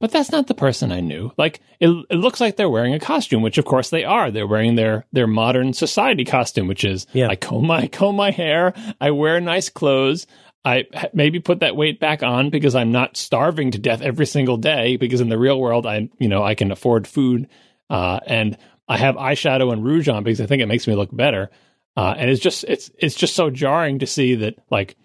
[0.00, 1.32] but that's not the person I knew.
[1.38, 4.30] Like it, it looks like they're wearing a costume, which of course they are.
[4.30, 7.28] They're wearing their their modern society costume, which is Yeah.
[7.28, 10.26] I comb my comb my hair, I wear nice clothes.
[10.64, 14.56] I maybe put that weight back on because I'm not starving to death every single
[14.56, 14.96] day.
[14.96, 17.48] Because in the real world, I you know I can afford food,
[17.90, 18.56] uh, and
[18.88, 21.50] I have eyeshadow and rouge on because I think it makes me look better.
[21.96, 24.96] Uh, and it's just it's it's just so jarring to see that like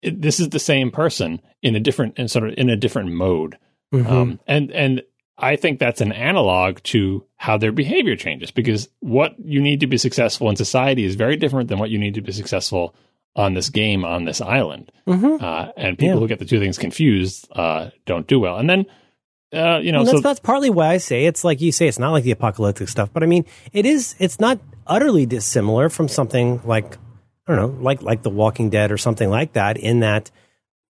[0.00, 3.12] it, this is the same person in a different and sort of in a different
[3.12, 3.58] mode.
[3.94, 4.10] Mhm.
[4.10, 5.02] Um, and and
[5.36, 9.86] I think that's an analog to how their behavior changes because what you need to
[9.86, 12.94] be successful in society is very different than what you need to be successful
[13.34, 14.92] on this game on this island.
[15.06, 15.40] Mhm.
[15.42, 16.20] Uh, and people Yeah.
[16.20, 18.58] who get the two things confused uh, don't do well.
[18.58, 18.86] And then
[19.54, 21.86] uh, you know, And so that's, that's partly why I say it's like you say,
[21.86, 23.44] it's not like the apocalyptic stuff, but I mean,
[23.74, 26.96] it is, it's not utterly dissimilar from something like,
[27.46, 30.30] I don't know, like, like The Walking Dead or something like that, in that,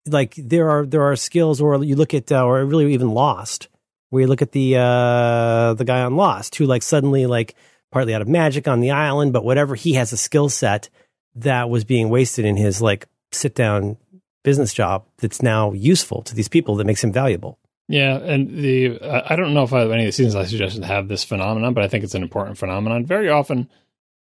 [0.08, 3.68] like, there are, there are skills, or you look at, uh, or really even Lost,
[4.10, 7.56] where you look at the, uh, the guy on Lost who, like, suddenly, like,
[7.92, 10.88] partly out of magic on the island, but whatever, he has a skill set
[11.36, 13.98] that was being wasted in his, like, sit down
[14.44, 17.60] business job that's now useful to these people that makes him valuable.
[17.88, 21.08] Yeah, and the I don't know if I, any of the seasons I suggested have
[21.08, 23.06] this phenomenon, but I think it's an important phenomenon.
[23.06, 23.70] Very often,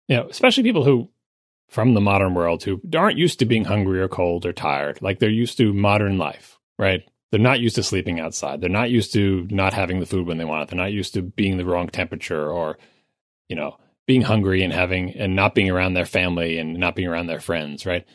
[0.07, 1.09] you know, especially people who
[1.67, 5.19] from the modern world who aren't used to being hungry or cold or tired, like
[5.19, 7.03] they're used to modern life, right?
[7.31, 8.61] They're not used to sleeping outside.
[8.61, 10.69] They're not used to not having the food when they want it.
[10.69, 12.77] They're not used to being the wrong temperature or,
[13.49, 13.77] you know,
[14.07, 17.39] being hungry and having and not being around their family and not being around their
[17.41, 18.05] friends, right?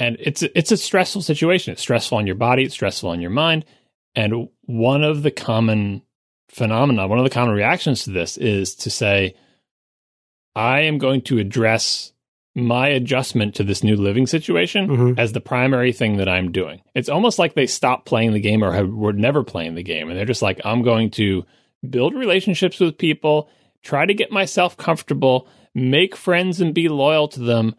[0.00, 1.72] And it's it's a stressful situation.
[1.72, 2.64] It's stressful on your body.
[2.64, 3.64] It's stressful on your mind.
[4.14, 6.02] And one of the common
[6.48, 9.34] phenomena, one of the common reactions to this is to say,
[10.54, 12.12] I am going to address
[12.54, 15.18] my adjustment to this new living situation Mhm.
[15.18, 16.80] as the primary thing that I'm doing.
[16.94, 20.08] It's almost like they stopped playing the game or have, were never playing the game.
[20.08, 21.44] And they're just like, I'm going to
[21.88, 23.48] build relationships with people,
[23.82, 27.74] try to get myself comfortable, make friends and be loyal to them.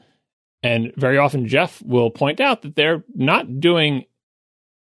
[0.62, 4.06] And very often Jeff will point out that they're not doing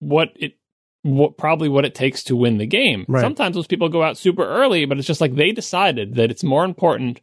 [0.00, 0.54] what it
[1.02, 3.04] what probably what it takes to win the game.
[3.08, 3.20] Right.
[3.20, 6.42] Sometimes those people go out super early, but it's just like they decided that it's
[6.42, 7.20] more important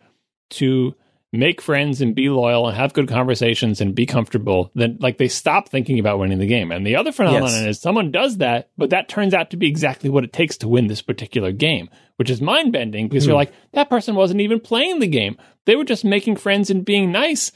[0.52, 0.96] to
[1.36, 5.28] make friends and be loyal and have good conversations and be comfortable then like they
[5.28, 6.72] stop thinking about winning the game.
[6.72, 7.66] And the other phenomenon Yes.
[7.78, 10.68] is someone does that, but that turns out to be exactly what it takes to
[10.68, 13.30] win this particular game, which is mind bending because Hmm.
[13.30, 15.38] you're like, that person wasn't even playing the game.
[15.66, 17.52] They were just making friends and being nice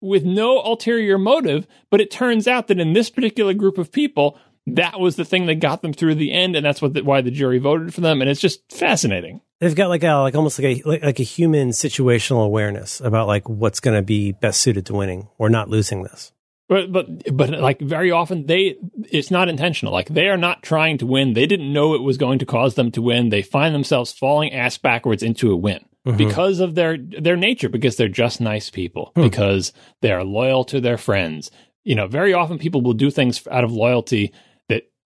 [0.00, 1.66] with no ulterior motive.
[1.90, 5.46] But it turns out that in this particular group of people, that was the thing
[5.46, 8.00] that got them through the end, and that's what the, why the jury voted for
[8.00, 8.20] them.
[8.22, 9.40] And it's just fascinating.
[9.64, 13.26] They've got like a like almost like a like, like a human situational awareness about
[13.26, 16.32] like what's going to be best suited to winning or not losing this.
[16.68, 18.76] But but but like very often they
[19.10, 19.94] it's not intentional.
[19.94, 21.32] Like they are not trying to win.
[21.32, 23.30] They didn't know it was going to cause them to win.
[23.30, 26.18] They find themselves falling ass backwards into a win mm-hmm.
[26.18, 29.22] because of their their nature because they're just nice people hmm.
[29.22, 29.72] because
[30.02, 31.50] they are loyal to their friends.
[31.84, 34.30] You know, very often people will do things out of loyalty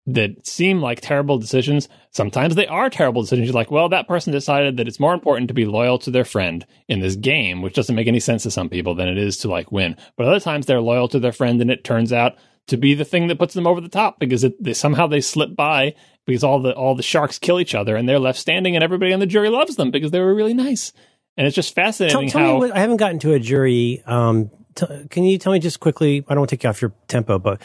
[0.09, 1.87] that seem like terrible decisions.
[2.13, 3.47] Sometimes they are terrible decisions.
[3.47, 6.25] You're like, well, that person decided that it's more important to be loyal to their
[6.25, 9.37] friend in this game, which doesn't make any sense to some people than it is
[9.39, 9.97] to like win.
[10.17, 12.37] But other times they're loyal to their friend, and it turns out
[12.69, 15.21] to be the thing that puts them over the top because it, they, somehow they
[15.21, 15.95] slip by
[16.27, 19.13] because all the all the sharks kill each other and they're left standing, and everybody
[19.13, 20.95] on the jury loves them because they were really nice.
[21.37, 24.03] And it's just fascinating tell how me what, I haven't gotten to a jury.
[24.07, 26.25] Um, t- can you tell me just quickly?
[26.27, 27.61] I don't want to take you off your tempo, but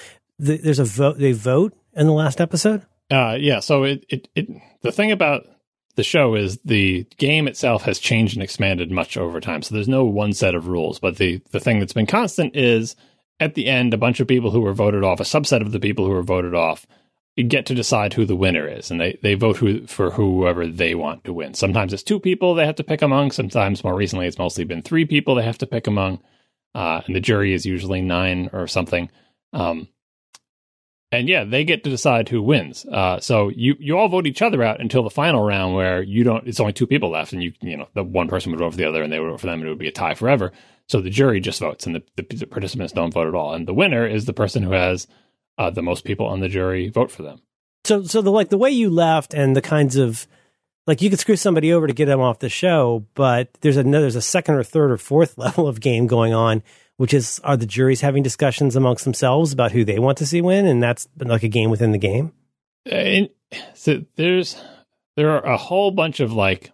[0.46, 1.18] th- there's a vote.
[1.18, 2.86] They vote in the last episode.
[3.12, 3.60] Uh, yeah.
[3.60, 4.48] So it, it, it,
[4.82, 5.46] the thing about
[5.96, 9.62] the show is the game itself has changed and expanded much over time.
[9.62, 12.96] So there's no one set of rules, but the, the thing that's been constant is
[13.40, 15.80] at the end, a bunch of people who were voted off, a subset of the
[15.80, 16.88] people who were voted off,
[17.48, 20.94] get to decide who the winner is, and they, they vote who, for whoever they
[20.94, 21.54] want to win.
[21.54, 23.32] Sometimes it's two people they have to pick among.
[23.32, 26.22] Sometimes more recently, it's mostly been three people they have to pick among,
[26.76, 29.10] uh, and the jury is usually nine or something.
[29.52, 29.88] Um,
[31.14, 32.86] and yeah, they get to decide who wins.
[32.86, 36.24] Uh, so you you all vote each other out until the final round, where you
[36.24, 36.48] don't.
[36.48, 38.78] It's only two people left, and you you know the one person would vote for
[38.78, 40.52] the other, and they would vote for them, and it would be a tie forever.
[40.88, 43.54] So the jury just votes, and the, the, participants don't vote at all.
[43.54, 45.08] And the winner is the person who has
[45.58, 47.42] uh, the most people on the jury vote for them.
[47.86, 50.28] So, so the like the way you left and the kinds of
[50.88, 53.84] like you could screw somebody over to get them off the show, but there's a
[53.84, 56.64] there's a second or third or fourth level of game going on,
[56.98, 60.42] which is are the juries having discussions amongst themselves about who they want to see
[60.42, 62.34] win, and that's like a game within the game.
[62.90, 63.30] Uh, and
[63.74, 64.62] so there's
[65.16, 66.72] there are a whole bunch of like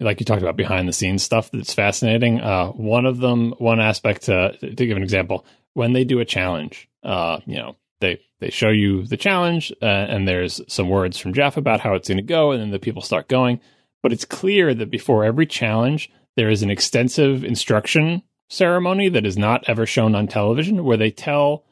[0.00, 2.40] like you talked about behind the scenes stuff that's fascinating.
[2.40, 6.24] Uh, one of them, one aspect to, to give an example, when they do a
[6.24, 11.18] challenge, uh, you know, they they show you the challenge, uh, and there's some words
[11.18, 13.60] from Jeff about how it's going to go, and then the people start going.
[14.02, 19.36] But it's clear that before every challenge, there is an extensive instruction ceremony that is
[19.36, 21.64] not ever shown on television, where they tell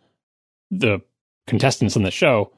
[0.71, 1.01] the
[1.47, 2.53] contestants on the show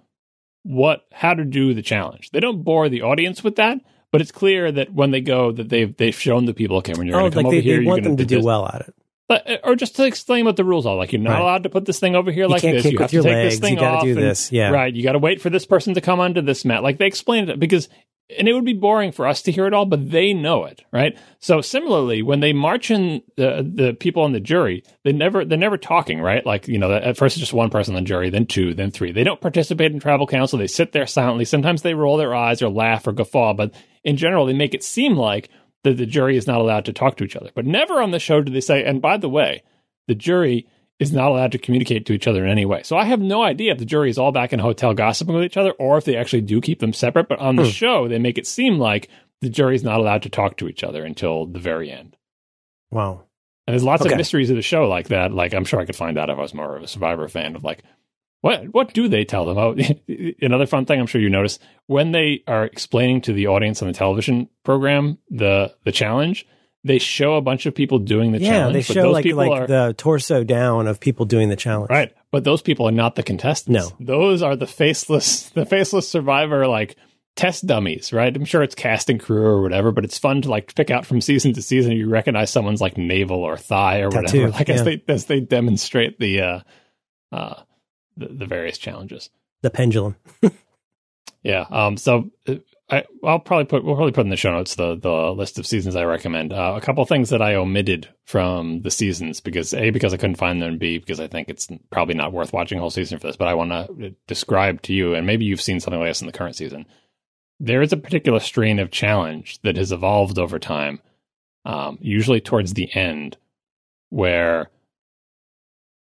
[0.63, 2.31] what how to do the challenge.
[2.31, 3.79] They don't bore the audience with that,
[4.13, 7.07] but it's clear that when they go, that they've they've shown the people, okay, when
[7.07, 8.43] you're oh, going to come like over they, here, they you're want them to do
[8.43, 8.95] well at it.
[9.27, 10.95] But, uh, or just to explain what the rules are.
[10.97, 11.41] Like you're not Right.
[11.41, 12.85] allowed to put this thing over here You like this.
[12.85, 13.55] you have to take legs.
[13.55, 14.05] this thing You gotta off.
[14.05, 14.53] do and- this.
[14.53, 14.69] Yeah.
[14.71, 14.93] Right.
[14.95, 16.83] You got to wait for this person to come onto this mat.
[16.83, 17.89] Like they explained it because,
[18.39, 20.83] and it would be boring for us to hear it all, but they know it,
[20.93, 21.17] right?
[21.41, 25.59] So similarly, when they march in the the people on the jury, they never they're
[25.59, 26.45] never talking, right?
[26.45, 28.91] Like you know, at first it's just one person on the jury, then two, then
[28.91, 29.13] three.
[29.13, 30.59] They don't participate in tribal council.
[30.59, 31.45] They sit there silently.
[31.45, 34.83] Sometimes they roll their eyes or laugh or guffaw, but in general, they make it
[34.83, 35.51] seem like
[35.83, 37.51] that the jury is not allowed to talk to each other.
[37.55, 39.63] But never on the show do they say, and by the way,
[40.09, 40.67] the jury
[41.05, 42.83] is not allowed to communicate to each other in any way.
[42.83, 45.35] So I have no idea if the jury is all back in a hotel gossiping
[45.35, 47.29] with each other or if they actually do keep them separate.
[47.29, 47.71] But on the Hmm.
[47.71, 49.09] show, they make it seem like
[49.41, 52.17] the jury is not allowed to talk to each other until the very end.
[52.91, 53.23] Wow.
[53.67, 54.13] And there's lots Okay.
[54.13, 55.33] of mysteries of the show like that.
[55.33, 57.57] Like I'm sure I could find out if I was more of a Survivor fan
[57.57, 57.83] of like,
[58.43, 59.57] what what do they tell them?
[59.59, 59.75] Oh,
[60.43, 63.89] another fun thing I'm sure you notice when they are explaining to the audience on
[63.89, 66.47] the television program the the challenge,
[66.85, 68.75] they show a bunch of people doing the yeah, challenge.
[68.75, 71.91] they but show like like are, the torso down of people doing the challenge.
[71.91, 72.13] Right.
[72.31, 73.91] But those people are not the contestants.
[73.91, 73.97] No.
[73.99, 76.97] Those are the faceless the faceless survivor like
[77.37, 78.35] test dummies, right?
[78.37, 81.07] I'm sure it's cast and crew or whatever, but it's fun to like pick out
[81.07, 81.93] from season to season.
[81.93, 84.75] You recognize someone's like navel or thigh or Tattoo, whatever, like yeah.
[84.75, 86.61] as they as they demonstrate the uh
[87.33, 87.63] uh
[88.17, 89.31] the, the various challenges.
[89.63, 90.17] The pendulum.
[91.45, 91.67] Yeah.
[91.71, 91.97] Um.
[91.97, 92.57] So uh,
[92.95, 95.67] I, I'll probably put we'll probably put in the show notes the the list of
[95.67, 96.53] seasons I recommend.
[96.53, 100.37] Uh, a couple things that I omitted from the seasons because a because I couldn't
[100.37, 103.19] find them, and b because I think it's probably not worth watching a whole season
[103.19, 103.37] for this.
[103.37, 106.27] But I want to describe to you, and maybe you've seen something like this in
[106.27, 106.87] the current season.
[107.61, 111.01] There is a particular strain of challenge that has evolved over time,
[111.65, 113.37] um, usually towards the end,
[114.11, 114.71] where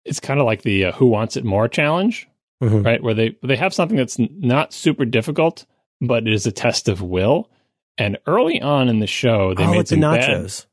[0.04, 2.28] it's kind of like the uh, "Who Wants It More" challenge,
[2.62, 2.84] Mhm.
[2.84, 3.02] right?
[3.02, 5.66] Where they they have something that's n- not super difficult,
[6.00, 7.50] but it is a test of will.
[7.98, 10.66] And early on in the show, they oh, made the some bad- nachos.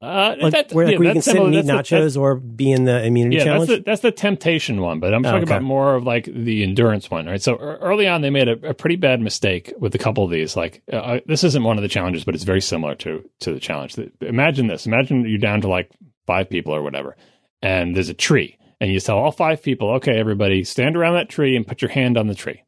[0.00, 2.20] Uh, Like, that- where, like, yeah, where you can sit and eat That's the- nachos
[2.20, 3.68] or be in the immunity yeah, challenge.
[3.68, 5.54] that's the that's the temptation one, but I'm Oh, talking okay.
[5.54, 7.42] about more of like the endurance one, right?
[7.42, 10.56] So early on, they made a, a pretty bad mistake with a couple of these.
[10.56, 13.58] Like uh, this isn't one of the challenges, but it's very similar to to the
[13.58, 13.96] challenge.
[14.20, 15.90] Imagine this: imagine you're down to like
[16.28, 17.16] five people or whatever,
[17.60, 21.28] and there's a tree, and you tell all five people, "Okay, everybody, stand around that
[21.28, 22.62] tree and put your hand on the tree.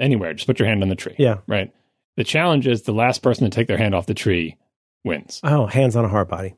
[0.00, 1.38] Anywhere, just put your hand on the tree." yeah.
[1.46, 1.72] right.
[2.16, 4.56] The challenge is the last person to take their hand off the tree
[5.04, 6.54] wins, Oh, hands on a hard body.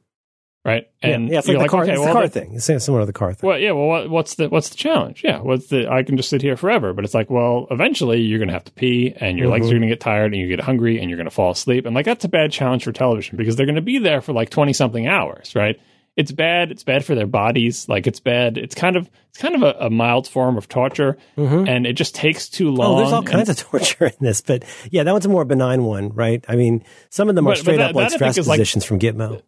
[0.64, 0.88] right?
[1.02, 2.54] And yeah, yeah, it's like the car, okay, it's well, the car that- thing.
[2.54, 3.46] It's similar to the car thing.
[3.48, 3.72] well, yeah.
[3.72, 5.22] Well, what, what's the what's the challenge?
[5.22, 5.88] Yeah, what's the?
[5.90, 8.64] I can just sit here forever, but it's like, well, eventually you're going to have
[8.64, 9.70] to pee, and your legs Mhm.
[9.70, 11.84] are going to get tired, and you get hungry, and you're going to fall asleep,
[11.86, 14.32] and like that's a bad challenge for television because they're going to be there for
[14.32, 15.78] like twenty something hours, right?
[16.16, 16.70] It's bad.
[16.70, 17.88] It's bad for their bodies.
[17.88, 18.58] Like it's bad.
[18.58, 21.66] It's kind of it's kind of a, a mild form of torture, Mhm.
[21.68, 22.94] and it just takes too long.
[22.94, 25.46] Oh, there's all and- kinds of torture in this, but yeah, that one's a more
[25.46, 26.44] benign one, right?
[26.48, 28.56] I mean, some of them are But- but straight that- up like stress is like-
[28.58, 29.40] positions from Gitmo.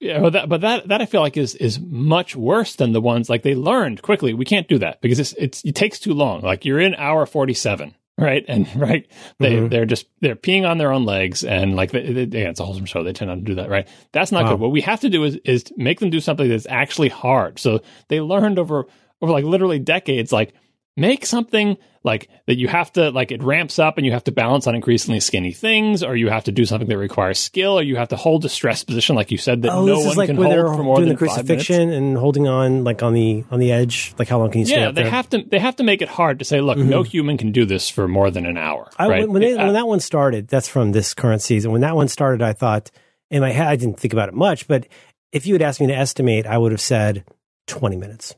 [0.00, 3.00] Yeah, but that, but that that I feel like is is much worse than the
[3.00, 4.34] ones like they learned quickly.
[4.34, 6.42] We can't do that because it's it's it takes too long.
[6.42, 8.44] Like you're in hour forty seven, right?
[8.48, 9.06] And right,
[9.38, 9.70] they Mhm.
[9.70, 12.64] they're just they're peeing on their own legs, and like they, they, yeah, it's a
[12.64, 13.02] wholesome show.
[13.02, 13.86] They tend not to do that, right?
[14.12, 14.52] That's not Wow.
[14.52, 14.60] good.
[14.60, 17.58] What we have to do is is make them do something that's actually hard.
[17.58, 18.86] So they learned over
[19.22, 20.54] over like literally decades, like
[20.96, 24.32] make something like that you have to like it ramps up and you have to
[24.32, 27.82] balance on increasingly skinny things or you have to do something that requires skill or
[27.82, 30.10] you have to hold a stress position like you said that Oh, no this one
[30.12, 33.12] is like can hold for more doing than the crucifixion and holding on like on
[33.12, 34.14] the on the edge.
[34.18, 35.10] Like how long can you stay Yeah, they there?
[35.10, 37.64] have to they have to make it hard to say, look, no human can do
[37.66, 38.88] this for more than an hour.
[38.96, 39.28] I, right?
[39.28, 41.72] when, they, Uh, when that one started, that's from this current season.
[41.72, 42.90] When that one started, I thought
[43.30, 44.86] in my head, I didn't think about it much, but
[45.32, 47.24] if you had asked me to estimate, I would have said
[47.66, 48.36] 20 minutes.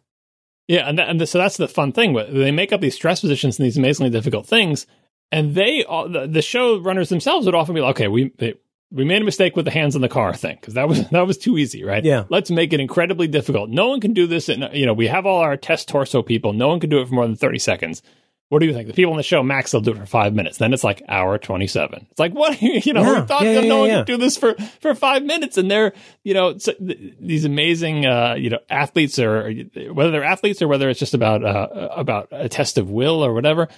[0.69, 2.12] Yeah, and, that, and so that's the fun thing.
[2.15, 4.86] They make up these stress positions and these amazingly difficult things,
[5.32, 8.55] and they all, the, the show runners themselves would often be like, okay, we they,
[8.90, 11.27] we made a mistake with the hands on the car thing because that was that
[11.27, 12.05] was too easy, right?
[12.05, 12.24] Yeah.
[12.28, 13.70] let's make it incredibly difficult.
[13.70, 14.49] No one can do this.
[14.49, 16.53] And you know, we have all our test torso people.
[16.53, 18.03] No one can do it for more than thirty seconds.
[18.48, 18.86] What do you think?
[18.86, 20.56] The people on the show, max, they'll do it for five minutes.
[20.56, 22.06] Then it's like hour twenty-seven.
[22.10, 23.02] It's like what you know.
[23.02, 25.70] Yeah, we thought yeah, yeah, no one could do this for for five minutes, and
[25.70, 25.92] they're
[26.24, 29.52] you know so th- these amazing uh, you know athletes, or
[29.92, 33.34] whether they're athletes or whether it's just about uh, about a test of will or
[33.34, 33.68] whatever.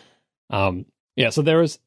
[0.51, 0.87] Um,
[1.17, 1.31] yeah.
[1.31, 1.79] So there was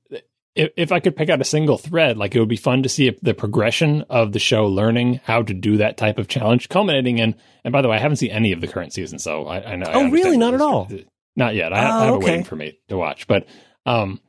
[0.56, 2.90] if, if I could pick out a single thread, like it would be fun to
[2.90, 6.70] see if the progression of the show learning how to do that type of challenge,
[6.70, 7.36] culminating in.
[7.64, 9.76] And by the way, I haven't seen any of the current season, so I, I
[9.76, 9.90] know.
[9.92, 10.38] Oh, I really?
[10.38, 10.90] Not at all.
[11.36, 11.74] Not yet.
[11.74, 12.26] I, oh, I have okay.
[12.26, 13.48] it waiting for me to watch, but
[13.86, 14.20] um,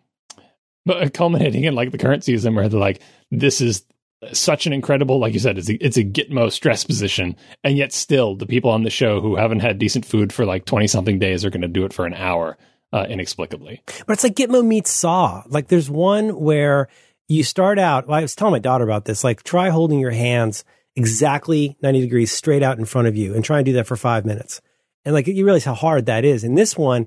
[0.87, 3.01] but culminating in like the current season where they're like,
[3.31, 3.85] this is
[4.33, 7.93] such an incredible, like you said, it's a, it's a Gitmo stress position, and yet
[7.93, 11.19] still the people on the show who haven't had decent food for like twenty something
[11.19, 12.57] days are going to do it for an hour
[12.93, 13.83] uh, inexplicably.
[14.07, 15.43] But it's like Gitmo meets Saw.
[15.47, 16.89] Like there's one where
[17.29, 18.07] you start out.
[18.07, 19.25] Well, I was telling my daughter about this.
[19.25, 20.65] Like try holding your hands
[20.97, 23.97] exactly 90 degrees straight out in front of you and try and do that for
[23.97, 24.61] five minutes.
[25.05, 26.45] And like you realize how hard that is.
[26.45, 27.07] In this one,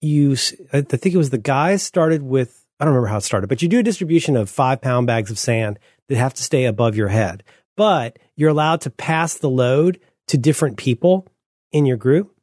[0.00, 0.32] you,
[0.72, 3.62] I think it was the guys started with, I don't remember how it started, but
[3.62, 5.78] you do a distribution of five pound bags of sand
[6.08, 7.42] that have to stay above your head.
[7.76, 11.26] But you're allowed to pass the load to different people
[11.72, 12.34] in your group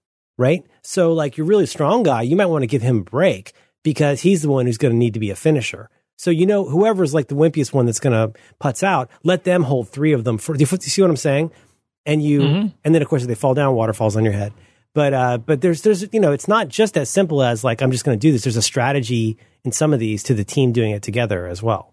[0.41, 0.65] right?
[0.81, 3.53] So like you're really strong guy, you might want to give him a break
[3.83, 5.89] because he's the one who's going to need to be a finisher.
[6.17, 9.63] So you know, whoever's like the wimpiest one that's going to putz out, let them
[9.63, 10.39] hold three of them.
[10.39, 11.51] For do you see what I'm saying?
[12.05, 12.67] And you, mm-hmm.
[12.83, 14.53] and then of course if they fall down, water falls on your head.
[14.93, 17.91] But uh, but there's there's you know, it's not just as simple as like I'm
[17.91, 18.43] just going to do this.
[18.43, 21.91] There's a strategy in some of these to the team doing it together as well.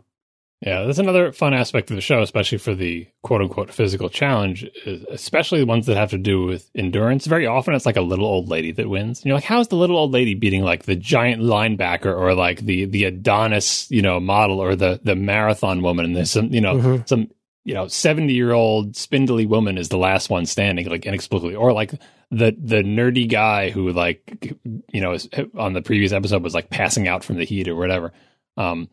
[0.60, 4.66] Yeah, that's another fun aspect of the show, especially for the quote unquote physical challenge,
[5.08, 7.26] especially the ones that have to do with endurance.
[7.26, 9.20] Very often it's like a little old lady that wins.
[9.20, 12.62] And you're like, how's the little old lady beating like the giant linebacker or like
[12.62, 16.60] the the Adonis, you know, model or the the marathon woman and there's some, you
[16.60, 17.02] know, mm-hmm.
[17.06, 17.28] some
[17.64, 21.72] you know, 70 year old spindly woman is the last one standing, like inexplicably, or
[21.72, 21.92] like
[22.30, 24.56] the the nerdy guy who like
[24.92, 27.76] you know is, on the previous episode was like passing out from the heat or
[27.76, 28.12] whatever.
[28.56, 28.88] Um,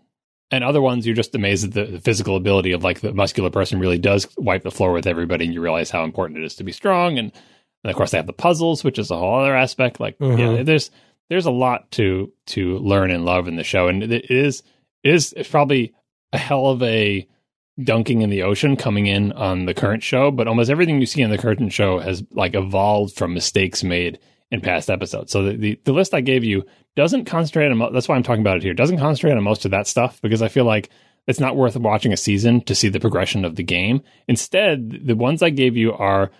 [0.51, 3.49] and other ones you're just amazed at the, the, physical ability of like the muscular
[3.49, 6.55] person really does wipe the floor with everybody and you realize how important it is
[6.55, 7.17] to be strong.
[7.17, 7.31] And,
[7.83, 9.99] and of course they have the puzzles which is a whole other aspect.
[9.99, 10.91] Like yeah there's
[11.29, 13.87] there's a lot to to learn and love in the show.
[13.87, 14.63] And it is
[15.03, 15.93] it is it's probably
[16.31, 17.27] a hell of a
[17.83, 20.07] dunking in the ocean coming in on the current hmm.
[20.07, 23.83] show but almost everything you see in the current show has like evolved from mistakes
[23.83, 24.19] made
[24.51, 26.65] in past episodes so the, the, the list i gave you
[26.95, 28.73] doesn't concentrate on that's why I'm talking about it here.
[28.73, 30.89] Doesn't concentrate on most of that stuff because I feel like
[31.27, 34.01] it's not worth watching a season to see the progression of the game.
[34.27, 36.31] Instead, the ones I gave you are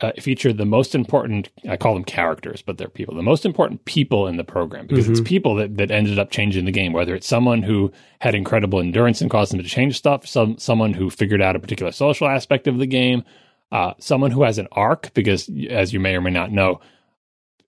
[0.00, 1.48] uh, feature the most important.
[1.68, 3.14] I call them characters, but they're people.
[3.14, 5.12] The most important people in the program because mm-hmm.
[5.12, 6.92] it's people that that ended up changing the game.
[6.92, 10.94] Whether it's someone who had incredible endurance and caused them to change stuff, some someone
[10.94, 13.24] who figured out a particular social aspect of the game,
[13.72, 15.12] uh, someone who has an arc.
[15.14, 16.80] Because as you may or may not know,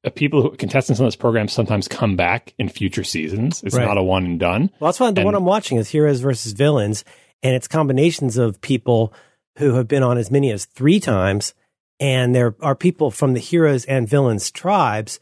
[0.04, 3.62] uh, people who contestants on this program sometimes come back in future seasons.
[3.64, 3.84] It's right.
[3.84, 4.70] not a one and done.
[4.78, 7.04] Well, that's why the and, one I'm watching is Heroes versus Villains,
[7.42, 9.12] and it's combinations of people
[9.58, 11.54] who have been on as many as three times,
[12.00, 15.20] and there are people from the Heroes and Villains tribes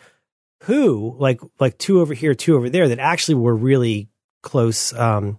[0.63, 4.09] who, like like two over here, two over there, that actually were really
[4.43, 5.37] close um,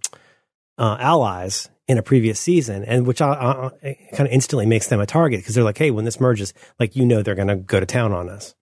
[0.78, 4.86] uh, allies in a previous season, and which I, I, I kind of instantly makes
[4.86, 7.48] them a target because they're like, hey, when this merges, like you know, they're going
[7.48, 8.54] to go to town on us.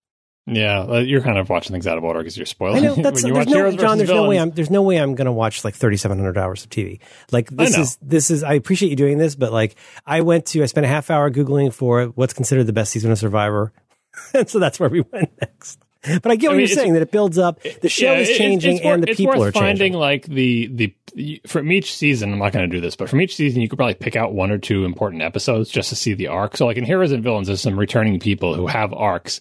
[0.51, 2.79] Yeah, uh, you're kind of watching things out of order because you're spoiling.
[2.79, 3.99] I know that's there's no, John.
[3.99, 6.71] There's no way I'm there's no way I'm going to watch like 3,700 hours of
[6.71, 7.01] TV.
[7.31, 8.43] Like this is this is.
[8.43, 9.77] I appreciate you doing this, but like
[10.07, 13.13] I went to I spent a half hour googling for what's considered the best season
[13.13, 13.73] of Survivor,
[14.35, 15.79] and so that's where we went next.
[16.03, 17.61] But I get what I mean, you're saying that it builds up.
[17.63, 19.95] The show yeah, is changing it's, it's and the people are finding changing.
[19.95, 22.33] like the the from each season.
[22.33, 24.33] I'm not going to do this, but from each season, you could probably pick out
[24.33, 26.57] one or two important episodes just to see the arc.
[26.57, 29.41] So, like in Heroes and Villains, there's some returning people who have arcs.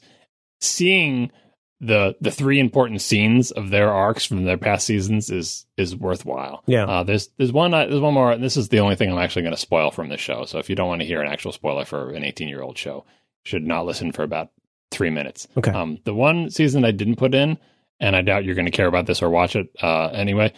[0.59, 1.31] Seeing
[1.79, 6.63] the the three important scenes of their arcs from their past seasons is is worthwhile.
[6.65, 6.85] Yeah.
[6.85, 8.31] Uh, there's there's one uh, there's one more.
[8.31, 10.45] And this is the only thing I'm actually going to spoil from this show.
[10.45, 12.77] So if you don't want to hear an actual spoiler for an 18 year old
[12.77, 13.05] show,
[13.43, 14.49] should not listen for about
[14.89, 15.47] three minutes.
[15.55, 15.71] Okay.
[15.71, 17.59] Um, the one season I didn't put in,
[17.99, 20.53] and I doubt you're going to care about this or watch it uh, anyway,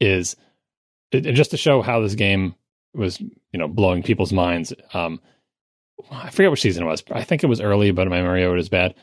[0.00, 0.36] is
[1.10, 2.54] it, it, just to show how this game
[2.94, 4.72] was you know blowing people's minds.
[4.94, 5.20] Um,
[6.10, 7.04] I forget which season it was.
[7.10, 8.94] I think it was early, but my memory of it is bad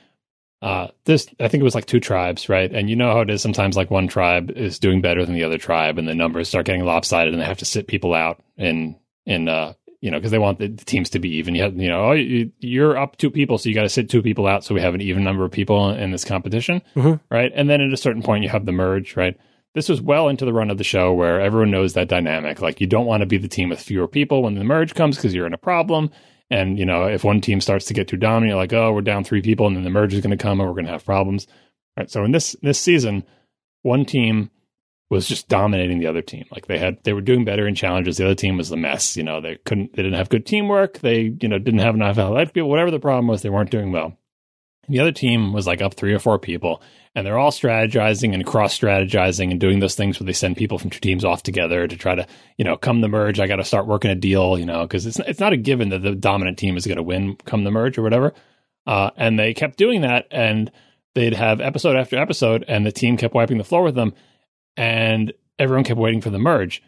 [0.61, 2.71] uh, this I think it was like two tribes, right?
[2.71, 5.43] And you know how it is sometimes like one tribe is doing better than the
[5.43, 8.41] other tribe, and the numbers start getting lopsided, and they have to sit people out
[8.57, 11.55] in in uh you know because they want the, the, teams to be even.
[11.55, 12.51] You have you know oh you,
[12.85, 14.95] are up two people, so you got to sit two people out, so we have
[14.95, 17.15] an even number of people in, in this competition, mm-hmm.
[17.33, 17.51] right?
[17.55, 19.37] And then at a certain point, you have the merge, right?
[19.75, 22.61] This was well into the run of the show where everyone knows that dynamic.
[22.61, 25.15] Like you don't want to be the team with fewer people when the merge comes
[25.15, 26.09] because you're in a problem
[26.49, 29.23] and, you know, if one team starts to get too dominant, like, oh, we're down
[29.23, 31.05] three people and then the merge is going to come and we're going to have
[31.05, 31.47] problems.
[31.97, 32.09] Right.
[32.09, 33.23] So in this this season,
[33.81, 34.49] one team
[35.09, 36.45] was just dominating the other team.
[36.51, 38.17] Like they had they were doing better in challenges.
[38.17, 39.17] The other team was the mess.
[39.17, 40.99] You know, they couldn't they didn't have good teamwork.
[40.99, 43.91] They, you know, didn't have enough athletic people, whatever the problem was, they weren't doing
[43.91, 44.17] well.
[44.87, 46.81] The other team was like up three or four people,
[47.15, 50.77] and they're all strategizing and cross strategizing and doing those things where they send people
[50.77, 52.27] from two teams off together to try to,
[52.57, 53.39] you know, come the merge.
[53.39, 55.89] I got to start working a deal, you know, because it's it's not a given
[55.89, 58.33] that the dominant team is going to win come the merge or whatever.
[58.85, 60.71] Uh, and they kept doing that, and
[61.15, 64.13] they'd have episode after episode, and the team kept wiping the floor with them,
[64.77, 66.81] and everyone kept waiting for the merge,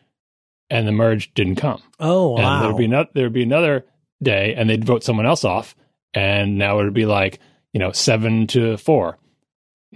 [0.70, 1.82] and the merge didn't come.
[2.00, 2.38] Oh wow!
[2.38, 3.86] And there'd be no, there'd be another
[4.24, 5.76] day, and they'd vote someone else off,
[6.14, 7.40] and now it'd be like
[7.74, 9.18] you know seven to four,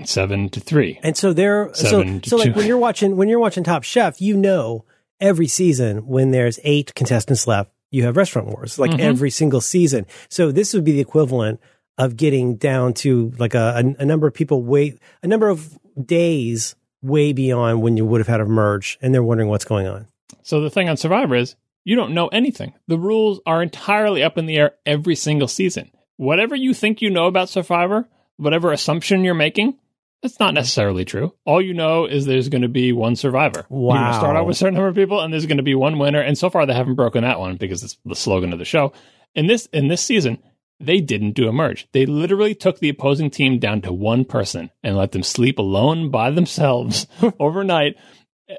[0.04, 1.74] seven to three, and so there.
[1.74, 4.86] So so like when you're watching when you're watching Top Chef, you know
[5.20, 9.02] every season when there's eight contestants left, you have restaurant wars like mm-hmm.
[9.02, 10.06] every single season.
[10.30, 11.60] So this would be the equivalent
[11.98, 15.78] of getting down to like a, a, a number of people wait a number of
[16.04, 19.88] days way beyond when you would have had a merge, and they're wondering what's going
[19.88, 20.08] on.
[20.44, 22.74] So the thing on Survivor is you don't know anything.
[22.88, 25.92] The rules are entirely up in the air every single season.
[26.18, 29.78] Whatever you think you know about Survivor, whatever assumption you're making,
[30.22, 31.34] that's not necessarily true.
[31.46, 33.66] All you know is there's going to be one survivor.
[33.70, 33.94] Wow.
[33.94, 35.64] You're going to start out with a certain number of people, and there's going to
[35.64, 36.20] be one winner.
[36.20, 38.94] And so far, they haven't broken that one because it's the slogan of the show.
[39.36, 40.42] In this in this season,
[40.80, 41.88] they didn't do a merge.
[41.92, 46.10] They literally took the opposing team down to one person and let them sleep alone
[46.10, 47.08] by themselves
[47.40, 47.96] overnight.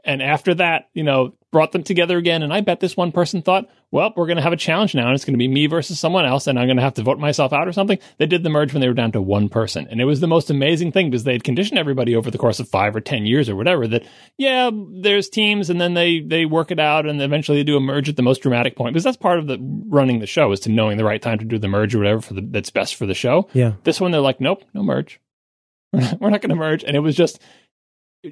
[0.05, 2.43] And after that, you know, brought them together again.
[2.43, 5.07] And I bet this one person thought, well, we're going to have a challenge now,
[5.07, 7.03] and it's going to be me versus someone else, and I'm going to have to
[7.03, 7.99] vote myself out or something.
[8.19, 9.87] They did the merge when they were down to one person.
[9.89, 12.59] And it was the most amazing thing because they had conditioned everybody over the course
[12.59, 14.05] of five or 10 years or whatever that,
[14.39, 17.81] yeah, there's teams, and then they, they work it out, and eventually they do a
[17.81, 19.59] merge at the most dramatic point because that's part of the
[19.89, 22.21] running the show is to knowing the right time to do the merge or whatever
[22.21, 23.49] for the, that's best for the show.
[23.53, 23.75] Yeah.
[23.85, 25.21] This one, they're like, nope, no merge.
[25.93, 26.83] we're not going to merge.
[26.83, 27.41] And it was just,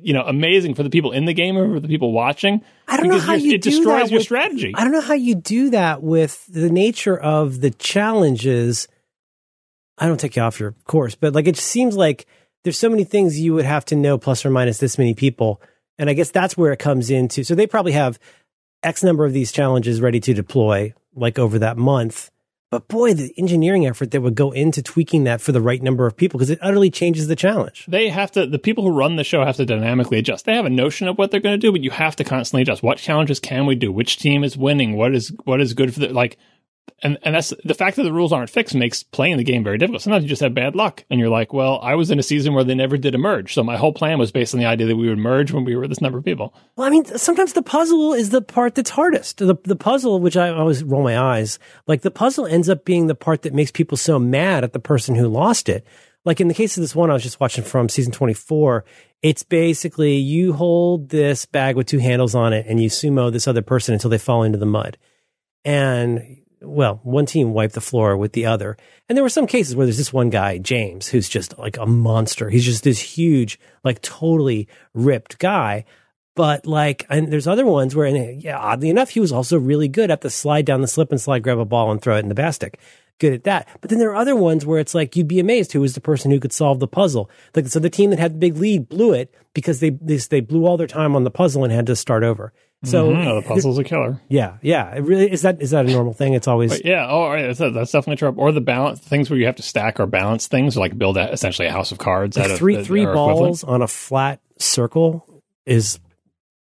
[0.02, 2.62] you know amazing for the people in the game or for the people watching.
[2.88, 4.72] I don't know how you it destroys your with, strategy.
[4.74, 8.88] I don't know how you do that with the nature of the challenges.
[9.98, 12.26] I don't take you off your course, but like it seems like
[12.64, 15.60] there's so many things you would have to know plus or minus this many people,
[15.98, 17.44] and I guess that's where it comes into.
[17.44, 18.18] So they probably have
[18.82, 22.30] X number of these challenges ready to deploy, like over that month.
[22.74, 26.08] But boy, the engineering effort that would go into tweaking that for the right number
[26.08, 27.86] of people because it utterly changes the challenge.
[27.86, 30.44] They have to, the people who run the show have to dynamically adjust.
[30.44, 32.62] They have a notion of what they're going to do, but you have to constantly
[32.62, 32.82] adjust.
[32.82, 33.92] What challenges can we do?
[33.92, 34.96] Which team is winning?
[34.96, 36.36] What is, what is good for the, like,
[37.02, 39.78] and and that's the fact that the rules aren't fixed makes playing the game very
[39.78, 40.02] difficult.
[40.02, 42.54] Sometimes you just have bad luck, and you're like, well, I was in a season
[42.54, 44.86] where they never did a merge, so my whole plan was based on the idea
[44.86, 46.54] that we would merge when we were this number of people.
[46.76, 49.38] Well, I mean, sometimes the puzzle is the part that's hardest.
[49.38, 53.06] The the puzzle, which I always roll my eyes, like the puzzle ends up being
[53.06, 55.86] the part that makes people so mad at the person who lost it.
[56.24, 58.84] Like in the case of this one I was just watching from season 24,
[59.20, 63.46] it's basically you hold this bag with two handles on it and you sumo this
[63.46, 64.96] other person until they fall into the mud.
[65.66, 68.76] And well, one team wiped the floor with the other.
[69.08, 71.86] And there were some cases where there's this one guy, James, who's just like a
[71.86, 72.50] monster.
[72.50, 75.84] He's just this huge, like totally ripped guy.
[76.36, 79.88] But like, and there's other ones where, and yeah, oddly enough, he was also really
[79.88, 82.20] good at the slide down the slip and slide, grab a ball and throw it
[82.20, 82.76] in the basket.
[83.20, 83.68] Good at that.
[83.80, 86.00] But then there are other ones where it's like, you'd be amazed who was the
[86.00, 87.30] person who could solve the puzzle.
[87.54, 90.40] Like, so the team that had the big lead blew it because they, they, they
[90.40, 92.52] blew all their time on the puzzle and had to start over.
[92.84, 93.34] So mm-hmm.
[93.36, 94.20] the puzzle's a killer.
[94.28, 94.94] Yeah, yeah.
[94.94, 96.34] It really is that is that a normal thing?
[96.34, 97.06] It's always but yeah.
[97.08, 97.42] Oh, right.
[97.54, 98.34] that's, that's definitely true.
[98.36, 101.32] Or the balance things where you have to stack or balance things, like build a,
[101.32, 102.36] essentially a house of cards.
[102.36, 103.64] Like three of, three balls equivalent.
[103.64, 105.98] on a flat circle is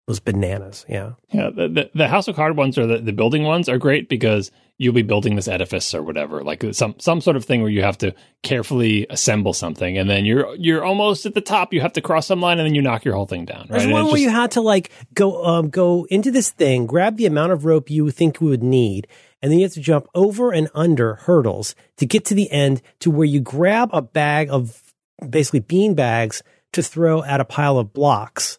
[0.06, 0.84] was bananas.
[0.88, 1.50] Yeah, yeah.
[1.50, 4.50] The, the, the house of card ones or the, the building ones are great because
[4.82, 7.82] you'll be building this edifice or whatever, like some some sort of thing where you
[7.82, 11.72] have to carefully assemble something, and then you're you're almost at the top.
[11.72, 13.68] You have to cross some line, and then you knock your whole thing down.
[13.70, 13.78] Right?
[13.78, 17.16] There's one where just, you had to like go um, go into this thing, grab
[17.16, 19.06] the amount of rope you think you would need,
[19.40, 22.82] and then you have to jump over and under hurdles to get to the end
[22.98, 24.82] to where you grab a bag of
[25.30, 26.42] basically bean bags
[26.72, 28.58] to throw at a pile of blocks,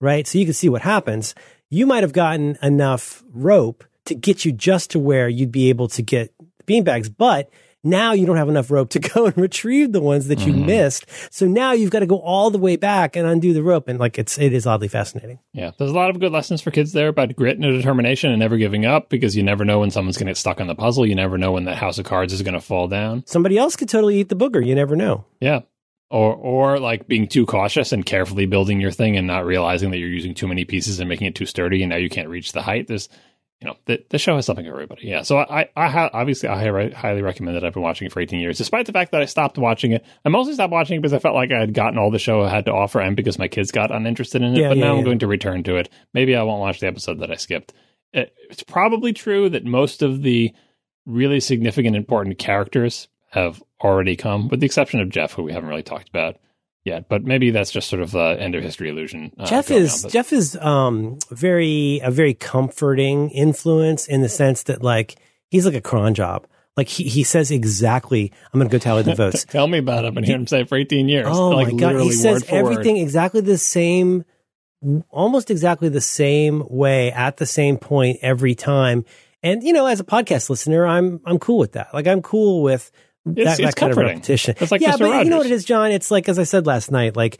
[0.00, 0.26] right?
[0.26, 1.36] So you can see what happens.
[1.70, 5.88] You might have gotten enough rope to get you just to where you'd be able
[5.88, 7.12] to get the beanbags.
[7.14, 7.50] But
[7.84, 10.66] now you don't have enough rope to go and retrieve the ones that you mm.
[10.66, 11.06] missed.
[11.32, 13.88] So now you've got to go all the way back and undo the rope.
[13.88, 15.38] And like it's, it is oddly fascinating.
[15.52, 15.72] Yeah.
[15.76, 18.56] There's a lot of good lessons for kids there about grit and determination and never
[18.56, 21.06] giving up because you never know when someone's going to get stuck on the puzzle.
[21.06, 23.24] You never know when that house of cards is going to fall down.
[23.26, 24.64] Somebody else could totally eat the booger.
[24.64, 25.24] You never know.
[25.40, 25.60] Yeah.
[26.10, 29.98] Or, or like being too cautious and carefully building your thing and not realizing that
[29.98, 32.52] you're using too many pieces and making it too sturdy and now you can't reach
[32.52, 32.86] the height.
[32.86, 33.08] There's,
[33.62, 35.06] you know, the, the show has something for everybody.
[35.06, 35.22] Yeah.
[35.22, 37.62] So I, I, I obviously I highly recommend it.
[37.62, 40.04] I've been watching it for 18 years, despite the fact that I stopped watching it.
[40.24, 42.42] I mostly stopped watching it because I felt like I had gotten all the show
[42.42, 44.60] I had to offer and because my kids got uninterested in it.
[44.60, 44.98] Yeah, but yeah, now yeah.
[44.98, 45.90] I'm going to return to it.
[46.12, 47.72] Maybe I won't watch the episode that I skipped.
[48.12, 50.52] It, it's probably true that most of the
[51.06, 55.68] really significant, important characters have already come, with the exception of Jeff, who we haven't
[55.68, 56.36] really talked about
[56.84, 57.08] yet.
[57.08, 59.32] But maybe that's just sort of the end of history illusion.
[59.38, 64.82] Uh, Jeff is Jeff is um, very a very comforting influence in the sense that
[64.82, 65.16] like
[65.48, 66.46] he's like a cron job.
[66.76, 69.44] Like he, he says exactly, I'm going to go tally the votes.
[69.44, 71.26] Tell me about him and hear him say it for 18 years.
[71.28, 72.00] Oh like my God.
[72.00, 73.02] He says everything word.
[73.02, 74.24] exactly the same,
[75.10, 79.04] almost exactly the same way at the same point every time.
[79.42, 81.92] And, you know, as a podcast listener, I'm, I'm cool with that.
[81.92, 82.90] Like I'm cool with
[83.26, 84.54] it's, that, it's that kind of repetition.
[84.58, 84.98] It's like yeah, Mr.
[84.98, 85.24] but Rogers.
[85.24, 85.92] you know what it is, John?
[85.92, 87.38] It's like, as I said last night, like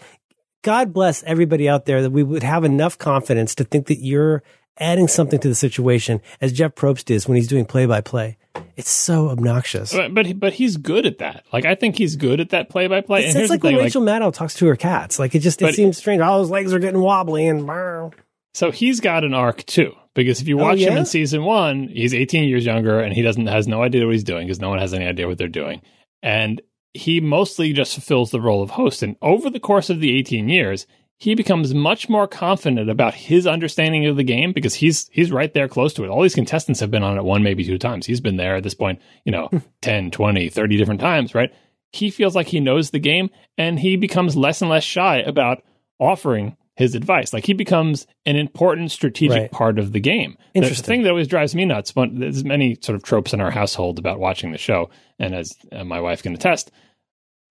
[0.62, 4.42] God bless everybody out there that we would have enough confidence to think that you're
[4.78, 8.38] adding something to the situation as Jeff Probst is when he's doing play by play.
[8.76, 9.92] It's so obnoxious.
[9.92, 11.44] But, but but he's good at that.
[11.52, 13.26] Like I think he's good at that play by play.
[13.26, 15.18] It's, it's like when Rachel like, Maddow talks to her cats.
[15.18, 16.22] Like it just it seems strange.
[16.22, 18.14] All his legs are getting wobbly and.
[18.54, 20.90] So he's got an arc too, because if you oh, watch oh, yeah?
[20.90, 24.12] him in season one, he's 18 years younger and he doesn't has no idea what
[24.12, 25.80] he's doing because no one has any idea what they're doing,
[26.22, 26.60] and
[26.94, 29.02] he mostly just fulfills the role of host.
[29.02, 30.86] And over the course of the 18 years,
[31.22, 35.54] he becomes much more confident about his understanding of the game because he's he's right
[35.54, 36.08] there close to it.
[36.08, 38.06] All these contestants have been on it one, maybe two times.
[38.06, 39.58] He's been there at this point, you know, hmm.
[39.82, 41.52] 10, 20, 30 different times, right?
[41.92, 45.62] He feels like he knows the game and he becomes less and less shy about
[46.00, 47.32] offering his advice.
[47.32, 49.50] Like he becomes an important strategic right.
[49.50, 50.36] part of the game.
[50.54, 50.82] Interesting.
[50.82, 53.50] The thing that always drives me nuts, but there's many sort of tropes in our
[53.50, 56.70] household about watching the show, and as uh, my wife can attest,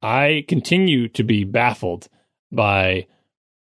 [0.02, 2.08] I continue to be baffled
[2.52, 3.08] by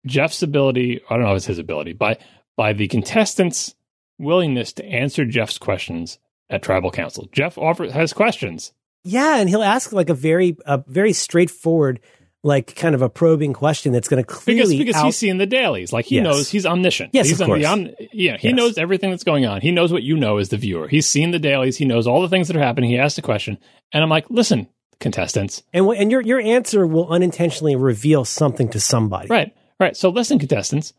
[0.06, 2.18] Jeff's ability, I don't know if it's his ability, by
[2.56, 3.74] by the contestants'
[4.18, 6.18] willingness to answer Jeff's questions
[6.48, 7.28] at tribal council.
[7.32, 8.72] Jeff offers has questions.
[9.04, 12.00] Yeah, and he'll ask like a very a very straightforward
[12.46, 15.36] like kind of a probing question that's going to clearly because because out- he's seen
[15.38, 16.24] the dailies, like he yes.
[16.24, 17.10] knows he's omniscient.
[17.12, 17.64] Yes, he's of course.
[17.64, 18.56] Om- yeah, he yes.
[18.56, 19.60] knows everything that's going on.
[19.60, 20.86] He knows what you know as the viewer.
[20.86, 21.76] He's seen the dailies.
[21.76, 22.88] He knows all the things that are happening.
[22.88, 23.58] He asked a question,
[23.92, 24.68] and I'm like, listen,
[25.00, 29.52] contestants, and w- and your your answer will unintentionally reveal something to somebody, right?
[29.80, 29.96] Right.
[29.96, 30.92] So listen, contestants,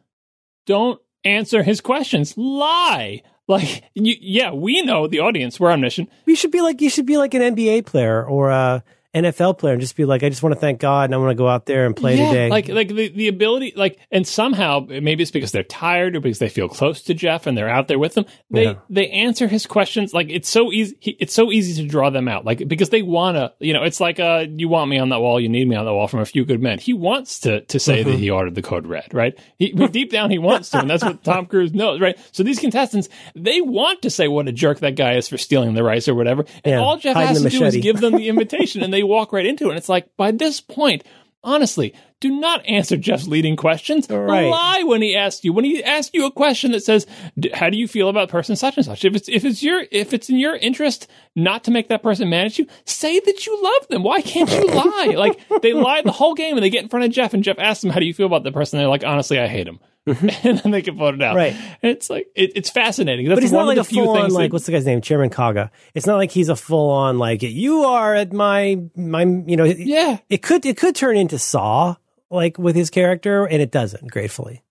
[0.65, 2.38] don't answer his questions.
[2.38, 3.24] Lie.
[3.49, 5.57] Like, you, yeah, we know the audience.
[5.57, 6.10] We're omniscient.
[6.26, 8.84] You should be like you should be like an NBA player or a
[9.15, 11.31] NFL player and just be like, I just want to thank God and I want
[11.31, 12.49] to go out there and play yeah, today.
[12.49, 16.39] Like, like the, the ability, like, and somehow maybe it's because they're tired or because
[16.39, 18.25] they feel close to Jeff and they're out there with them.
[18.49, 18.75] They yeah.
[18.89, 20.97] they answer his questions like it's so easy.
[21.01, 23.53] It's so easy to draw them out, like because they want to.
[23.59, 25.85] You know, it's like, uh, you want me on that wall, you need me on
[25.85, 26.79] that wall from a few good men.
[26.79, 28.11] He wants to to say mm-hmm.
[28.11, 29.38] that he ordered the code red, right?
[29.57, 32.17] He deep down he wants to, and that's what Tom Cruise knows, right?
[32.31, 35.73] So these contestants they want to say what a jerk that guy is for stealing
[35.73, 38.29] the rice or whatever, and yeah, all Jeff has to do is give them the
[38.29, 39.69] invitation, and they walk right into it.
[39.69, 41.03] And it's like by this point,
[41.44, 44.10] honestly, do not answer Jeff's leading questions.
[44.10, 44.48] Right.
[44.48, 45.53] Lie when he asks you.
[45.53, 47.06] When he asks you a question that says,
[47.53, 50.14] "How do you feel about person such and such?" If it's if it's your if
[50.14, 53.64] it's in your interest not to make that person mad at you, say that you
[53.64, 54.03] love them.
[54.03, 55.14] Why can't you lie?
[55.15, 57.60] like they lie the whole game, and they get in front of Jeff, and Jeff
[57.60, 59.80] asks them, "How do you feel about the person?" They're like, "Honestly, I hate him."
[60.07, 60.29] Mm-hmm.
[60.47, 61.35] and then they can vote it out.
[61.35, 61.53] Right.
[61.53, 63.27] And it's like it, it's fascinating.
[63.27, 65.01] That's but he's not like a full on like that, what's the guy's name?
[65.01, 65.71] Chairman Kaga.
[65.93, 69.65] It's not like he's a full on like you are at my my you know.
[69.65, 70.19] Yeah.
[70.29, 71.95] It could it could turn into Saw
[72.29, 74.09] like with his character, and it doesn't.
[74.09, 74.63] Gratefully.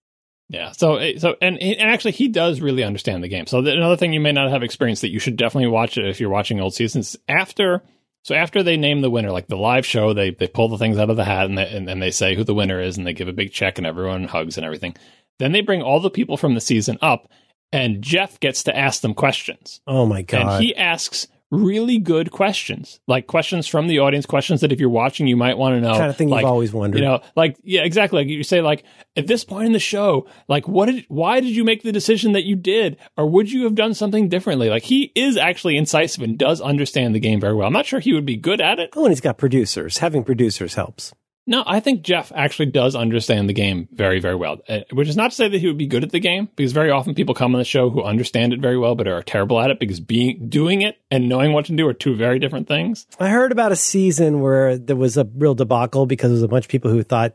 [0.49, 0.73] Yeah.
[0.73, 3.47] So, eh, so, and, and actually, he does really understand the game.
[3.47, 6.21] So, another thing you may not have experienced that you should definitely watch it if
[6.21, 7.83] you're watching old seasons after.
[8.23, 10.99] So after they name the winner, like the live show, they they pull the things
[10.99, 13.07] out of the hat and they, and, and they say who the winner is, and
[13.07, 14.97] they give a big check, and everyone hugs and everything.
[15.39, 17.31] Then they bring all the people from the season up,
[17.73, 19.81] and Jeff gets to ask them questions.
[19.87, 20.55] Oh my god!
[20.55, 24.89] And he asks really good questions, like questions from the audience, questions that if you're
[24.91, 25.97] watching, you might want to know.
[25.97, 26.99] Kind of thing like, you've always wondered.
[26.99, 28.21] You know, like yeah, exactly.
[28.21, 28.85] Like you say, like
[29.15, 32.33] at this point in the show, like what did, why did you make the decision
[32.33, 34.69] that you did, or would you have done something differently?
[34.69, 37.67] Like he is actually incisive and does understand the game very well.
[37.67, 38.91] I'm not sure he would be good at it.
[38.97, 39.99] Oh, and he's got producers.
[39.99, 41.13] Having producers helps.
[41.49, 44.59] No, I think Jeff actually does understand the game very, very well.
[44.69, 46.73] Uh, which is not to say that he would be good at the game, because
[46.73, 49.61] very often people come on the show who understand it very well, but are terrible
[49.61, 52.67] at it because being doing it and knowing what to do are two very different
[52.67, 53.07] things.
[53.21, 56.49] I heard about a season where there was a real debacle because there was a
[56.49, 57.35] bunch of people who thought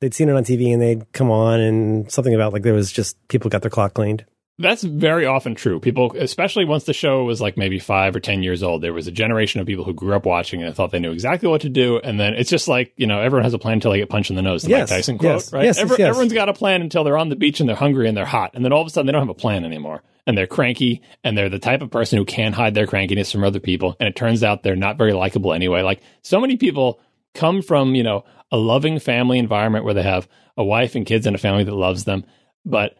[0.00, 2.92] they'd seen it on TV and they'd come on and something about like there was
[2.92, 4.26] just people got their clock cleaned.
[4.58, 5.80] That's very often true.
[5.80, 9.06] People, especially once the show was like maybe five or 10 years old, there was
[9.06, 11.68] a generation of people who grew up watching and thought they knew exactly what to
[11.68, 11.98] do.
[11.98, 14.30] And then it's just like, you know, everyone has a plan until they get punched
[14.30, 14.62] in the nose.
[14.62, 15.64] The yes, Mike Tyson quote, yes, right?
[15.64, 16.08] Yes, Every, yes.
[16.08, 18.52] Everyone's got a plan until they're on the beach and they're hungry and they're hot.
[18.54, 20.02] And then all of a sudden they don't have a plan anymore.
[20.26, 23.44] And they're cranky and they're the type of person who can't hide their crankiness from
[23.44, 23.94] other people.
[24.00, 25.82] And it turns out they're not very likable anyway.
[25.82, 26.98] Like so many people
[27.34, 30.26] come from, you know, a loving family environment where they have
[30.56, 32.24] a wife and kids and a family that loves them.
[32.64, 32.96] But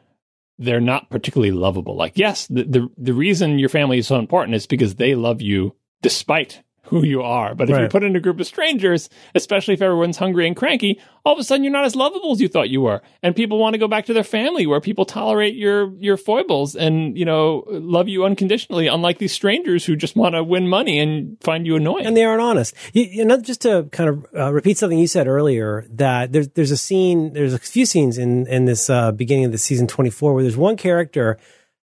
[0.59, 1.97] they're not particularly lovable.
[1.97, 5.43] Like, yes, the, the, the reason your family is so important is because they love
[5.43, 7.55] you despite who you are.
[7.55, 11.01] But if you're put in a group of strangers, especially if everyone's hungry and cranky,
[11.25, 13.03] all of a sudden you're not as lovable as you thought you were.
[13.23, 16.77] And people want to go back to their family where people tolerate your your foibles
[16.77, 20.99] and, you know, love you unconditionally, unlike these strangers who just want to win money
[20.99, 22.07] and find you annoying.
[22.07, 22.75] and they aren't honest.
[22.93, 26.49] You, you know, just to kind of uh, repeat something you said earlier, that there's
[26.51, 29.87] there's a scene, there's a few scenes in in this uh, beginning of the season
[29.87, 31.39] 24 where there's one character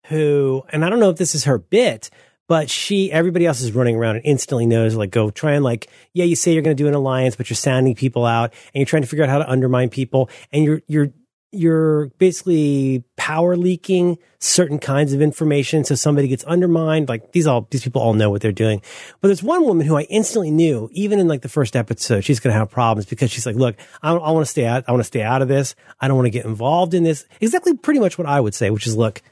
[0.06, 2.10] who, and I don't know if this is her bit,
[2.48, 5.88] but she, everybody else is running around and instantly knows, like, go try and like,
[6.14, 8.80] yeah, you say you're going to do an alliance, but you're sounding people out and
[8.80, 11.12] you're trying to figure out how to undermine people, and you're you're
[11.50, 17.66] you're basically power leaking certain kinds of information so somebody gets undermined like these all
[17.70, 18.82] these people all know what they're doing.
[19.20, 22.38] But there's one woman who i instantly knew even in like the first episode she's
[22.38, 24.92] going to have problems because she's like look i, I want to stay out i
[24.92, 25.74] want to stay out of this.
[26.00, 27.24] I don't want to get involved in this.
[27.40, 29.22] Exactly pretty much what i would say which is look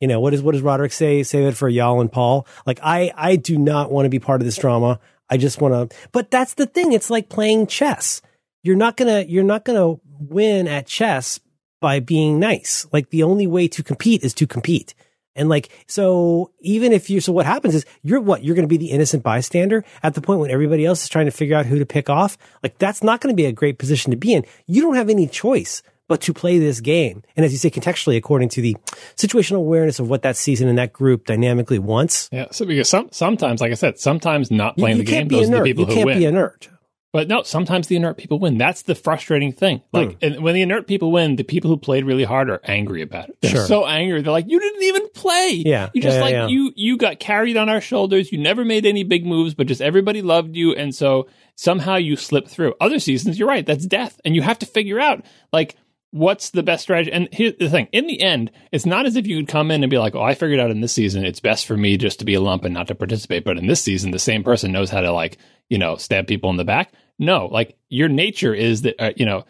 [0.00, 2.78] you know what does what does roderick say say that for y'all and paul like
[2.82, 5.96] i i do not want to be part of this drama i just want to
[6.12, 8.22] but that's the thing it's like playing chess
[8.62, 11.40] you're not gonna you're not gonna win at chess
[11.80, 12.86] by being nice.
[12.92, 14.94] Like the only way to compete is to compete.
[15.34, 18.42] And like, so even if you, so what happens is you're what?
[18.42, 21.26] You're going to be the innocent bystander at the point when everybody else is trying
[21.26, 22.36] to figure out who to pick off.
[22.62, 24.44] Like that's not going to be a great position to be in.
[24.66, 27.22] You don't have any choice but to play this game.
[27.36, 28.76] And as you say, contextually, according to the
[29.16, 32.46] situational awareness of what that season and that group dynamically wants, yeah.
[32.50, 35.50] So because some sometimes, like I said, sometimes not playing you the game, those are
[35.50, 35.64] the inert.
[35.66, 36.18] people You who can't win.
[36.18, 36.68] be inert.
[37.10, 38.58] But no, sometimes the inert people win.
[38.58, 39.78] That's the frustrating thing.
[39.92, 39.96] Hmm.
[39.96, 43.00] Like, and when the inert people win, the people who played really hard are angry
[43.00, 43.38] about it.
[43.40, 43.66] They're Sure.
[43.66, 44.20] so angry.
[44.20, 45.62] They're like, "You didn't even play.
[45.64, 45.88] Yeah.
[45.94, 46.46] you just Yeah, like yeah.
[46.48, 48.30] you you got carried on our shoulders.
[48.30, 52.14] You never made any big moves, but just everybody loved you, and so somehow you
[52.14, 52.74] slipped through.
[52.78, 53.64] Other seasons, you're right.
[53.64, 55.76] That's death, and you have to figure out like."
[56.10, 57.12] What's the best strategy?
[57.12, 59.82] And here's the thing: in the end, it's not as if you would come in
[59.82, 62.18] and be like, "Oh, I figured out in this season, it's best for me just
[62.20, 64.72] to be a lump and not to participate." But in this season, the same person
[64.72, 65.36] knows how to like,
[65.68, 66.92] you know, stab people in the back.
[67.18, 69.44] No, like your nature is that uh, you know,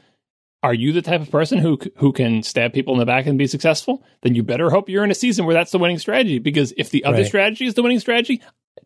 [0.65, 3.39] are you the type of person who who can stab people in the back and
[3.39, 4.03] be successful?
[4.23, 6.41] Then you better hope you're in a season where that's the winning strategy.
[6.41, 7.27] Because if the other Right.
[7.27, 8.41] strategy is the winning strategy,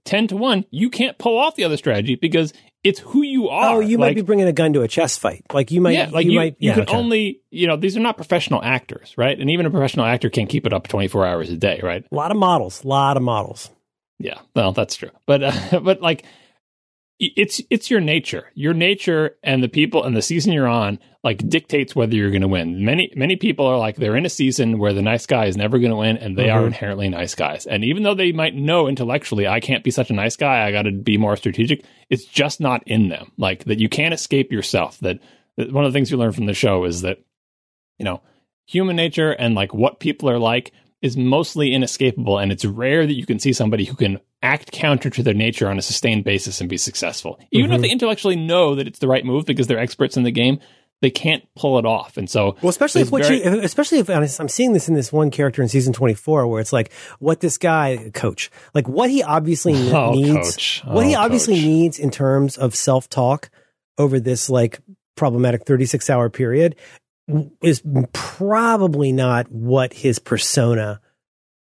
[0.04, 2.52] ten to one, you can't pull off the other strategy because
[2.84, 3.76] it's who you are.
[3.76, 5.44] Oh, you might be bringing a gun to a chess fight.
[5.52, 6.96] Like you might, yeah, like you, might, you yeah, can okay.
[6.96, 9.38] only, you know, these are not professional actors, right?
[9.38, 12.04] And even a professional actor can't keep it up 24 hours a day, right?
[12.10, 13.70] a lot of models, a lot of models.
[14.18, 15.10] Yeah, well, that's true.
[15.26, 16.24] But uh, but like
[17.36, 18.50] it's it's your nature.
[18.54, 22.42] Your nature and the people and the season you're on like dictates whether you're going
[22.42, 22.84] to win.
[22.84, 25.78] Many many people are like they're in a season where the nice guy is never
[25.78, 26.66] going to win and they are Mhm.
[26.68, 27.66] inherently nice guys.
[27.66, 30.72] And even though they might know intellectually I can't be such a nice guy, I
[30.72, 33.30] got to be more strategic, it's just not in them.
[33.38, 34.98] Like that you can't escape yourself.
[35.00, 35.18] That,
[35.56, 37.18] that one of the things you learn from the show is that
[37.98, 38.20] you know,
[38.66, 40.72] human nature and like what people are like
[41.02, 45.10] is mostly inescapable and it's rare that you can see somebody who can act counter
[45.10, 47.82] to their nature on a sustained basis and be successful even if Mhm.
[47.82, 50.58] they intellectually know that it's the right move because they're experts in the game
[51.00, 54.08] they can't pull it off and so Well, especially if what very- you, especially if
[54.08, 57.58] I'm seeing this in this one character in season 24, where it's like what this
[57.58, 60.82] guy, coach, like what he obviously Oh, needs, Coach.
[60.86, 61.64] what he Oh, obviously Coach.
[61.64, 63.50] needs in terms of self talk
[63.98, 64.78] over this like
[65.16, 66.76] problematic 36 hour period
[67.62, 67.82] is
[68.12, 71.00] probably not what his persona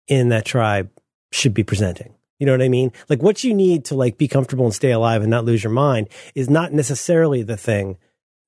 [0.09, 0.91] in that tribe
[1.33, 2.15] should be presenting.
[2.39, 2.93] You know what I mean?
[3.09, 5.73] Like what you need to like be comfortable and stay alive and not lose your
[5.73, 7.97] mind is not necessarily the thing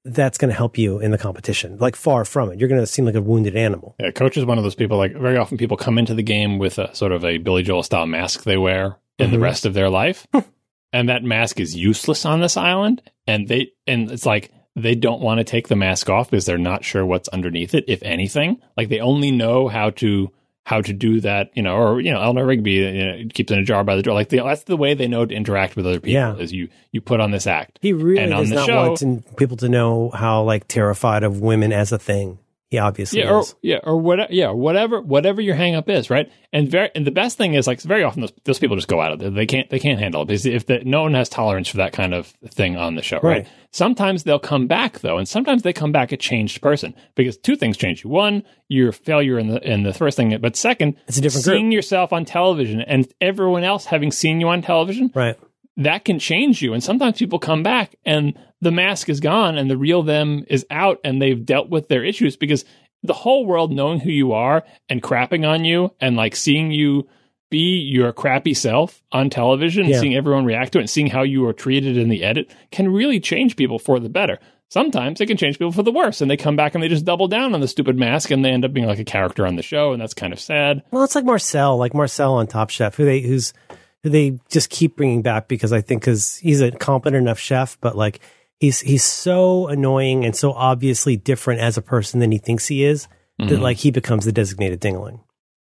[0.04, 1.76] that's going to help you in the competition.
[1.78, 2.58] Like far from it.
[2.60, 3.94] You're going to seem like a wounded animal.
[4.00, 6.58] yeah, coach is one of those people like very often people come into the game
[6.58, 9.42] with a sort of a billy joel style mask they wear in the Mhm.
[9.42, 10.26] rest of their life
[10.92, 14.50] and that mask is useless on this island and they and it's like
[14.82, 17.84] they don't want to take the mask off because they're not sure what's underneath it
[17.88, 20.30] if anything like they only know how to
[20.64, 22.92] how to do that you know or you know Eleanor Rigby you
[23.24, 25.24] know, keeps in a jar by the door like the, that's the way they know
[25.24, 26.36] to interact with other people Yeah.
[26.36, 28.88] is you you put on this act He really And on does the not show-
[28.88, 32.38] want people to know how like terrified of women as a thing.
[32.70, 33.54] He obviously yeah, or is.
[33.62, 36.30] yeah, or whatever, yeah, whatever, whatever your hang up is, right?
[36.52, 39.00] And very, and the best thing is like very often those, those people just go
[39.00, 39.30] out of there.
[39.30, 41.94] They can't, they can't handle it because if the, no one has tolerance for that
[41.94, 43.38] kind of thing on the show, right?
[43.38, 43.48] Right.
[43.70, 47.56] Sometimes they'll come back though, and sometimes they come back a changed person because two
[47.56, 51.18] things change you: one, your failure in the in the first thing, but second, It's
[51.18, 51.54] a different group.
[51.56, 55.36] seeing yourself on television and everyone else having seen you on television, Right.
[55.78, 56.74] That can change you.
[56.74, 60.66] And sometimes people come back and the mask is gone and the real them is
[60.70, 62.64] out and they've dealt with their issues because
[63.02, 67.06] the whole world knowing who you are and crapping on you and like seeing you
[67.50, 70.00] be your crappy self on television and Yeah.
[70.00, 72.92] seeing everyone react to it and seeing how you are treated in the edit can
[72.92, 74.38] really change people for the better.
[74.70, 77.06] Sometimes it can change people for the worse and they come back and they just
[77.06, 79.56] double down on the stupid mask and they end up being like a character on
[79.56, 80.82] the show and that's kind of sad.
[80.90, 83.67] Well, it's like Marcel, like Marcel on Top Chef, who they who's who
[84.02, 87.96] they just keep bringing back because I think because he's a competent enough chef, but
[87.96, 88.20] like
[88.60, 92.84] he's he's so annoying and so obviously different as a person than he thinks he
[92.84, 93.08] is
[93.38, 93.60] that Mhm.
[93.60, 95.20] like he becomes the designated dingling.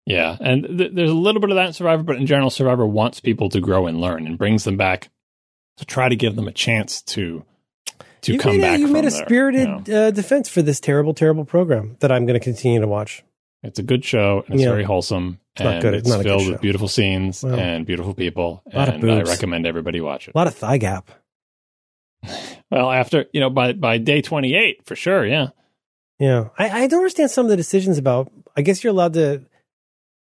[0.07, 2.87] Yeah, and th- there's a little bit of that in Survivor, but in general, Survivor
[2.87, 5.11] wants people to grow and learn, and brings them back
[5.77, 7.45] to try to give them a chance to
[8.23, 8.77] to you come made back.
[8.79, 10.09] A, you made a there, spirited you know.
[10.09, 13.23] uh, defense for this terrible, terrible program that I'm going to continue to watch.
[13.63, 14.71] It's a good show, and it's Yeah.
[14.71, 15.95] very wholesome, It's not and good.
[15.95, 19.23] it's It's not a good filled with beautiful scenes Well, and beautiful people, and I
[19.23, 20.35] recommend everybody watch it.
[20.35, 21.11] A lot of thigh gap.
[22.71, 25.49] Well, after you know, by by day 28, for sure, yeah.
[26.21, 28.31] Yeah, I, I don't understand some of the decisions about.
[28.57, 29.43] I guess you're allowed to.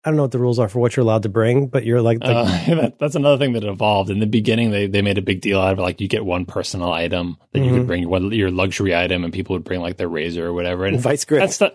[0.06, 2.00] I don't know what the rules are for what you're allowed to bring, but you're
[2.00, 2.44] like, like Uh,
[2.76, 4.08] that, that's another thing that evolved.
[4.08, 5.82] In the beginning, they, they made a big deal out of it.
[5.82, 7.74] Like you get one personal item that you Mhm.
[7.78, 10.84] could bring, one, your luxury item, and people would bring like their razor or whatever.
[10.86, 11.40] And vice grip.
[11.40, 11.74] that's the,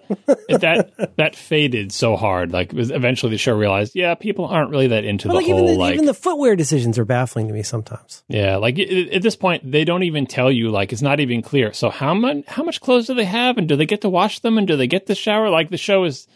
[0.62, 2.54] that that faded so hard.
[2.54, 5.46] Like was eventually the show realized, yeah, people aren't really that into But the like
[5.48, 8.24] whole even the, like even the footwear decisions are baffling to me sometimes.
[8.30, 10.70] yeah, like i- at this point they don't even tell you.
[10.72, 11.74] Like it's not even clear.
[11.74, 14.40] So how much how much clothes do they have, and do they get to wash
[14.40, 15.50] them, and do they get to shower?
[15.50, 16.28] Like the show is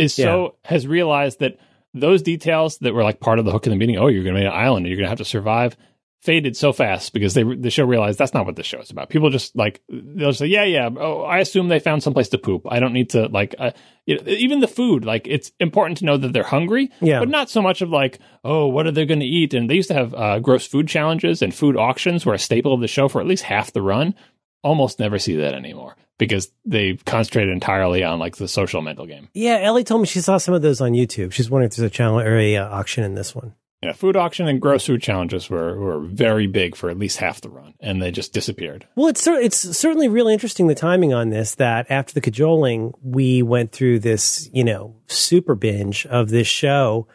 [0.00, 1.58] is so has realized that
[1.94, 3.98] those details that were like part of the hook in the beginning.
[4.00, 5.76] Oh, you're going to be an island, and you're going to have to survive.
[6.22, 9.08] Faded so fast because they the show realized that's not what the show is about.
[9.08, 10.90] People just like they'll say, yeah, yeah.
[10.94, 12.66] Oh, I assume they found someplace to poop.
[12.68, 13.70] I don't need to like, uh,
[14.04, 15.06] you know, even the food.
[15.06, 17.20] Like it's important to know that they're hungry, Yeah.
[17.20, 19.54] but not so much of like, oh, what are they going to eat?
[19.54, 22.74] And they used to have uh, gross food challenges and food auctions were a staple
[22.74, 24.14] of the show for at least half the run.
[24.62, 29.28] Almost never see that anymore because they've concentrated entirely on like the social mental game.
[29.32, 31.32] Yeah, Ellie told me she saw some of those on YouTube.
[31.32, 33.54] She's wondering if there's a channel or a uh, auction in this one.
[33.82, 37.40] Yeah, food auction and gross food challenges were, were very big for at least half
[37.40, 38.86] the run, and they just disappeared.
[38.94, 41.54] Well, it's cer- it's certainly really interesting the timing on this.
[41.54, 47.08] That after the cajoling, we went through this, you know, super binge of this show.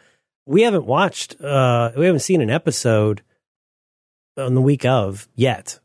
[0.44, 3.22] We haven't watched, uh, we haven't seen an episode
[4.36, 5.78] on the week of yet.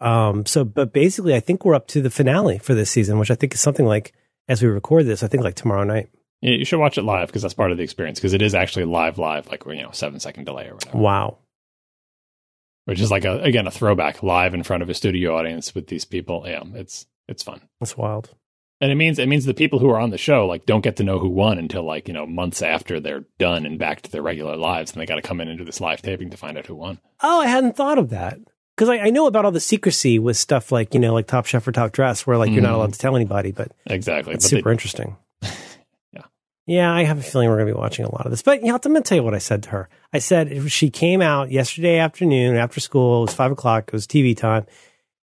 [0.00, 3.30] Um, so, but basically, I think we're up to the finale for this season, which
[3.30, 4.12] I think is something like
[4.48, 6.08] as we record this, I think like tomorrow night.
[6.40, 8.54] Yeah, you should watch it live because that's part of the experience because it is
[8.54, 11.38] actually live, live, like you know, seven second delay or whatever, Wow.
[12.84, 15.86] which is like a again a throwback live in front of a studio audience with
[15.86, 16.44] these people.
[16.46, 17.60] Yeah, it's it's fun.
[17.80, 18.30] That's wild.
[18.80, 20.96] And it means it means the people who are on the show like don't get
[20.96, 24.10] to know who won until like you know months after they're done and back to
[24.10, 26.36] their regular lives, and they got to come in and do this live taping to
[26.36, 26.98] find out who won.
[27.22, 28.38] Oh, I hadn't thought of that.
[28.76, 31.46] Because I, I know about all the secrecy with stuff like, you know, like Top
[31.46, 32.76] Chef or Top Dress, where like you're not Mhm.
[32.76, 34.34] allowed to tell anybody, but Exactly.
[34.34, 35.16] it's But they- super interesting.
[36.12, 36.22] Yeah.
[36.66, 38.42] Yeah, I have a feeling we're going to be watching a lot of this.
[38.42, 39.88] But you know, I'm going to tell you what I said to her.
[40.12, 43.18] I said she came out yesterday afternoon after school.
[43.18, 43.84] It was five o'clock.
[43.88, 44.66] It was TV time.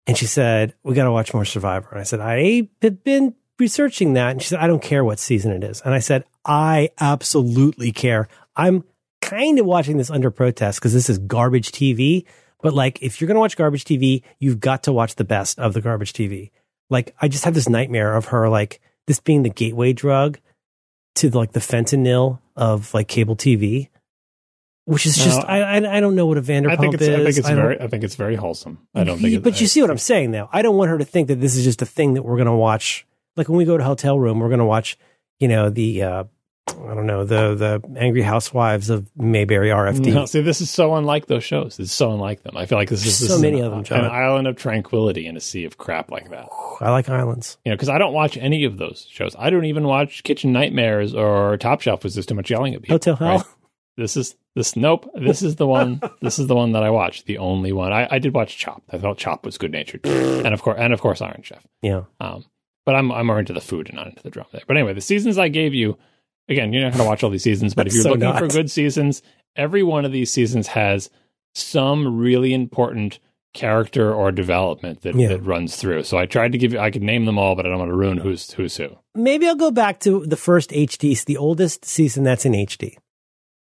[0.07, 1.89] And she said, We got to watch more Survivor.
[1.91, 4.31] And I said, I have been researching that.
[4.31, 5.81] And she said, I don't care what season it is.
[5.83, 8.29] And I said, I absolutely care.
[8.55, 8.85] I'm
[9.21, 12.25] kind of watching this under protest because this is garbage TV.
[12.67, 15.57] But like, if you're going to watch garbage TV, you've got to watch the best
[15.61, 16.51] of the garbage TV.
[16.91, 20.41] Like, I just have this nightmare of her, like, this being the gateway drug
[21.15, 23.89] to like the fentanyl of like cable TV,
[24.85, 27.05] which is just, No, I, I, I don't know what a Vanderpump I think it's
[27.05, 27.09] is.
[27.09, 28.79] I think it's don't- very I think it's very wholesome.
[28.97, 29.35] I don't think.
[29.35, 30.49] It, but you see what I'm saying now.
[30.53, 32.47] I don't want her to think that this is just a thing that we're going
[32.47, 33.07] to watch.
[33.37, 34.99] Like when we go to hotel room, we're going to watch,
[35.39, 36.25] you know, the, uh,
[36.69, 40.13] I don't know, the, the angry housewives of Mayberry RFD.
[40.13, 41.79] No, see, this is so unlike those shows.
[41.79, 42.57] It's so unlike them.
[42.57, 44.05] I feel like this is So is many an, of them, John.
[44.05, 46.49] An island of tranquility in a sea of crap like that.
[46.81, 47.57] I like islands.
[47.65, 49.37] You know, because I don't watch any of those shows.
[49.39, 52.03] I don't even watch Kitchen Nightmares or Top Shelf.
[52.03, 52.95] Was there's too much yelling at people?
[52.95, 53.29] Hotel Hell.
[53.39, 53.47] right?
[53.97, 54.75] This is this.
[54.77, 55.09] Nope.
[55.15, 56.01] This is the one.
[56.21, 57.27] this is the one that I watched.
[57.27, 57.93] The only one.
[57.93, 58.83] I, I did watch Chop.
[58.93, 61.65] I thought Chop was good natured, and of course, and of course, Iron Chef.
[61.81, 62.03] Yeah.
[62.21, 62.45] Um,
[62.85, 64.63] but I'm I'm more into the food and not into the drama there.
[64.67, 65.97] But anyway, the seasons I gave you,
[66.49, 67.75] again, you're not going to watch all these seasons.
[67.75, 68.39] But if you're So looking not.
[68.39, 69.23] for good seasons,
[69.55, 71.11] every one of these seasons has
[71.55, 73.19] some really important
[73.55, 75.29] character or development that, Yeah.
[75.29, 76.03] that runs through.
[76.03, 76.79] So I tried to give you.
[76.79, 78.89] I could name them all, but I don't want to ruin who's who's who.
[79.15, 82.97] Maybe I'll go back to the first HD, the oldest season that's in HD.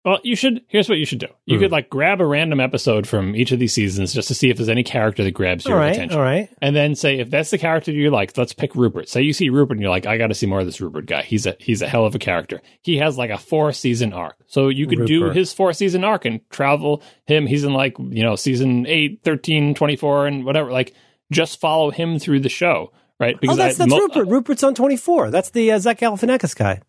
[0.07, 0.63] Well, you should.
[0.69, 1.27] Here's what you should do.
[1.47, 1.65] You Hmm.
[1.65, 4.57] could like grab a random episode from each of these seasons just to see if
[4.57, 5.93] there's any character that grabs All your right.
[5.93, 6.17] attention.
[6.17, 6.49] All right.
[6.63, 9.09] and then say if that's the character you like, let's pick Rupert.
[9.09, 11.07] Say you see Rupert and you're like, I got to see more of this Rupert
[11.07, 11.23] guy.
[11.23, 12.63] He's a he's a hell of a character.
[12.83, 16.25] He has like a four season arc, so you could do his four season arc
[16.25, 17.47] and travel him.
[17.49, 20.71] He's in like you know season 8, 13, 24, and whatever.
[20.71, 20.95] Like
[21.33, 23.37] just follow him through the show, right?
[23.49, 24.29] Oh, that's, I- that's mo- Rupert.
[24.29, 25.33] Rupert's on 24.
[25.33, 26.81] That's the uh, Zach Galifianakis guy.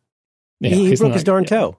[0.59, 1.49] yeah, he he broke his darn yeah.
[1.49, 1.77] toe.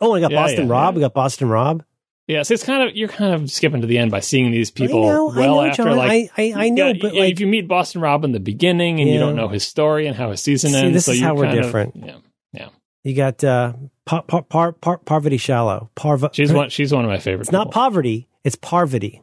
[0.00, 0.94] Oh, I got Yeah, Boston yeah, Rob.
[0.94, 0.96] yeah.
[0.96, 1.84] We got Boston Rob.
[2.26, 4.70] Yeah, so it's kind of you're kind of skipping to the end by seeing these
[4.70, 5.96] people know, well know, after John.
[5.98, 8.40] like I, I, I know, Yeah, but like, if you meet Boston Rob in the
[8.40, 11.12] beginning and you don't know his story and how his season See, ends, this so
[11.12, 11.96] is how we're kind of- different.
[11.96, 12.16] yeah,
[12.54, 12.68] Yeah.
[13.02, 13.74] you got uh,
[14.06, 15.90] par, par, par, par, Parvati Shallow.
[15.96, 16.70] Parva, She's one.
[16.70, 17.48] She's one of my favorites.
[17.48, 18.26] It's not poverty.
[18.42, 19.20] It's Parvati.